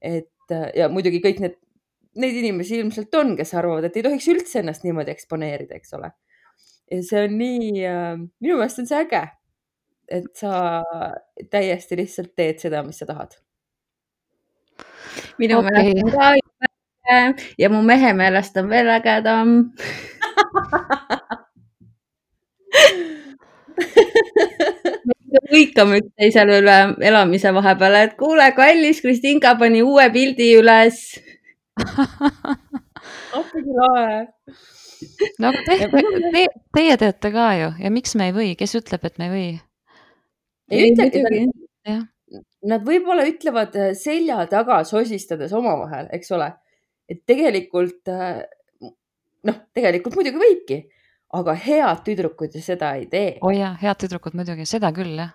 et 0.00 0.52
äh, 0.52 0.70
ja 0.76 0.88
muidugi 0.88 1.20
kõik 1.20 1.40
need, 1.40 1.56
neid 2.16 2.34
inimesi 2.34 2.78
ilmselt 2.80 3.14
on, 3.14 3.36
kes 3.36 3.54
arvavad, 3.54 3.84
et 3.84 3.96
ei 3.96 4.02
tohiks 4.02 4.28
üldse 4.28 4.60
ennast 4.60 4.84
niimoodi 4.84 5.10
eksponeerida, 5.12 5.74
eks 5.76 5.92
ole. 5.94 6.12
ja 6.90 7.02
see 7.02 7.24
on 7.24 7.38
nii 7.38 7.84
äh,, 7.84 8.16
minu 8.40 8.56
meelest 8.56 8.78
on 8.78 8.86
see 8.88 9.02
äge, 9.02 9.24
et 10.08 10.30
sa 10.34 10.82
täiesti 11.50 11.96
lihtsalt 11.96 12.34
teed 12.36 12.58
seda, 12.60 12.82
mis 12.82 12.98
sa 12.98 13.06
tahad. 13.06 13.36
minu 15.38 15.60
Okei. 15.60 15.70
meelest 15.72 16.04
on 16.04 16.10
ka 16.14 16.30
äge 16.32 17.50
ja 17.58 17.70
mu 17.72 17.82
mehe 17.82 18.12
meelest 18.14 18.56
on 18.56 18.68
veel 18.70 18.88
ägedam. 18.98 19.58
hõikame 25.52 26.00
üksteisele 26.02 26.58
üle 26.62 26.76
elamise 27.08 27.52
vahepeal, 27.54 27.96
et 28.06 28.16
kuule, 28.20 28.48
kallis 28.56 29.02
Kristinka 29.04 29.54
pani 29.60 29.82
uue 29.84 30.08
pildi 30.14 30.50
üles. 30.58 31.00
appi 33.38 33.62
lae. 33.66 34.26
no 35.38 35.52
aga 35.52 35.64
te, 35.66 35.78
te, 36.34 36.44
teie 36.74 36.96
teete 37.00 37.32
ka 37.34 37.48
ju 37.60 37.72
ja 37.84 37.90
miks 37.94 38.16
me 38.18 38.30
ei 38.30 38.36
või, 38.36 38.52
kes 38.58 38.74
ütleb, 38.80 39.04
et 39.06 39.18
me 39.20 39.28
ei 39.28 39.34
või? 39.34 39.48
ei 40.74 40.90
ütlegi, 40.90 41.22
jah, 41.86 42.02
nad 42.68 42.84
võib-olla 42.86 43.26
ütlevad 43.28 43.76
äh, 43.78 43.92
selja 43.98 44.42
taga 44.50 44.82
sosistades 44.88 45.54
omavahel, 45.56 46.10
eks 46.14 46.32
ole. 46.34 46.50
et 47.08 47.22
tegelikult 47.28 48.10
äh, 48.12 48.42
noh, 49.48 49.60
tegelikult 49.76 50.18
muidugi 50.18 50.42
võibki, 50.42 50.80
aga 51.36 51.54
head 51.60 52.04
tüdrukud 52.06 52.54
ju 52.56 52.62
seda 52.64 52.94
ei 52.96 53.06
tee. 53.10 53.36
oi 53.40 53.50
oh 53.50 53.56
jaa, 53.56 53.74
head 53.82 54.00
tüdrukud 54.00 54.36
muidugi, 54.38 54.66
seda 54.68 54.92
küll 54.96 55.18
jah 55.18 55.34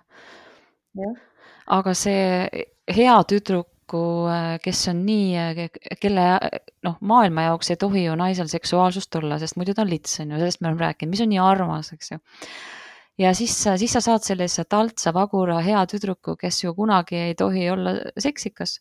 Jah.. 0.98 1.14
aga 1.78 1.94
see 1.98 2.66
hea 2.94 3.16
tüdruku, 3.30 4.04
kes 4.64 4.84
on 4.90 5.02
nii, 5.06 5.68
kelle 6.02 6.26
noh, 6.86 6.96
maailma 7.00 7.48
jaoks 7.48 7.72
ei 7.74 7.80
tohi 7.80 8.04
ju 8.06 8.14
naisel 8.18 8.50
seksuaalsust 8.50 9.20
olla, 9.20 9.38
sest 9.42 9.58
muidu 9.60 9.74
ta 9.74 9.84
on 9.84 9.90
lits 9.90 10.18
on 10.22 10.34
ju, 10.34 10.40
sellest 10.42 10.62
me 10.62 10.70
oleme 10.70 10.86
rääkinud, 10.86 11.14
mis 11.14 11.24
on 11.24 11.30
nii 11.32 11.42
armas, 11.42 11.92
eks 11.94 12.14
ju. 12.14 12.18
ja 13.22 13.34
siis, 13.34 13.54
siis 13.64 13.94
sa 13.94 14.02
saad 14.04 14.26
sellise 14.26 14.66
taltsa, 14.66 15.14
vagura, 15.14 15.60
hea 15.62 15.84
tüdruku, 15.90 16.36
kes 16.40 16.64
ju 16.64 16.74
kunagi 16.74 17.20
ei 17.30 17.38
tohi 17.38 17.68
olla 17.70 17.96
seksikas 18.18 18.80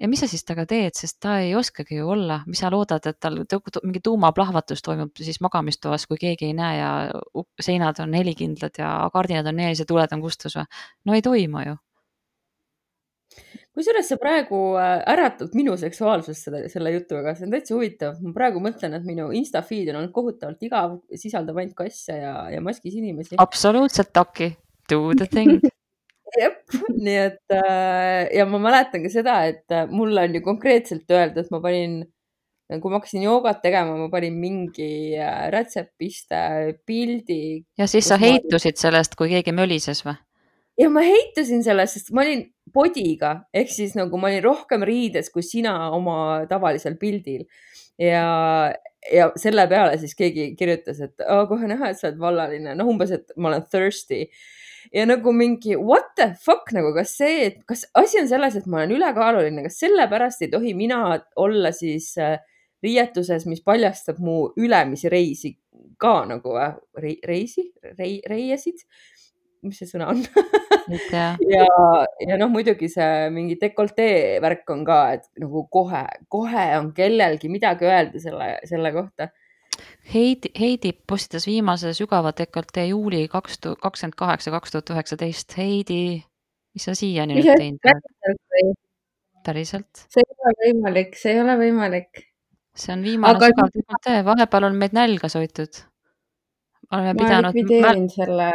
ja 0.00 0.08
mis 0.08 0.20
sa 0.20 0.28
siis 0.30 0.44
temaga 0.44 0.66
teed, 0.70 0.96
sest 0.98 1.18
ta 1.24 1.38
ei 1.44 1.54
oskagi 1.56 2.00
ju 2.00 2.10
olla, 2.12 2.40
mis 2.48 2.60
sa 2.62 2.70
loodad, 2.72 3.06
et 3.08 3.18
tal 3.22 3.40
mingi 3.84 4.02
tuumaplahvatus 4.04 4.84
toimub 4.84 5.16
siis 5.20 5.40
magamistoas, 5.44 6.06
kui 6.10 6.20
keegi 6.20 6.50
ei 6.50 6.56
näe 6.56 6.78
ja 6.78 6.92
seinad 7.62 8.00
on 8.04 8.14
helikindlad 8.16 8.80
ja 8.80 8.92
kardinad 9.12 9.48
on 9.52 9.64
ees 9.66 9.82
ja 9.82 9.88
tuled 9.88 10.12
on 10.12 10.24
kustus 10.24 10.58
või? 10.58 10.66
no 11.06 11.16
ei 11.16 11.24
toimu 11.24 11.64
ju. 11.64 11.76
kusjuures 13.76 14.08
sa 14.12 14.18
praegu 14.20 14.60
äh, 14.80 14.98
äratad 15.12 15.56
minu 15.56 15.76
seksuaalsust 15.80 16.48
selle, 16.48 16.62
selle 16.72 16.92
jutuga, 16.94 17.34
see 17.36 17.48
on 17.48 17.56
täitsa 17.56 17.76
huvitav. 17.76 18.20
ma 18.24 18.34
praegu 18.36 18.60
mõtlen, 18.64 18.98
et 18.98 19.08
minu 19.08 19.30
Insta 19.36 19.64
feed 19.64 19.88
on 19.92 20.02
olnud 20.02 20.12
kohutavalt 20.16 20.68
igav, 20.68 21.00
sisaldab 21.14 21.62
ainult 21.62 21.76
kasse 21.76 22.20
ja, 22.20 22.36
ja 22.52 22.60
maskis 22.64 23.00
inimesi. 23.00 23.40
absoluutselt 23.40 24.12
taki, 24.12 24.52
do 24.92 25.08
the 25.16 25.28
thing. 25.32 25.64
jep, 26.40 26.60
nii 26.96 27.16
et 27.22 27.54
äh, 27.54 28.26
ja 28.36 28.44
ma 28.50 28.58
mäletan 28.62 29.02
ka 29.04 29.10
seda, 29.12 29.38
et 29.50 29.64
äh, 29.74 29.86
mulle 29.90 30.26
on 30.28 30.34
ju 30.38 30.42
konkreetselt 30.44 31.10
öeldud, 31.10 31.44
et 31.44 31.50
ma 31.54 31.60
panin, 31.64 31.96
kui 32.68 32.90
ma 32.90 32.98
hakkasin 32.98 33.22
joogat 33.26 33.60
tegema, 33.62 33.96
ma 34.00 34.08
panin 34.12 34.36
mingi 34.42 35.14
äh, 35.18 35.46
rätsepiste 35.54 36.40
pildi 36.86 37.40
ja 37.78 37.86
siis 37.86 38.08
sa 38.08 38.16
Kus 38.18 38.20
ma- 38.20 38.26
heitusid 38.32 38.80
sellest, 38.80 39.14
kui 39.18 39.30
keegi 39.34 39.54
mölises 39.56 40.02
või? 40.06 40.16
ja 40.76 40.90
ma 40.92 41.00
heitusin 41.06 41.62
sellest, 41.64 41.96
sest 42.00 42.10
ma 42.12 42.24
olin 42.26 42.42
body'ga 42.74 43.30
ehk 43.56 43.70
siis 43.72 43.94
nagu 43.96 44.18
ma 44.20 44.28
olin 44.28 44.42
rohkem 44.44 44.82
riides 44.84 45.30
kui 45.32 45.42
sina 45.46 45.76
oma 45.96 46.44
tavalisel 46.50 46.98
pildil. 47.00 47.46
Ja, 47.96 48.74
ja 49.08 49.30
selle 49.40 49.64
peale 49.70 49.94
siis 49.96 50.12
keegi 50.18 50.50
kirjutas, 50.58 50.98
et 51.00 51.22
"Aa, 51.24 51.46
kohe 51.48 51.64
näha, 51.70 51.88
et 51.88 51.96
sa 51.96 52.10
oled 52.10 52.18
vallaline, 52.20 52.74
noh, 52.76 52.90
umbes, 52.92 53.08
et 53.16 53.32
ma 53.40 53.48
olen 53.48 53.62
thirsty 53.72 54.26
ja 54.94 55.06
nagu 55.08 55.32
mingi 55.34 55.76
what 55.78 56.12
the 56.18 56.32
fuck 56.42 56.72
nagu, 56.76 56.92
kas 56.96 57.16
see, 57.18 57.50
kas 57.68 57.86
asi 57.98 58.20
on 58.22 58.28
selles, 58.30 58.58
et 58.58 58.66
ma 58.70 58.82
olen 58.82 58.96
ülekaaluline, 58.98 59.66
kas 59.66 59.80
sellepärast 59.82 60.46
ei 60.46 60.52
tohi 60.52 60.74
mina 60.78 61.00
olla 61.42 61.72
siis 61.74 62.12
äh, 62.22 62.38
riietuses, 62.84 63.46
mis 63.50 63.62
paljastab 63.64 64.20
mu 64.22 64.50
ülemisi 64.60 65.10
reisi 65.12 65.56
ka 66.00 66.18
nagu 66.28 66.56
äh, 66.60 66.76
Re, 67.02 67.16
reisi? 67.26 67.70
Rei,, 67.98 68.20
reiesid, 68.28 68.84
mis 69.66 69.80
see 69.80 69.90
sõna 69.90 70.12
on? 70.14 70.24
Ja, 71.50 71.64
ja 72.22 72.36
noh, 72.38 72.50
muidugi 72.52 72.86
see 72.90 73.26
mingi 73.34 73.56
dekoltee 73.58 74.36
värk 74.42 74.70
on 74.70 74.84
ka, 74.86 74.98
et 75.16 75.24
nagu 75.42 75.64
kohe, 75.72 76.04
kohe 76.30 76.66
on 76.78 76.92
kellelgi 76.94 77.50
midagi 77.50 77.88
öelda 77.88 78.22
selle, 78.22 78.50
selle 78.70 78.92
kohta. 78.94 79.26
Heidi, 80.14 80.50
Heidi 80.60 80.92
postitas 80.92 81.46
viimase 81.46 81.92
sügava 81.96 82.32
dekoltee 82.38 82.86
juuli 82.90 83.26
kaks 83.28 83.58
tuhat 83.58 83.80
kakskümmend 83.82 84.16
kaheksa, 84.16 84.50
kaks 84.54 84.74
tuhat 84.74 84.92
üheksateist. 84.94 85.56
Heidi, 85.58 86.00
mis 86.74 86.86
sa 86.88 86.94
siiani 86.94 87.38
nüüd 87.38 87.50
teinud 87.56 87.90
oled? 87.90 88.76
päriselt? 89.46 90.06
see 90.10 90.22
ei 90.24 90.36
ole 90.36 90.54
võimalik, 90.62 91.18
see 91.18 91.34
ei 91.34 91.42
ole 91.42 91.58
võimalik. 91.60 92.22
see 92.76 92.94
on 92.94 93.04
viimane 93.06 93.36
Aga- 93.36 93.50
sügav 93.52 93.74
dekoltee, 93.74 94.22
vahepeal 94.26 94.68
on 94.70 94.80
meid 94.80 94.96
nälga 94.96 95.30
soitud. 95.32 95.82
oleme 96.92 97.12
ma 97.12 97.20
pidanud, 97.22 97.54
likvideerin 97.58 98.08
selle. 98.12 98.50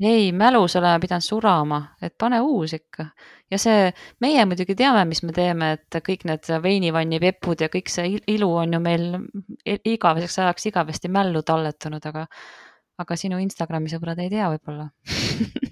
ei, 0.00 0.32
mälus 0.32 0.76
oleme 0.76 1.00
pidanud 1.00 1.24
surama, 1.24 1.80
et 2.02 2.14
pane 2.18 2.40
uus 2.40 2.74
ikka. 2.76 3.06
ja 3.50 3.58
see, 3.58 3.92
meie 4.20 4.44
muidugi 4.46 4.76
teame, 4.78 5.04
mis 5.08 5.22
me 5.22 5.32
teeme, 5.36 5.72
et 5.76 6.00
kõik 6.06 6.26
need 6.28 6.50
veinivanni 6.62 7.20
pepud 7.20 7.60
ja 7.60 7.68
kõik 7.72 7.88
see 7.92 8.06
il- 8.16 8.26
ilu 8.36 8.50
on 8.62 8.72
ju 8.72 8.80
meil 8.80 9.06
igaveseks 9.66 10.38
ajaks 10.38 10.66
igavesti 10.66 11.08
mällu 11.08 11.42
talletunud, 11.42 12.06
aga, 12.06 12.26
aga 12.98 13.16
sinu 13.16 13.38
Instagrami 13.38 13.88
sõbrad 13.92 14.18
ei 14.20 14.30
tea 14.30 14.50
võib-olla. 14.52 14.90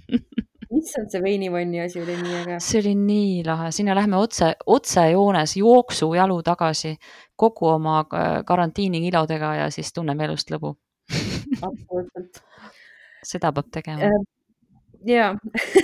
issand, 0.79 1.11
see 1.13 1.23
veinivanni 1.23 1.81
asi 1.83 2.01
oli 2.03 2.17
nii 2.21 2.37
äge. 2.43 2.59
see 2.65 2.81
oli 2.83 2.95
nii 2.99 3.45
lahe, 3.47 3.71
sinna 3.75 3.95
lähme 3.99 4.19
otse, 4.21 4.53
otsejoones 4.67 5.57
jooksujalu 5.61 6.43
tagasi 6.47 6.97
kogu 7.37 7.73
oma 7.75 8.01
äh, 8.03 8.29
karantiinikilodega 8.47 9.55
ja 9.63 9.71
siis 9.75 9.93
tunneme 9.93 10.29
elust 10.29 10.53
lõbu. 10.55 10.75
absoluutselt. 11.69 12.43
Seda 13.27 13.53
peab 13.53 13.71
tegema 13.75 14.09
Äh, 14.09 14.27
ja 15.07 15.29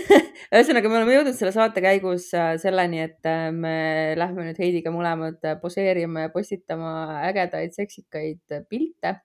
ühesõnaga, 0.54 0.90
me 0.90 0.98
oleme 0.98 1.16
jõudnud 1.16 1.36
selle 1.36 1.52
saate 1.54 1.82
käigus 1.84 2.28
äh, 2.36 2.54
selleni, 2.60 3.02
et 3.06 3.28
äh, 3.28 3.48
me 3.54 4.14
lähme 4.18 4.48
nüüd 4.48 4.58
Heidiga 4.60 4.92
mõlemad 4.94 5.38
äh, 5.46 5.58
poseerima 5.60 6.26
ja 6.26 6.32
postitama 6.34 6.94
ägedaid 7.28 7.74
seksikaid 7.76 8.56
pilte. 8.70 9.16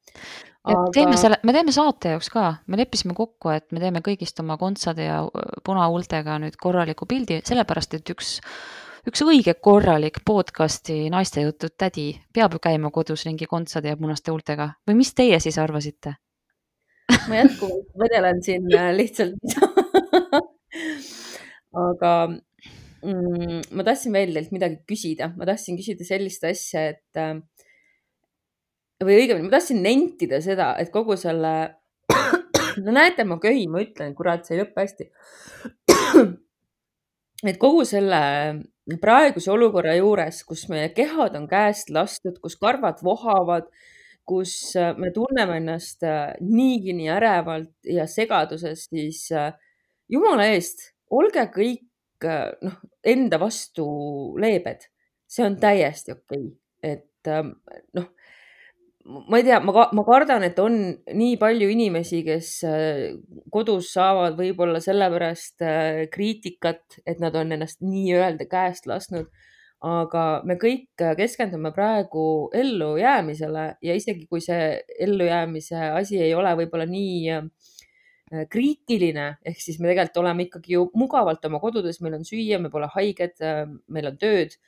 ja 0.69 0.83
teeme 0.95 1.17
selle, 1.19 1.39
me 1.43 1.55
teeme 1.55 1.73
saate 1.75 2.15
jaoks 2.15 2.29
ka, 2.33 2.49
me 2.67 2.81
leppisime 2.81 3.15
kokku, 3.17 3.53
et 3.55 3.69
me 3.75 3.81
teeme 3.83 4.03
kõigist 4.05 4.39
oma 4.43 4.59
kontsade 4.61 5.07
ja 5.07 5.23
punahuultega 5.65 6.39
nüüd 6.45 6.59
korraliku 6.61 7.09
pildi, 7.09 7.41
sellepärast 7.47 7.97
et 7.97 8.13
üks, 8.13 8.37
üks 9.09 9.25
õige 9.25 9.55
korralik 9.63 10.21
podcast'i 10.27 11.07
naistejutud 11.13 11.77
tädi 11.79 12.11
peab 12.33 12.57
ju 12.57 12.63
käima 12.69 12.93
kodus 12.93 13.25
ringi 13.27 13.49
kontsade 13.49 13.93
ja 13.93 13.99
punaste 13.99 14.33
huultega 14.33 14.73
või 14.87 15.01
mis 15.01 15.15
teie 15.17 15.39
siis 15.43 15.57
arvasite? 15.61 16.19
Ma 17.29 17.39
jätkuvalt 17.43 17.93
vedelen 18.03 18.41
siin 18.45 18.67
äh, 18.75 18.89
lihtsalt. 18.97 19.57
aga 21.89 22.13
mm, 23.05 23.61
ma 23.77 23.85
tahtsin 23.85 24.15
veel 24.15 24.33
teilt 24.35 24.53
midagi 24.55 24.81
küsida, 24.89 25.31
ma 25.37 25.47
tahtsin 25.49 25.77
küsida 25.79 26.07
sellist 26.07 26.45
asja, 26.49 26.87
et 26.95 27.21
äh, 27.21 27.37
või 29.03 29.21
õigemini 29.21 29.47
ma 29.47 29.55
tahtsin 29.55 29.81
nentida 29.83 30.41
seda, 30.43 30.73
et 30.81 30.91
kogu 30.93 31.15
selle, 31.19 31.53
no 32.85 32.95
näete, 32.95 33.25
ma 33.27 33.39
köhin, 33.41 33.71
ma 33.71 33.83
ütlen, 33.85 34.15
kurat, 34.17 34.45
see 34.45 34.57
ei 34.57 34.63
lõpe 34.63 34.83
hästi. 34.83 35.09
et 37.49 37.61
kogu 37.61 37.85
selle 37.87 38.21
praeguse 38.99 39.51
olukorra 39.53 39.93
juures, 39.99 40.41
kus 40.47 40.65
meie 40.71 40.89
kehad 40.95 41.37
on 41.39 41.47
käest 41.49 41.93
lastud, 41.93 42.41
kus 42.43 42.57
karvad 42.59 43.03
vohavad, 43.05 43.69
kus 44.29 44.53
äh, 44.77 44.93
me 44.97 45.11
tunneme 45.15 45.57
ennast 45.59 46.05
äh, 46.07 46.35
niigi 46.45 46.93
nii 46.97 47.09
ärevalt 47.15 47.89
ja 47.89 48.05
segaduses, 48.09 48.85
siis 48.91 49.25
äh, 49.35 49.51
jumala 50.11 50.49
eest, 50.53 50.91
olge 51.09 51.47
kõik 51.53 51.85
noh, 52.19 52.79
enda 53.07 53.39
vastu 53.39 53.85
leebed, 54.41 54.83
see 55.29 55.45
on 55.47 55.55
täiesti 55.61 56.11
okei 56.17 56.49
okay., 56.49 56.55
et 56.83 57.29
ähm, 57.31 57.53
noh, 57.95 58.09
ma 59.31 59.39
ei 59.39 59.45
tea, 59.47 59.61
ma, 59.63 59.85
ma 59.95 60.03
kardan, 60.07 60.43
et 60.47 60.59
on 60.59 60.75
nii 61.15 61.37
palju 61.39 61.69
inimesi, 61.71 62.19
kes 62.27 62.51
kodus 63.51 63.93
saavad 63.95 64.35
võib-olla 64.39 64.81
sellepärast 64.83 65.63
kriitikat, 66.11 66.99
et 67.07 67.23
nad 67.23 67.35
on 67.39 67.55
ennast 67.55 67.79
nii-öelda 67.83 68.47
käest 68.51 68.87
lasknud 68.91 69.31
aga 69.85 70.23
me 70.43 70.57
kõik 70.59 70.99
keskendume 71.15 71.71
praegu 71.71 72.49
ellujäämisele 72.55 73.65
ja 73.81 73.93
isegi 73.95 74.25
kui 74.27 74.41
see 74.43 74.73
ellujäämise 74.99 75.91
asi 75.95 76.19
ei 76.19 76.33
ole 76.35 76.51
võib-olla 76.59 76.87
nii 76.89 77.29
äh, 77.31 77.45
kriitiline, 78.51 79.29
ehk 79.45 79.61
siis 79.63 79.79
me 79.79 79.87
tegelikult 79.89 80.19
oleme 80.21 80.45
ikkagi 80.47 80.75
ju 80.75 80.83
mugavalt 80.99 81.45
oma 81.47 81.61
kodudes, 81.63 82.01
meil 82.03 82.19
on 82.19 82.27
süüa, 82.27 82.59
me 82.59 82.69
pole 82.73 82.89
haiged, 82.91 83.37
äh, 83.39 83.63
meil 83.87 84.11
on 84.11 84.19
tööd. 84.19 84.59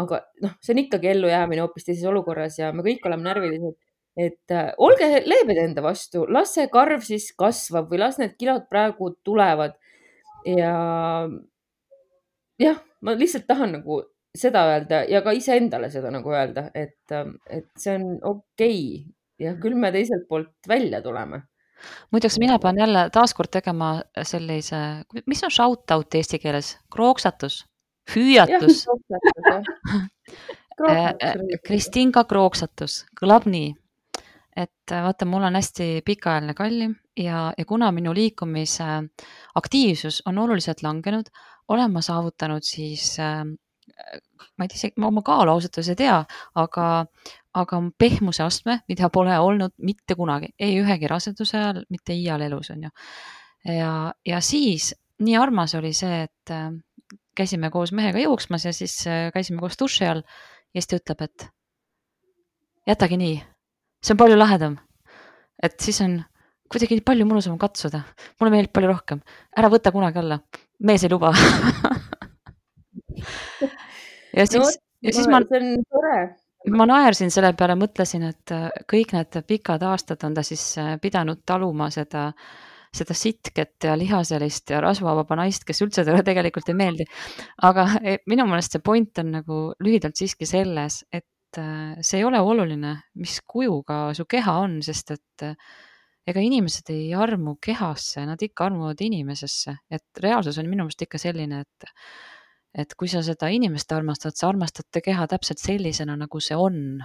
aga 0.00 0.22
noh, 0.40 0.52
see 0.64 0.72
on 0.72 0.78
ikkagi 0.80 1.10
ellujäämine 1.10 1.60
hoopis 1.60 1.84
teises 1.84 2.06
olukorras 2.08 2.54
ja 2.56 2.70
me 2.72 2.80
kõik 2.82 3.04
oleme 3.06 3.28
närvilised. 3.28 3.76
et 4.16 4.50
äh, 4.50 4.72
olge 4.76 5.22
leebed 5.24 5.56
enda 5.56 5.82
vastu, 5.82 6.26
las 6.28 6.54
see 6.56 6.66
karv 6.68 7.00
siis 7.06 7.30
kasvab 7.32 7.88
või 7.92 8.02
las 8.02 8.18
need 8.18 8.34
kilod 8.36 8.66
praegu 8.68 9.14
tulevad. 9.24 9.78
ja 10.46 10.74
jah, 12.58 12.82
ma 13.00 13.14
lihtsalt 13.14 13.46
tahan 13.46 13.78
nagu 13.78 14.02
seda 14.38 14.64
öelda 14.70 15.02
ja 15.08 15.22
ka 15.24 15.34
iseendale 15.36 15.90
seda 15.92 16.10
nagu 16.12 16.32
öelda, 16.32 16.68
et, 16.74 17.14
et 17.50 17.68
see 17.78 17.96
on 17.98 18.06
okei. 18.22 18.78
Okay. 19.02 19.16
ja 19.42 19.56
küll 19.60 19.74
me 19.78 19.90
teiselt 19.92 20.28
poolt 20.28 20.68
välja 20.68 21.02
tuleme. 21.02 21.42
muideks 22.14 22.38
mina 22.38 22.58
pean 22.62 22.78
jälle 22.78 23.08
taaskord 23.12 23.50
tegema 23.50 23.94
sellise, 24.22 25.04
mis 25.26 25.44
on 25.44 25.50
shout 25.50 25.90
out 25.90 26.14
eesti 26.14 26.38
keeles, 26.38 26.76
krooksatus, 26.90 27.64
hüüatus. 28.14 28.86
Äh, 30.88 31.06
äh, 31.22 31.34
Kristinka 31.62 32.24
krooksatus. 32.24 33.02
Kõlab 33.20 33.44
nii, 33.46 33.68
et 34.56 34.92
äh, 34.92 35.02
vaata, 35.04 35.26
mul 35.28 35.44
on 35.46 35.54
hästi 35.54 36.00
pikaajaline 36.06 36.54
kallim 36.58 36.94
ja, 37.18 37.50
ja 37.58 37.64
kuna 37.68 37.90
minu 37.94 38.14
liikumise 38.16 38.88
aktiivsus 39.54 40.22
on 40.26 40.40
oluliselt 40.42 40.82
langenud, 40.82 41.28
olen 41.68 41.92
ma 41.92 42.02
saavutanud 42.02 42.64
siis 42.66 43.14
ma 44.58 44.66
ei 44.66 44.72
tea, 44.72 44.92
ma 45.00 45.10
oma 45.10 45.22
kaalu 45.26 45.54
ausalt 45.54 45.78
öeldes 45.78 45.92
ei 45.94 46.00
tea, 46.02 46.18
aga, 46.60 46.88
aga 47.58 47.80
pehmuse 47.98 48.44
astme, 48.44 48.80
mida 48.88 49.10
pole 49.12 49.36
olnud 49.38 49.74
mitte 49.82 50.16
kunagi, 50.18 50.52
ei 50.58 50.78
ühegi 50.80 51.10
raseduse 51.10 51.58
ajal, 51.58 51.82
mitte 51.92 52.16
iial 52.16 52.44
elus 52.48 52.72
on 52.74 52.88
ju. 52.88 52.92
ja, 53.68 53.92
ja 54.26 54.40
siis 54.44 54.92
nii 55.22 55.36
armas 55.38 55.76
oli 55.78 55.92
see, 55.96 56.24
et 56.26 56.54
äh, 56.54 56.70
käisime 57.36 57.70
koos 57.70 57.92
mehega 57.92 58.22
jooksmas 58.22 58.66
ja 58.66 58.72
siis 58.76 58.98
äh, 59.06 59.30
käisime 59.34 59.62
koos 59.62 59.78
duši 59.80 60.08
all 60.08 60.22
ja 60.22 60.80
siis 60.80 60.90
ta 60.90 61.00
ütleb, 61.00 61.24
et 61.28 61.48
jätage 62.88 63.20
nii, 63.20 63.38
see 64.02 64.14
on 64.14 64.22
palju 64.24 64.38
lahedam. 64.38 64.78
et 65.62 65.80
siis 65.80 66.00
on 66.04 66.20
kuidagi 66.72 67.02
palju 67.04 67.26
mõnusam 67.28 67.58
katsuda, 67.60 68.00
mulle 68.40 68.54
meeldib 68.54 68.72
palju 68.74 68.88
rohkem, 68.88 69.20
ära 69.56 69.68
võta 69.72 69.92
kunagi 69.92 70.18
alla, 70.22 70.40
mees 70.80 71.04
ei 71.04 71.12
luba 71.12 71.34
ja 74.36 74.46
siis 74.46 74.62
no,, 74.62 74.70
ja 75.02 75.12
siis 75.16 75.28
ma. 75.28 75.42
see 75.48 75.60
on 75.60 75.84
tore 75.90 76.20
ma 76.70 76.86
naersin 76.86 77.32
selle 77.32 77.52
peale, 77.58 77.76
mõtlesin, 77.78 78.26
et 78.30 78.54
äh, 78.54 78.68
kõik 78.90 79.14
need 79.16 79.40
pikad 79.48 79.82
aastad 79.86 80.22
on 80.26 80.36
ta 80.36 80.44
siis 80.46 80.62
äh, 80.80 80.94
pidanud 81.02 81.42
taluma 81.48 81.88
seda, 81.94 82.28
seda 82.94 83.16
sitket 83.16 83.88
ja 83.88 83.96
lihaselist 83.98 84.70
ja 84.74 84.82
rasvavaba 84.84 85.38
naist, 85.40 85.66
kes 85.68 85.82
üldse 85.84 86.04
talle 86.06 86.22
tegelikult 86.26 86.68
ei 86.70 86.78
meeldi. 86.78 87.06
aga 87.68 87.86
e, 88.02 88.18
minu 88.30 88.46
meelest 88.50 88.76
see 88.76 88.84
point 88.84 89.22
on 89.22 89.32
nagu 89.40 89.62
lühidalt 89.82 90.18
siiski 90.18 90.46
selles, 90.48 91.02
et 91.12 91.58
äh, 91.60 91.96
see 92.00 92.20
ei 92.20 92.28
ole 92.28 92.40
oluline, 92.40 92.98
mis 93.18 93.40
kujuga 93.46 94.04
su 94.16 94.28
keha 94.28 94.58
on, 94.66 94.78
sest 94.86 95.16
et 95.16 95.48
ega 96.28 96.38
inimesed 96.38 96.92
ei 96.94 97.08
armu 97.18 97.56
kehasse, 97.62 98.22
nad 98.28 98.42
ikka 98.42 98.68
armuvad 98.68 99.00
inimesesse, 99.02 99.74
et 99.90 100.22
reaalsus 100.22 100.60
on 100.62 100.70
minu 100.70 100.86
meelest 100.86 101.08
ikka 101.08 101.18
selline, 101.18 101.64
et 101.64 101.90
et 102.74 102.94
kui 102.96 103.08
sa 103.10 103.20
seda 103.24 103.50
inimest 103.52 103.92
armastad, 103.92 104.36
sa 104.36 104.48
armastad 104.48 104.88
ta 104.90 105.02
keha 105.04 105.26
täpselt 105.28 105.60
sellisena, 105.60 106.16
nagu 106.16 106.40
see 106.40 106.56
on. 106.58 107.02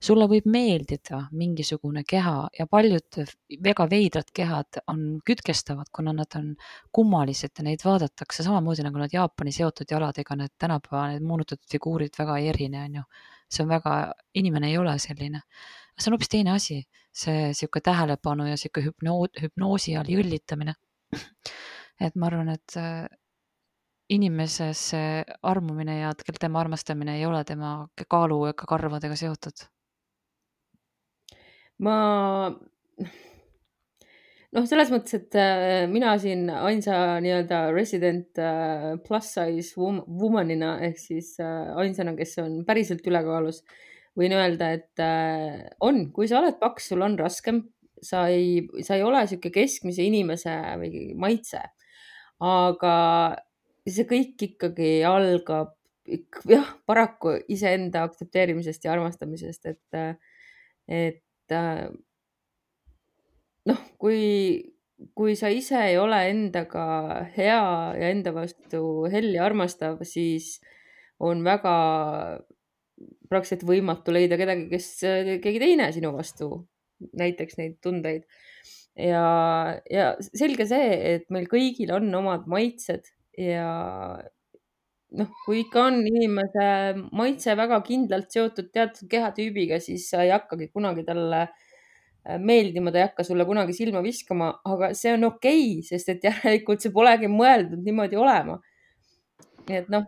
sulle 0.00 0.24
võib 0.28 0.46
meeldida 0.48 1.18
mingisugune 1.36 2.00
keha 2.08 2.48
ja 2.58 2.64
paljud 2.66 3.18
väga 3.64 3.84
veidrad 3.90 4.30
kehad 4.32 4.78
on 4.88 5.02
kütkestavad, 5.24 5.90
kuna 5.92 6.14
nad 6.16 6.32
on 6.38 6.54
kummalised 6.92 7.52
ja 7.58 7.64
neid 7.64 7.84
vaadatakse 7.84 8.44
samamoodi 8.44 8.86
nagu 8.86 9.02
need 9.02 9.12
Jaapani 9.12 9.52
seotud 9.52 9.92
jaladega, 9.92 10.36
need 10.36 10.54
tänapäeva 10.58 11.10
need 11.12 11.26
moonutatud 11.28 11.68
figuurid 11.72 12.16
väga 12.18 12.38
ei 12.40 12.48
erine, 12.54 12.84
on 12.88 12.94
ju. 13.00 13.04
see 13.52 13.64
on 13.64 13.68
väga, 13.68 14.14
inimene 14.34 14.70
ei 14.70 14.78
ole 14.78 14.96
selline. 14.98 15.42
see 15.98 16.10
on 16.10 16.16
hoopis 16.16 16.32
teine 16.32 16.56
asi, 16.56 16.80
see 17.12 17.52
sihuke 17.52 17.80
tähelepanu 17.84 18.48
ja 18.48 18.56
sihuke 18.56 18.84
hüpnoo-, 18.88 19.42
hüpnoosi 19.42 19.96
all 19.96 20.08
jõllitamine. 20.08 20.74
et 22.08 22.16
ma 22.16 22.32
arvan, 22.32 22.48
et 22.56 22.80
inimesesse 24.08 24.98
armumine 25.42 25.98
ja 25.98 26.12
tema 26.40 26.60
armastamine 26.60 27.16
ei 27.18 27.26
ole 27.26 27.42
tema 27.44 27.88
kaalu 28.08 28.44
ega 28.52 28.68
karvadega 28.68 29.16
seotud? 29.18 29.66
ma 31.82 31.96
noh, 34.56 34.64
selles 34.68 34.90
mõttes, 34.92 35.18
et 35.18 35.36
äh, 35.40 35.84
mina 35.90 36.14
siin 36.20 36.48
ainsa 36.50 37.18
nii-öelda 37.24 37.66
resident 37.74 38.40
äh, 38.40 38.94
plus 39.04 39.32
size 39.36 39.74
woman'ina 39.76 40.76
ehk 40.86 41.00
siis 41.00 41.34
äh, 41.42 41.74
ainsana, 41.76 42.16
kes 42.18 42.38
on 42.44 42.62
päriselt 42.68 43.04
ülekaalus, 43.06 43.62
võin 44.16 44.32
öelda, 44.32 44.70
et 44.72 45.02
on, 45.84 46.06
kui 46.16 46.28
sa 46.30 46.38
oled 46.40 46.56
paks, 46.56 46.86
sul 46.88 47.04
on 47.04 47.18
raskem, 47.20 47.60
sa 48.00 48.22
ei, 48.32 48.62
sa 48.84 48.96
ei 48.96 49.04
ole 49.04 49.20
niisugune 49.20 49.52
keskmise 49.52 50.06
inimese 50.08 50.54
või 50.80 51.10
maitse. 51.20 51.60
aga 52.40 52.94
see 53.94 54.06
kõik 54.08 54.42
ikkagi 54.50 54.90
algab 55.06 55.76
jah, 56.50 56.68
paraku 56.86 57.34
iseenda 57.52 58.04
aktsepteerimisest 58.06 58.86
ja 58.86 58.94
armastamisest, 58.94 59.66
et, 59.72 60.22
et 60.86 61.56
noh, 63.66 63.82
kui, 64.00 64.20
kui 65.18 65.36
sa 65.38 65.50
ise 65.52 65.80
ei 65.90 65.98
ole 66.00 66.20
endaga 66.30 66.86
hea 67.36 67.62
ja 68.00 68.10
enda 68.12 68.34
vastu 68.36 68.82
hell 69.12 69.34
ja 69.34 69.46
armastav, 69.48 70.00
siis 70.06 70.56
on 71.22 71.42
väga 71.46 71.74
praktiliselt 73.30 73.66
võimatu 73.66 74.14
leida 74.14 74.38
kedagi, 74.38 74.68
kes, 74.70 74.90
keegi 75.42 75.60
teine 75.62 75.90
sinu 75.94 76.12
vastu 76.14 76.50
näiteks 77.18 77.58
neid 77.60 77.78
tundeid. 77.84 78.24
ja, 78.96 79.76
ja 79.92 80.06
selge 80.20 80.64
see, 80.68 80.92
et 81.16 81.26
meil 81.34 81.48
kõigil 81.50 81.92
on 81.92 82.08
omad 82.22 82.46
maitsed 82.48 83.10
ja 83.40 83.68
noh, 85.16 85.30
kui 85.44 85.62
ikka 85.64 85.86
on 85.88 86.00
inimese 86.06 86.66
maitse 87.16 87.54
väga 87.58 87.78
kindlalt 87.86 88.32
seotud 88.32 88.72
teatud 88.74 89.08
kehatüübiga, 89.12 89.78
siis 89.82 90.08
sa 90.10 90.24
ei 90.24 90.32
hakkagi 90.34 90.68
kunagi 90.74 91.04
talle 91.06 91.44
äh, 91.46 92.38
meeldima, 92.42 92.92
ta 92.92 93.00
ei 93.00 93.08
hakka 93.08 93.26
sulle 93.26 93.46
kunagi 93.48 93.76
silma 93.76 94.02
viskama, 94.04 94.50
aga 94.66 94.92
see 94.98 95.14
on 95.14 95.28
okei 95.30 95.62
okay,, 95.76 95.86
sest 95.86 96.12
et 96.14 96.26
järelikult 96.30 96.84
see 96.84 96.94
polegi 96.94 97.30
mõeldud 97.32 97.86
niimoodi 97.86 98.20
olema. 98.20 98.60
nii 99.66 99.80
et 99.80 99.88
noh, 99.90 100.06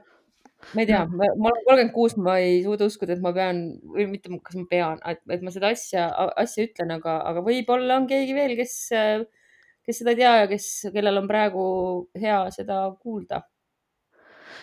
ma 0.74 0.82
ei 0.82 0.86
tea, 0.90 1.00
ma 1.10 1.24
olen 1.24 1.64
kolmkümmend 1.66 1.94
kuus, 1.94 2.14
ma 2.18 2.36
ei 2.42 2.60
suuda 2.62 2.86
uskuda, 2.90 3.16
et 3.16 3.22
ma 3.22 3.32
pean 3.34 3.64
või 3.94 4.06
mitte, 4.10 4.30
kas 4.44 4.58
ma 4.58 4.66
pean, 4.70 5.00
et 5.06 5.42
ma 5.42 5.54
seda 5.54 5.72
asja, 5.74 6.08
asja 6.38 6.66
ütlen, 6.68 6.94
aga, 6.98 7.20
aga 7.30 7.42
võib-olla 7.46 7.98
on 7.98 8.06
keegi 8.10 8.36
veel, 8.36 8.54
kes 8.58 8.76
äh, 8.94 9.26
kes 9.88 10.02
seda 10.02 10.12
ei 10.12 10.20
tea 10.20 10.34
ja 10.42 10.48
kes, 10.50 10.66
kellel 10.92 11.22
on 11.22 11.30
praegu 11.30 11.62
hea 12.20 12.42
seda 12.52 12.82
kuulda 13.00 13.40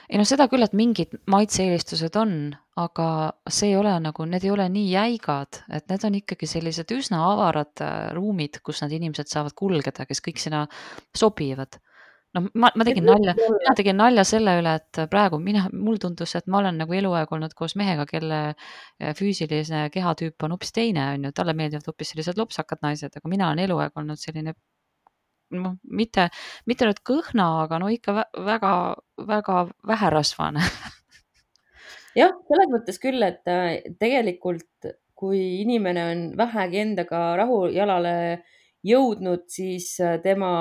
ei 0.10 0.20
noh, 0.20 0.28
seda 0.28 0.48
küll, 0.52 0.66
et 0.66 0.76
mingid 0.78 1.16
maitse-eelistused 1.32 2.18
on, 2.20 2.36
aga 2.82 3.08
see 3.50 3.72
ei 3.72 3.80
ole 3.80 3.96
nagu, 4.04 4.28
need 4.30 4.46
ei 4.46 4.54
ole 4.54 4.68
nii 4.72 4.86
jäigad, 4.92 5.62
et 5.74 5.88
need 5.92 6.06
on 6.08 6.20
ikkagi 6.20 6.50
sellised 6.50 6.94
üsna 6.96 7.24
avarad 7.32 7.84
äh, 7.84 7.98
ruumid, 8.18 8.62
kus 8.66 8.84
need 8.84 8.98
inimesed 9.00 9.32
saavad 9.32 9.56
kulgeda, 9.58 10.08
kes 10.10 10.22
kõik 10.26 10.42
sinna 10.42 10.66
sobivad. 11.18 11.80
noh, 12.36 12.50
ma, 12.60 12.68
ma 12.76 12.84
tegin 12.84 13.06
nalja, 13.08 13.34
mina 13.40 13.74
tegin 13.80 13.96
nalja 13.96 14.26
selle 14.28 14.58
üle, 14.60 14.76
et 14.82 15.02
praegu 15.10 15.40
mina, 15.40 15.70
mul 15.72 15.98
tundus, 16.04 16.36
et 16.36 16.50
ma 16.52 16.60
olen 16.60 16.82
nagu 16.84 16.94
eluaeg 16.94 17.32
olnud 17.32 17.56
koos 17.58 17.78
mehega, 17.80 18.06
kelle 18.10 18.42
äh, 18.52 19.16
füüsiline 19.18 19.88
kehatüüp 19.94 20.46
on 20.46 20.58
hoopis 20.58 20.76
teine, 20.76 21.14
on 21.16 21.30
ju, 21.30 21.36
talle 21.36 21.56
meeldivad 21.58 21.88
hoopis 21.90 22.14
sellised 22.14 22.38
lopsakad 22.42 22.84
naised, 22.86 23.16
aga 23.16 23.32
mina 23.32 23.50
olen 23.50 23.66
eluaeg 23.66 24.04
olnud 24.04 24.22
selline 24.22 24.54
noh, 25.54 25.78
mitte, 25.84 26.30
mitte 26.66 26.90
nüüd 26.90 27.02
kõhna, 27.06 27.48
aga 27.66 27.80
no 27.82 27.90
ikka 27.94 28.26
väga-väga 28.34 29.58
väherasvane 29.88 30.64
jah, 32.22 32.34
selles 32.50 32.72
mõttes 32.72 33.02
küll, 33.02 33.22
et 33.26 33.46
äh, 33.52 33.84
tegelikult 34.00 34.94
kui 35.16 35.62
inimene 35.62 36.04
on 36.12 36.26
vähegi 36.38 36.82
endaga 36.84 37.22
rahujalale 37.40 38.16
jõudnud, 38.86 39.48
siis 39.52 39.94
äh, 40.04 40.20
tema 40.24 40.52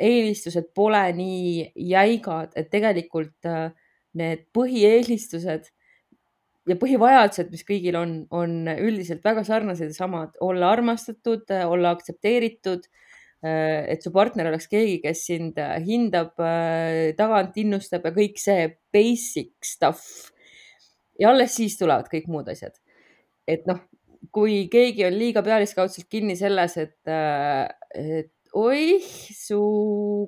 eelistused 0.00 0.70
pole 0.74 1.02
nii 1.16 1.72
jäigad, 1.90 2.54
et 2.56 2.70
tegelikult 2.72 3.48
äh, 3.48 3.70
need 4.16 4.46
põhieelistused 4.56 5.68
ja 6.70 6.76
põhivajadused, 6.78 7.50
mis 7.50 7.66
kõigil 7.66 7.98
on, 7.98 8.14
on 8.30 8.70
üldiselt 8.70 9.24
väga 9.26 9.44
sarnased 9.46 9.90
ja 9.90 9.96
samad, 9.96 10.34
olla 10.44 10.70
armastatud, 10.74 11.50
olla 11.66 11.94
aktsepteeritud. 11.96 12.86
Et 13.40 14.04
su 14.04 14.12
partner 14.12 14.50
oleks 14.50 14.68
keegi, 14.68 14.98
kes 15.00 15.22
sind 15.30 15.60
hindab, 15.86 16.34
tagant 17.16 17.56
innustab 17.62 18.04
ja 18.04 18.12
kõik 18.16 18.36
see 18.40 18.66
basic 18.92 19.54
stuff. 19.64 20.32
ja 21.20 21.30
alles 21.32 21.54
siis 21.56 21.78
tulevad 21.80 22.08
kõik 22.12 22.28
muud 22.28 22.48
asjad. 22.52 22.76
et 23.48 23.64
noh, 23.66 23.80
kui 24.34 24.66
keegi 24.72 25.06
on 25.06 25.16
liiga 25.16 25.42
pealiskaudselt 25.42 26.08
kinni 26.12 26.36
selles, 26.36 26.76
et, 26.76 26.98
et 27.96 28.30
oih, 28.56 29.04
su 29.34 29.60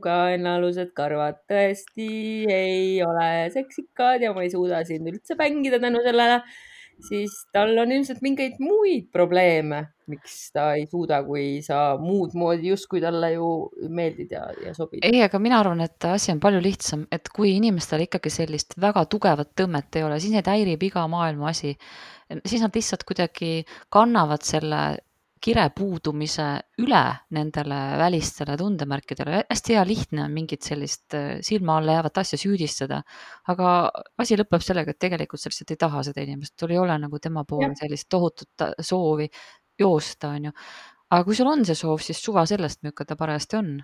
kaenalused 0.02 0.92
karvad 0.96 1.40
tõesti 1.50 2.08
ei 2.50 3.00
ole 3.04 3.50
seksikad 3.54 4.22
ja 4.22 4.32
ma 4.34 4.44
ei 4.44 4.52
suuda 4.52 4.82
sind 4.86 5.10
üldse 5.10 5.36
mängida 5.38 5.80
tänu 5.82 6.02
sellele, 6.04 6.42
siis 7.06 7.34
tal 7.54 7.74
on 7.82 7.92
ilmselt 7.94 8.22
mingeid 8.24 8.58
muid 8.62 9.08
probleeme, 9.14 9.82
miks 10.10 10.36
ta 10.54 10.72
ei 10.78 10.86
suuda, 10.90 11.22
kui 11.26 11.60
sa 11.64 11.96
muud 12.00 12.34
moodi 12.38 12.72
justkui 12.72 13.02
talle 13.02 13.32
ju 13.34 13.48
meeldid 13.92 14.34
ja, 14.34 14.44
ja 14.64 14.74
sobid. 14.76 15.04
ei, 15.06 15.22
aga 15.24 15.40
mina 15.42 15.60
arvan, 15.62 15.84
et 15.84 16.08
asi 16.10 16.32
on 16.34 16.42
palju 16.42 16.62
lihtsam, 16.64 17.06
et 17.12 17.30
kui 17.34 17.54
inimestel 17.56 18.06
ikkagi 18.06 18.32
sellist 18.32 18.76
väga 18.82 19.04
tugevat 19.10 19.54
tõmmet 19.58 20.00
ei 20.00 20.06
ole, 20.08 20.18
siis 20.22 20.34
neid 20.34 20.50
häirib 20.50 20.88
iga 20.90 21.06
maailma 21.10 21.50
asi. 21.52 21.76
siis 22.46 22.62
nad 22.64 22.74
lihtsalt 22.74 23.06
kuidagi 23.08 23.62
kannavad 23.92 24.44
selle 24.46 24.82
kire 25.42 25.64
puudumise 25.74 26.46
üle 26.82 27.02
nendele 27.34 27.78
välistele 27.98 28.54
tundemärkidele. 28.60 29.42
hästi 29.50 29.74
hea 29.76 29.84
lihtne 29.86 30.24
on 30.24 30.34
mingit 30.34 30.62
sellist 30.62 31.16
äh, 31.18 31.40
silma 31.42 31.78
alla 31.80 31.98
jäävat 31.98 32.20
asja 32.22 32.38
süüdistada, 32.38 33.00
aga 33.50 33.72
asi 34.22 34.38
lõpeb 34.38 34.62
sellega, 34.62 34.94
et 34.94 35.00
tegelikult 35.02 35.42
sa 35.42 35.50
lihtsalt 35.50 35.74
ei 35.74 35.80
taha 35.80 36.04
seda 36.06 36.22
inimest, 36.22 36.54
sul 36.60 36.74
ei 36.74 36.78
ole 36.78 36.98
nagu 37.06 37.18
tema 37.22 37.44
poole 37.48 37.72
sellist 37.78 38.08
tohutut 38.12 38.66
soovi 38.78 39.28
joosta, 39.80 40.34
onju. 40.36 40.54
aga 41.10 41.24
kui 41.26 41.36
sul 41.38 41.50
on 41.50 41.66
see 41.66 41.78
soov, 41.78 41.98
siis 42.04 42.22
suva 42.22 42.46
sellest, 42.46 42.82
milline 42.82 43.08
ta 43.08 43.18
parajasti 43.18 43.58
on. 43.58 43.74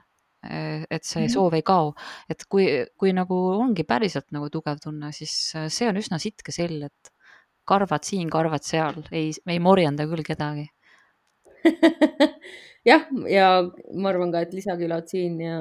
Äh, 0.46 0.86
et 0.90 1.02
see 1.02 1.24
mm 1.24 1.26
-hmm. 1.26 1.32
soov 1.34 1.54
ei 1.54 1.62
kao, 1.66 1.94
et 2.30 2.44
kui, 2.48 2.86
kui 2.96 3.12
nagu 3.12 3.34
ongi 3.58 3.82
päriselt 3.82 4.30
nagu 4.30 4.46
tugev 4.50 4.78
tunne, 4.78 5.10
siis 5.12 5.52
äh, 5.56 5.66
see 5.68 5.88
on 5.88 5.96
üsna 5.96 6.18
sitke 6.22 6.52
sell, 6.52 6.82
et 6.82 7.10
karvad 7.66 8.04
siin, 8.04 8.30
karvad 8.30 8.62
seal, 8.62 9.02
ei, 9.12 9.32
ei 9.46 9.58
morjenda 9.58 10.06
küll 10.06 10.22
kedagi 10.22 10.68
jah, 12.88 13.04
ja 13.30 13.48
ma 13.96 14.12
arvan 14.12 14.32
ka, 14.34 14.42
et 14.44 14.54
lisakülad 14.56 15.08
siin 15.10 15.38
ja 15.42 15.58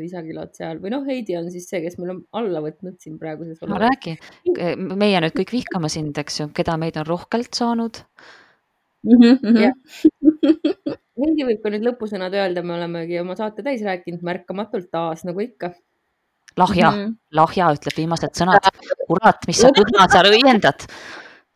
lisakülad 0.00 0.54
seal 0.56 0.80
või 0.82 0.92
noh, 0.94 1.04
Heidi 1.08 1.36
on 1.38 1.50
siis 1.52 1.68
see, 1.70 1.82
kes 1.84 1.98
meil 2.00 2.14
on 2.16 2.22
alla 2.40 2.62
võtnud 2.64 2.98
siin 3.02 3.18
praeguses 3.20 3.60
no 3.68 3.80
räägi, 3.80 4.16
meie 4.96 5.22
nüüd 5.22 5.36
kõik 5.36 5.54
vihkame 5.58 5.90
sind, 5.92 6.16
eks 6.22 6.40
ju, 6.42 6.48
keda 6.56 6.78
meid 6.80 6.98
on 7.00 7.08
rohkelt 7.08 7.56
saanud 7.56 8.02
mm. 9.04 9.18
-hmm, 9.18 9.42
mm 9.42 9.56
-hmm. 9.56 10.96
Heidi 11.24 11.48
võib 11.48 11.60
ka 11.64 11.72
nüüd 11.72 11.84
lõpusõnad 11.86 12.34
öelda, 12.36 12.62
me 12.62 12.76
olemegi 12.76 13.20
oma 13.20 13.36
saate 13.36 13.64
täis 13.64 13.84
rääkinud 13.84 14.24
märkamatult 14.26 14.90
taas 14.92 15.24
nagu 15.24 15.40
ikka. 15.40 15.72
lahja 16.56 16.90
mm, 16.90 17.04
-hmm. 17.04 17.14
lahja 17.32 17.70
ütleb 17.72 17.96
viimased 17.96 18.36
sõnad. 18.36 18.68
kurat, 19.06 19.46
mis 19.46 19.60
sa 19.60 19.68
kõhna 19.68 20.08
seal 20.12 20.28
õiendad. 20.32 20.88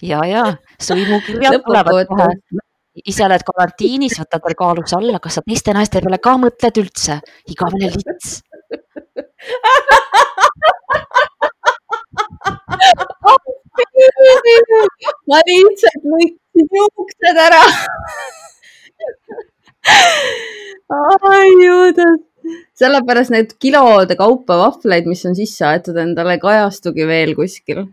ja, 0.02 0.24
ja 0.24 0.44
sõimukirjad 0.80 1.62
tulevad 1.64 2.06
kohe 2.08 2.60
ise 2.94 3.24
oled 3.24 3.44
karantiinis, 3.46 4.18
võtad 4.20 4.42
veel 4.44 4.56
kaalus 4.58 4.94
alla, 4.96 5.20
kas 5.22 5.38
sa 5.38 5.42
teiste 5.46 5.74
naiste 5.76 6.02
peale 6.02 6.18
ka 6.22 6.36
mõtled 6.42 6.80
üldse? 6.82 7.20
igavene 7.50 7.90
lits. 7.94 8.40
Ma 15.30 15.38
lihtsalt 15.46 16.08
lõikasin 16.12 16.66
juuksed 16.80 17.40
ära. 17.46 17.62
Ai 21.30 21.50
juudas, 21.62 22.18
sellepärast 22.78 23.32
need 23.34 23.54
kilode 23.62 24.18
kaupa 24.18 24.58
vahvleid, 24.64 25.06
mis 25.08 25.22
on 25.28 25.38
sisse 25.38 25.64
aetud 25.68 25.98
endale, 26.02 26.38
kajastugi 26.42 27.06
veel 27.08 27.36
kuskil 27.38 27.86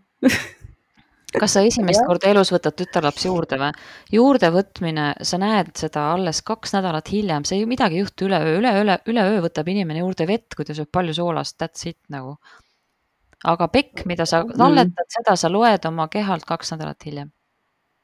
kas 1.35 1.57
sa 1.57 1.63
esimest 1.67 2.05
korda 2.07 2.29
elus 2.31 2.51
võtad 2.53 2.75
tütarlapsi 2.79 3.27
juurde 3.27 3.59
või? 3.59 3.71
juurdevõtmine, 4.13 5.07
sa 5.27 5.39
näed 5.41 5.73
seda 5.79 6.05
alles 6.13 6.39
kaks 6.47 6.75
nädalat 6.77 7.11
hiljem, 7.11 7.45
see 7.47 7.59
ei 7.61 7.67
midagi 7.69 7.99
ei 7.99 8.05
juhtu 8.05 8.29
üleöö, 8.29 8.57
üleöö, 8.61 8.99
üleöö 9.11 9.41
võtab 9.43 9.67
inimene 9.71 10.03
juurde 10.05 10.27
vett, 10.29 10.55
kui 10.55 10.67
ta 10.67 10.75
sööb 10.77 10.91
palju 10.93 11.17
soolast, 11.17 11.57
that's 11.59 11.87
it 11.89 11.99
nagu. 12.13 12.37
aga 13.43 13.67
pekk, 13.69 14.05
mida 14.09 14.25
sa 14.25 14.41
mm. 14.43 14.55
talletad 14.57 15.03
mm., 15.03 15.15
seda 15.17 15.35
sa 15.35 15.51
loed 15.51 15.85
oma 15.85 16.07
kehalt 16.07 16.47
kaks 16.47 16.71
nädalat 16.73 17.05
hiljem. 17.05 17.33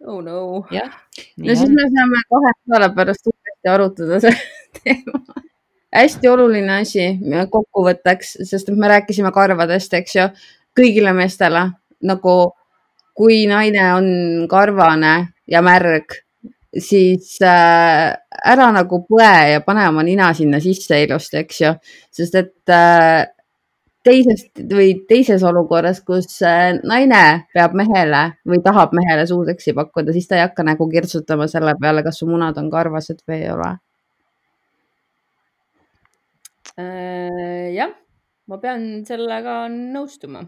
oh 0.08 0.20
no. 0.22 0.66
no 0.68 1.56
siis 1.56 1.72
me 1.72 1.88
saame 1.96 2.26
kahe 2.30 2.54
nädala 2.66 2.92
pärast 2.96 3.32
uuesti 3.32 3.72
arutada 3.72 4.20
selle 4.20 4.44
teema 4.84 5.24
hästi 5.94 6.28
oluline 6.28 6.82
asi 6.82 7.06
kokkuvõtteks, 7.50 8.38
sest 8.50 8.70
me 8.74 8.90
rääkisime 8.90 9.32
karvadest, 9.32 9.94
eks 9.94 10.16
ju, 10.18 10.28
kõigile 10.78 11.14
meestele 11.14 11.68
nagu 12.04 12.34
kui 13.14 13.44
naine 13.50 13.86
on 13.94 14.08
karvane 14.50 15.14
ja 15.50 15.62
märg, 15.66 16.16
siis 16.74 17.38
äh, 17.46 18.10
ära 18.46 18.72
nagu 18.74 19.04
põe 19.06 19.54
ja 19.54 19.62
pane 19.66 19.86
oma 19.90 20.04
nina 20.06 20.32
sinna 20.34 20.60
sisse 20.64 21.04
ilusti, 21.04 21.44
eks 21.44 21.62
ju, 21.62 21.72
sest 22.14 22.38
et 22.40 22.74
äh, 22.74 23.22
teisest 24.04 24.64
või 24.74 24.96
teises 25.08 25.46
olukorras, 25.48 26.02
kus 26.06 26.42
äh, 26.48 26.74
naine 26.84 27.24
peab 27.54 27.78
mehele 27.78 28.26
või 28.50 28.60
tahab 28.66 28.96
mehele 28.98 29.28
suuseksi 29.30 29.76
pakkuda, 29.78 30.16
siis 30.16 30.28
ta 30.28 30.40
ei 30.40 30.48
hakka 30.48 30.66
nägu 30.66 30.90
kirtsutama 30.92 31.48
selle 31.52 31.78
peale, 31.80 32.04
kas 32.04 32.20
su 32.20 32.30
munad 32.30 32.58
on 32.58 32.72
karvased 32.74 33.22
või 33.28 33.44
ei 33.44 33.50
ole 33.54 33.76
jah, 36.74 37.92
ma 38.50 38.58
pean 38.58 39.04
sellega 39.06 39.68
nõustuma. 39.70 40.42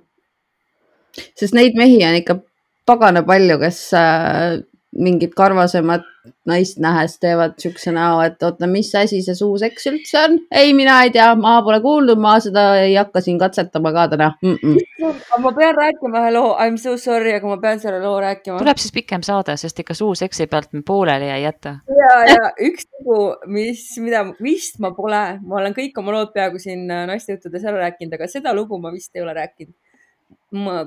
sest 1.38 1.54
neid 1.54 1.78
mehi 1.78 2.02
on 2.04 2.18
ikka 2.18 2.40
pagana 2.86 3.24
palju, 3.26 3.60
kes 3.62 3.82
äh, 3.98 4.60
mingit 4.96 5.34
karvasemat 5.36 6.06
naist 6.50 6.80
nähes 6.82 7.18
teevad 7.22 7.58
siukse 7.62 7.92
näo, 7.94 8.20
et 8.26 8.44
oota, 8.44 8.68
mis 8.70 8.88
asi 8.98 9.20
see 9.26 9.36
suuseks 9.38 9.88
üldse 9.92 10.18
on? 10.22 10.38
ei, 10.56 10.72
mina 10.78 10.96
ei 11.06 11.12
tea, 11.14 11.28
ma 11.40 11.58
pole 11.66 11.80
kuulnud, 11.84 12.20
ma 12.22 12.36
seda 12.42 12.64
ei 12.82 12.96
hakka 12.96 13.22
siin 13.22 13.38
katsetama 13.42 13.92
ka 13.96 14.08
täna 14.14 14.32
mm. 14.42 14.56
-mm. 14.64 15.20
ma 15.44 15.52
pean 15.58 15.76
rääkima 15.78 16.22
ühe 16.24 16.32
loo, 16.34 16.54
I 16.56 16.72
m 16.72 16.78
so 16.82 16.96
sorry, 17.02 17.34
aga 17.36 17.52
ma 17.52 17.58
pean 17.62 17.82
selle 17.84 18.00
loo 18.04 18.20
rääkima. 18.24 18.58
tuleb 18.62 18.82
siis 18.82 18.94
pikem 18.96 19.26
saade, 19.26 19.58
sest 19.62 19.80
ikka 19.84 19.94
suuseksi 19.94 20.48
pealt 20.48 20.74
me 20.74 20.82
pooleli 20.88 21.30
ei 21.30 21.44
jäta. 21.44 21.78
ja, 22.02 22.14
ja 22.32 22.54
üks 22.70 22.88
lugu, 23.00 23.20
mis, 23.46 23.84
mida 24.02 24.24
vist 24.42 24.80
ma 24.80 24.94
pole, 24.98 25.24
ma 25.42 25.60
olen 25.62 25.76
kõik 25.78 26.00
oma 26.02 26.16
lood 26.16 26.34
peaaegu 26.34 26.62
siin 26.62 26.90
äh, 26.92 27.06
naistejuttudes 27.12 27.66
ära 27.66 27.84
rääkinud, 27.86 28.18
aga 28.18 28.32
seda 28.32 28.56
lugu 28.56 28.80
ma 28.80 28.94
vist 28.96 29.16
ei 29.16 29.22
ole 29.22 29.34
rääkinud. 29.34 29.76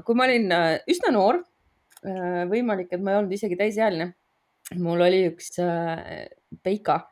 kui 0.05 0.15
ma 0.17 0.25
olin 0.25 0.53
äh, 0.53 0.73
üsna 0.89 1.13
noor 1.13 1.43
võimalik, 2.05 2.93
et 2.93 3.03
ma 3.03 3.15
ei 3.15 3.21
olnud 3.23 3.33
isegi 3.35 3.59
täisealine. 3.59 4.13
mul 4.79 5.01
oli 5.01 5.25
üks 5.31 5.59
äh, 5.65 6.29
Peika, 6.63 7.09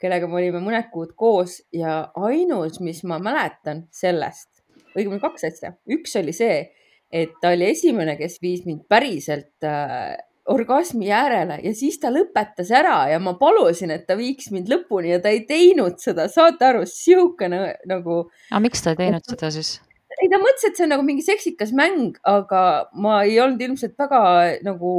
kellega 0.00 0.28
me 0.28 0.38
olime 0.40 0.60
mõned 0.62 0.90
kuud 0.92 1.14
koos 1.16 1.62
ja 1.72 2.10
ainus, 2.14 2.80
mis 2.80 3.02
ma 3.04 3.18
mäletan 3.18 3.86
sellest, 3.90 4.62
õigemini 4.94 5.20
kaks 5.20 5.48
asja. 5.48 5.72
üks 5.88 6.16
oli 6.20 6.32
see, 6.32 6.68
et 7.10 7.34
ta 7.40 7.54
oli 7.56 7.70
esimene, 7.72 8.16
kes 8.20 8.38
viis 8.42 8.64
mind 8.68 8.84
päriselt 8.88 9.64
äh, 9.64 10.16
orgasmi 10.48 11.10
äärele 11.12 11.58
ja 11.62 11.74
siis 11.76 11.98
ta 12.00 12.10
lõpetas 12.12 12.70
ära 12.74 13.08
ja 13.12 13.18
ma 13.20 13.34
palusin, 13.40 13.92
et 13.92 14.06
ta 14.08 14.16
viiks 14.18 14.50
mind 14.54 14.70
lõpuni 14.72 15.12
ja 15.12 15.20
ta 15.22 15.32
ei 15.32 15.44
teinud 15.48 15.98
seda, 16.02 16.28
saate 16.32 16.64
aru, 16.68 16.86
siukene 16.88 17.60
nagu. 17.88 18.22
aga 18.50 18.62
miks 18.64 18.84
ta 18.84 18.94
ei 18.94 19.02
teinud 19.02 19.28
seda 19.28 19.52
siis? 19.54 19.76
Ei, 20.18 20.28
ta 20.30 20.40
mõtles, 20.42 20.66
et 20.66 20.78
see 20.78 20.86
on 20.86 20.94
nagu 20.96 21.06
mingi 21.06 21.24
seksikas 21.26 21.72
mäng, 21.76 22.18
aga 22.26 22.62
ma 22.98 23.22
ei 23.26 23.38
olnud 23.42 23.62
ilmselt 23.62 23.94
väga 24.00 24.20
nagu 24.66 24.92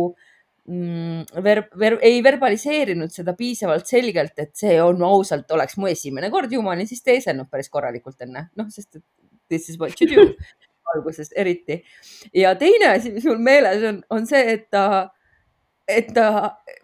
mm, 0.69 1.41
ver, 1.43 1.63
ver, 1.79 1.97
ei 2.05 2.21
verbaliseerinud 2.25 3.11
seda 3.13 3.35
piisavalt 3.37 3.89
selgelt, 3.89 4.35
et 4.39 4.53
see 4.59 4.77
on 4.83 5.03
ausalt, 5.07 5.49
oleks 5.55 5.77
mu 5.79 5.89
esimene 5.91 6.31
kord 6.33 6.53
ju, 6.53 6.63
ma 6.65 6.75
olin 6.75 6.89
siis 6.89 7.03
teeselnud 7.05 7.49
päris 7.51 7.71
korralikult 7.73 8.21
enne, 8.25 8.47
noh, 8.59 8.71
sest 8.73 9.01
et 9.01 9.05
this 9.49 9.69
is 9.69 9.79
what 9.81 9.99
you 9.99 10.09
do 10.09 10.27
alguses 10.95 11.33
eriti. 11.37 11.81
ja 12.33 12.55
teine 12.57 12.93
asi, 12.95 13.13
mis 13.13 13.25
mul 13.29 13.41
meeles 13.43 13.83
on, 13.91 14.03
on 14.13 14.29
see, 14.29 14.41
et 14.55 14.69
ta, 14.73 14.85
et 15.89 16.13
ta, 16.15 16.29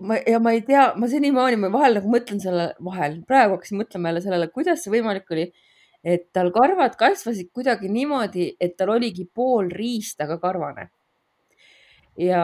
ma 0.03 0.19
ja 0.27 0.41
ma 0.43 0.53
ei 0.57 0.65
tea, 0.65 0.89
ma 0.99 1.09
senimaani, 1.09 1.61
ma 1.61 1.71
vahel 1.73 2.01
nagu 2.01 2.11
mõtlen 2.11 2.41
selle, 2.43 2.71
vahel, 2.85 3.21
praegu 3.29 3.57
hakkasin 3.57 3.79
mõtlema 3.81 4.11
jälle 4.11 4.25
sellele, 4.25 4.51
kuidas 4.53 4.83
see 4.83 4.93
võimalik 4.97 5.31
oli 5.33 5.47
et 6.05 6.27
tal 6.33 6.51
karvad 6.53 6.93
kasvasid 6.99 7.49
kuidagi 7.53 7.89
niimoodi, 7.89 8.51
et 8.61 8.75
tal 8.77 8.93
oligi 8.95 9.25
pool 9.25 9.71
riistaga 9.73 10.37
karvane. 10.41 10.89
ja 12.15 12.41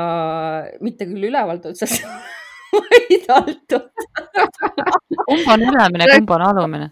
mitte 0.84 1.06
küll 1.08 1.30
ülevalt 1.30 1.66
otsast 1.70 2.02
vaid 2.74 3.30
alt 3.32 3.76
otsast. 3.78 4.82
kumb 5.28 5.54
on 5.54 5.68
ülemine, 5.70 6.10
kumb 6.16 6.34
on 6.36 6.48
alumine? 6.48 6.90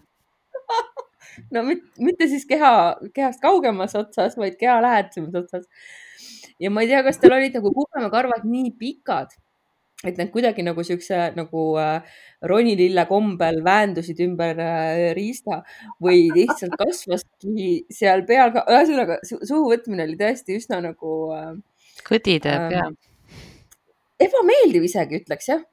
no 1.51 1.63
mitte 1.65 2.27
siis 2.29 2.45
keha, 2.47 2.71
kehast 3.15 3.41
kaugemas 3.41 3.95
otsas, 3.99 4.37
vaid 4.37 4.55
keha 4.61 4.77
lähedasemas 4.85 5.35
otsas. 5.41 5.65
ja 6.59 6.71
ma 6.71 6.85
ei 6.85 6.93
tea, 6.93 7.03
kas 7.03 7.19
tal 7.19 7.35
olid 7.39 7.57
nagu 7.57 7.73
kubemekarvad 7.75 8.45
nii 8.45 8.71
pikad, 8.79 9.33
et 10.07 10.15
need 10.15 10.29
kuidagi 10.31 10.63
nagu 10.63 10.83
siukse 10.85 11.17
nagu 11.35 11.63
äh, 11.81 12.19
ronilille 12.47 13.03
kombel 13.09 13.59
väändusid 13.65 14.21
ümber 14.23 14.61
äh, 14.63 15.09
riista 15.17 15.61
või 16.03 16.29
lihtsalt 16.31 16.77
kasvaski 16.83 17.69
seal 17.91 18.23
peal 18.29 18.53
ka, 18.55 18.63
ühesõnaga 18.71 19.19
suhu 19.27 19.65
võtmine 19.73 20.07
oli 20.07 20.15
tõesti 20.19 20.55
üsna 20.59 20.79
nagu 20.85 21.17
äh,. 21.35 21.51
kõdi 22.07 22.37
teeb 22.45 22.69
äh, 22.69 22.77
jah. 22.77 22.93
ebameeldiv 24.29 24.87
isegi 24.87 25.19
ütleks 25.19 25.51
jah, 25.51 25.65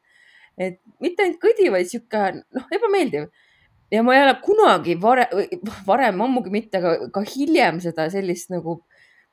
et 0.59 0.81
mitte 0.99 1.23
ainult 1.23 1.43
kõdi, 1.43 1.71
vaid 1.71 1.91
sihuke 1.93 2.27
noh, 2.41 2.67
ebameeldiv 2.75 3.31
ja 3.95 4.03
ma 4.03 4.17
ei 4.17 4.25
ole 4.25 4.35
kunagi 4.43 4.99
varem, 4.99 5.47
varem 5.87 6.27
ammugi 6.27 6.51
mitte, 6.51 6.83
aga 6.83 7.13
ka 7.15 7.23
hiljem 7.31 7.79
seda 7.85 8.11
sellist 8.11 8.51
nagu 8.51 8.81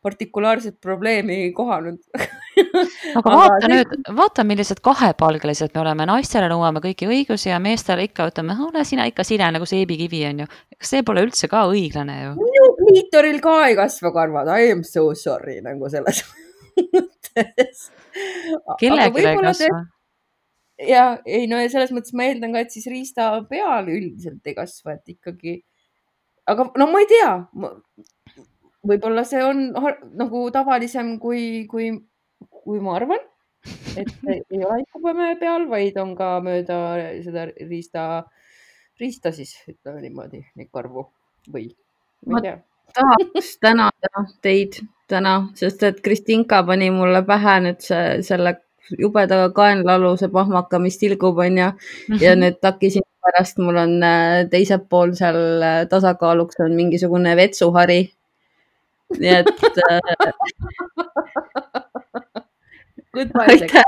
partikulaarset 0.05 0.77
probleemi 0.83 1.47
kohanud 1.57 1.97
aga 3.19 3.33
vaata 3.33 3.69
nüüd, 3.71 3.95
vaata, 4.17 4.45
millised 4.47 4.81
kahepalgelised 4.85 5.73
me 5.75 5.81
oleme, 5.83 6.07
naistele 6.09 6.49
nõuame 6.51 6.83
kõiki 6.83 7.09
õigusi 7.09 7.49
ja 7.51 7.59
meestele 7.63 8.07
ikka 8.09 8.29
ütleme, 8.31 8.57
ole 8.67 8.85
sina 8.87 9.07
ikka 9.09 9.25
sine 9.27 9.49
nagu 9.55 9.67
seebikivi 9.69 10.25
onju. 10.31 10.49
kas 10.77 10.93
see 10.95 11.05
pole 11.07 11.25
üldse 11.27 11.49
ka 11.51 11.65
õiglane 11.71 12.19
ju? 12.19 12.35
minu 12.41 12.69
kliitoril 12.81 13.41
ka 13.43 13.57
ei 13.69 13.79
kasva 13.79 14.13
karvad, 14.15 14.53
I 14.53 14.71
am 14.75 14.85
so 14.87 15.09
sorry 15.17 15.59
nagu 15.65 15.89
selles 15.91 16.23
mõttes. 16.93 17.89
kellelgi 18.79 19.27
ei 19.27 19.41
kasva 19.41 19.83
ja 20.87 21.03
ei 21.25 21.47
no 21.47 21.59
ja 21.61 21.69
selles 21.71 21.93
mõttes 21.93 22.15
ma 22.17 22.27
eeldan 22.27 22.55
ka, 22.55 22.63
et 22.63 22.73
siis 22.73 22.87
riista 22.91 23.29
peal 23.49 23.89
üldiselt 23.91 24.47
ei 24.47 24.57
kasva, 24.57 24.97
et 24.97 25.15
ikkagi. 25.15 25.59
aga 26.49 26.69
no 26.79 26.89
ma 26.91 27.03
ei 27.03 27.09
tea. 27.09 27.33
võib-olla 28.83 29.23
see 29.27 29.43
on 29.43 29.69
nagu 30.19 30.43
tavalisem, 30.51 31.17
kui, 31.19 31.65
kui, 31.71 31.91
kui 32.64 32.82
ma 32.84 32.97
arvan, 32.97 33.24
et 33.99 34.11
ei 34.34 34.59
ole 34.64 34.82
ikka 34.84 35.03
põme 35.03 35.32
peal, 35.39 35.68
vaid 35.72 35.97
on 36.01 36.16
ka 36.20 36.36
mööda 36.45 36.78
seda 37.26 37.47
riista, 37.51 38.05
riista 38.99 39.34
siis 39.36 39.55
ütleme 39.68 40.03
niimoodi, 40.03 40.43
neid 40.55 40.72
karvu 40.74 41.07
või 41.53 41.72
ma 42.28 42.39
ei 42.39 42.47
tea 42.49 42.59
tahaks 42.93 43.57
tänada 43.61 44.26
teid 44.41 44.78
täna, 45.09 45.34
sest 45.57 45.84
et 45.84 46.01
Kristinka 46.01 46.64
pani 46.68 46.89
mulle 46.93 47.24
pähe 47.26 47.55
nüüd 47.66 47.82
see, 47.84 48.22
selle 48.26 48.55
jubeda 48.99 49.47
kaenlaaluse 49.55 50.30
pahmaka, 50.34 50.80
mis 50.80 50.97
tilgub, 51.01 51.39
onju. 51.39 51.70
ja 52.20 52.34
mhm. 52.34 52.41
nüüd 52.43 52.59
takkisin 52.61 53.05
pärast, 53.24 53.61
mul 53.64 53.80
on 53.80 53.95
äh, 54.03 54.43
teisel 54.51 54.84
pool 54.89 55.16
seal 55.18 55.39
äh, 55.64 55.80
tasakaaluks 55.89 56.59
on 56.66 56.76
mingisugune 56.80 57.36
vetsuhari. 57.39 58.01
nii 59.20 59.34
et 59.39 59.51
aitäh, 63.14 63.84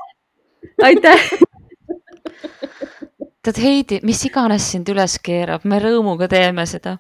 aitäh 0.84 1.30
tead 3.46 3.62
Heidi, 3.62 4.00
mis 4.04 4.24
iganes 4.26 4.72
sind 4.72 4.90
üles 4.90 5.20
keerab, 5.22 5.66
me 5.70 5.78
rõõmuga 5.82 6.28
teeme 6.30 6.66
seda 6.70 6.98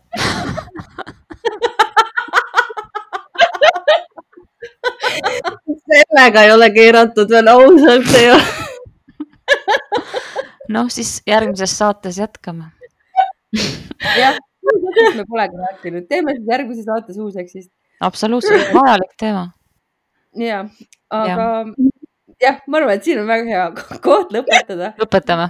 sellega 5.85 6.43
ei 6.43 6.53
ole 6.53 6.69
keeratud 6.73 7.29
veel 7.29 7.47
ausalt 7.51 8.11
ei 8.19 8.31
ole. 8.31 8.43
noh, 10.75 10.89
siis 10.89 11.21
järgmises 11.27 11.77
saates 11.77 12.17
jätkame. 12.19 12.71
jah, 14.19 14.37
me 15.15 15.25
polegi 15.29 15.61
rääkinud, 15.61 16.07
teeme 16.09 16.35
siis 16.35 16.47
järgmise 16.51 16.83
saate 16.83 17.13
suuseksist. 17.13 17.71
absoluutselt, 17.99 18.73
vajalik 18.73 19.13
teema. 19.19 19.51
ja, 20.35 20.65
aga 21.09 21.65
jah, 22.41 22.61
ma 22.67 22.81
arvan, 22.81 22.97
et 22.97 23.07
siin 23.07 23.21
on 23.21 23.29
väga 23.29 23.45
hea 23.49 23.99
koht 24.03 24.33
lõpetada. 24.35 24.93
lõpetame 25.01 25.49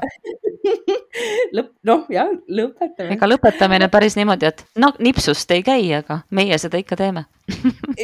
lõpp, 1.56 1.72
noh 1.88 2.06
jah, 2.12 2.32
lõpetame. 2.50 3.16
ega 3.16 3.30
lõpetamine 3.30 3.90
päris 3.94 4.18
niimoodi, 4.20 4.50
et 4.50 4.64
no 4.82 4.92
nipsust 5.04 5.52
ei 5.56 5.64
käi, 5.66 5.86
aga 5.98 6.22
meie 6.36 6.58
seda 6.62 6.82
ikka 6.82 6.98
teeme 7.00 7.26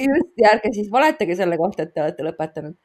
just 0.06 0.42
ja 0.42 0.54
ärge 0.56 0.74
siis 0.76 0.92
valetage 0.94 1.38
selle 1.40 1.58
kohta, 1.62 1.88
et 1.88 1.94
te 1.96 2.04
olete 2.04 2.28
lõpetanud. 2.28 2.78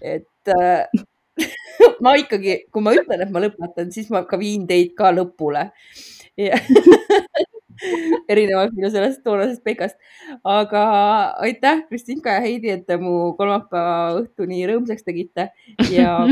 et 0.00 0.54
äh, 0.56 1.04
ma 2.04 2.16
ikkagi, 2.20 2.64
kui 2.72 2.84
ma 2.84 2.94
ütlen, 2.96 3.24
et 3.24 3.32
ma 3.32 3.42
lõpetan, 3.44 3.92
siis 3.94 4.10
ma 4.12 4.24
ka 4.28 4.38
viin 4.40 4.66
teid 4.70 4.94
ka 4.98 5.12
lõpule 5.14 5.68
erinevalt 8.28 8.74
minu 8.76 8.90
sellest 8.92 9.22
toonasest 9.24 9.64
pekast. 9.64 9.96
aga 10.44 10.84
aitäh, 11.46 11.84
Kristinka 11.88 12.36
ja 12.36 12.40
Heidi, 12.44 12.70
et 12.76 12.86
te 12.86 12.96
mu 13.00 13.32
kolmapäeva 13.38 14.20
õhtu 14.20 14.48
nii 14.50 14.66
rõõmsaks 14.70 15.06
tegite 15.06 15.50
ja 15.92 16.18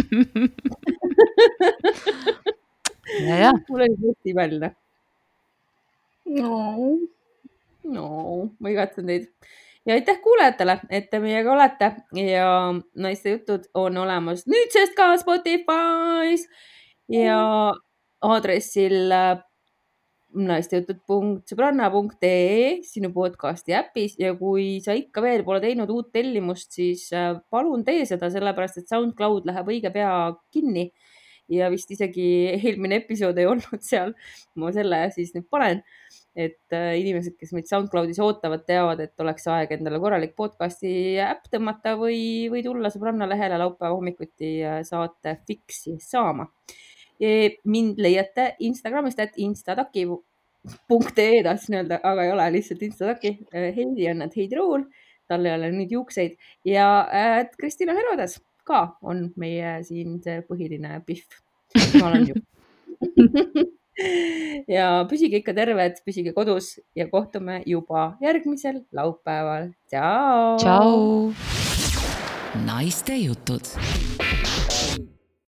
mul 3.69 3.81
oli 3.81 3.97
tõesti 4.01 4.33
imeline. 4.33 4.73
no, 6.29 6.59
no, 7.89 8.09
ma 8.61 8.75
igatsen 8.75 9.09
teid. 9.09 9.31
Ja 9.89 9.95
aitäh 9.97 10.19
kuulajatele, 10.21 10.75
et 10.93 11.07
te 11.09 11.21
meiega 11.23 11.53
olete. 11.55 11.93
Ja 12.21 12.49
naiste 13.01 13.33
jutud 13.39 13.71
on 13.79 13.97
olemas 13.97 14.45
nüüdsest 14.51 14.93
ka 14.99 15.15
Spotify's. 15.17 16.45
Ja 17.09 17.39
aadressil 18.21 19.15
naistejutud.sõbranna.ee 20.37 22.83
sinu 22.85 23.09
podcasti 23.15 23.73
äpis 23.79 24.19
ja 24.21 24.35
kui 24.37 24.81
sa 24.85 24.93
ikka 24.97 25.23
veel 25.25 25.45
pole 25.47 25.61
teinud 25.65 25.91
uut 25.93 26.13
tellimust, 26.13 26.73
siis 26.77 27.13
äh, 27.17 27.37
palun 27.51 27.85
tee 27.87 28.05
seda, 28.09 28.31
sellepärast 28.33 28.79
et 28.83 28.89
SoundCloud 28.91 29.47
läheb 29.49 29.67
õige 29.73 29.91
pea 29.95 30.11
kinni 30.53 30.93
ja 31.49 31.71
vist 31.73 31.91
isegi 31.95 32.27
eelmine 32.59 32.97
episood 33.01 33.39
ei 33.41 33.47
olnud 33.49 33.83
seal. 33.85 34.13
ma 34.61 34.73
selle 34.75 35.11
siis 35.15 35.33
nüüd 35.37 35.47
panen, 35.49 35.83
et 36.37 36.77
äh, 36.77 37.01
inimesed, 37.01 37.35
kes 37.41 37.53
meid 37.57 37.67
SoundCloudis 37.71 38.21
ootavad, 38.21 38.63
teavad, 38.69 39.01
et 39.01 39.21
oleks 39.25 39.49
aeg 39.49 39.73
endale 39.79 39.99
korralik 40.03 40.37
podcast'i 40.37 41.17
äpp 41.25 41.49
tõmmata 41.55 41.97
või, 41.97 42.21
või 42.53 42.63
tulla 42.67 42.93
sõbranna 42.93 43.25
lehele 43.31 43.57
laupäeva 43.65 43.97
hommikuti 43.97 44.51
saate 44.85 45.39
fix'i 45.49 45.97
saama 46.05 46.45
mind 47.65 47.99
leiate 47.99 48.55
Instagramist, 48.61 49.19
et 49.19 49.33
instataki.ee 49.37 51.43
tahtsin 51.45 51.81
öelda, 51.81 52.01
aga 52.03 52.25
ei 52.25 52.33
ole 52.33 52.53
lihtsalt 52.59 52.83
instataki. 52.83 53.39
Heidi 53.53 54.11
on, 54.11 54.23
et 54.27 54.37
Heidi 54.37 54.57
Ruul, 54.57 54.85
tal 55.29 55.47
ei 55.47 55.55
ole 55.55 55.71
nüüd 55.75 55.93
juukseid 55.93 56.37
ja 56.67 56.87
et 57.15 57.57
Kristina 57.61 57.95
Herodes 57.97 58.39
ka 58.69 58.85
on 59.03 59.29
meie 59.41 59.79
siin 59.87 60.19
see 60.25 60.43
põhiline 60.49 61.01
pihv. 61.09 61.41
ma 62.01 62.09
olen 62.09 62.31
ju 62.31 62.37
ja 64.77 64.89
püsige 65.11 65.43
ikka 65.43 65.53
terved, 65.57 66.01
püsige 66.07 66.33
kodus 66.37 66.79
ja 66.97 67.09
kohtume 67.11 67.61
juba 67.67 68.15
järgmisel 68.25 68.83
laupäeval. 68.93 69.73
tšau. 69.93 71.33
naiste 72.65 73.21
jutud 73.21 74.18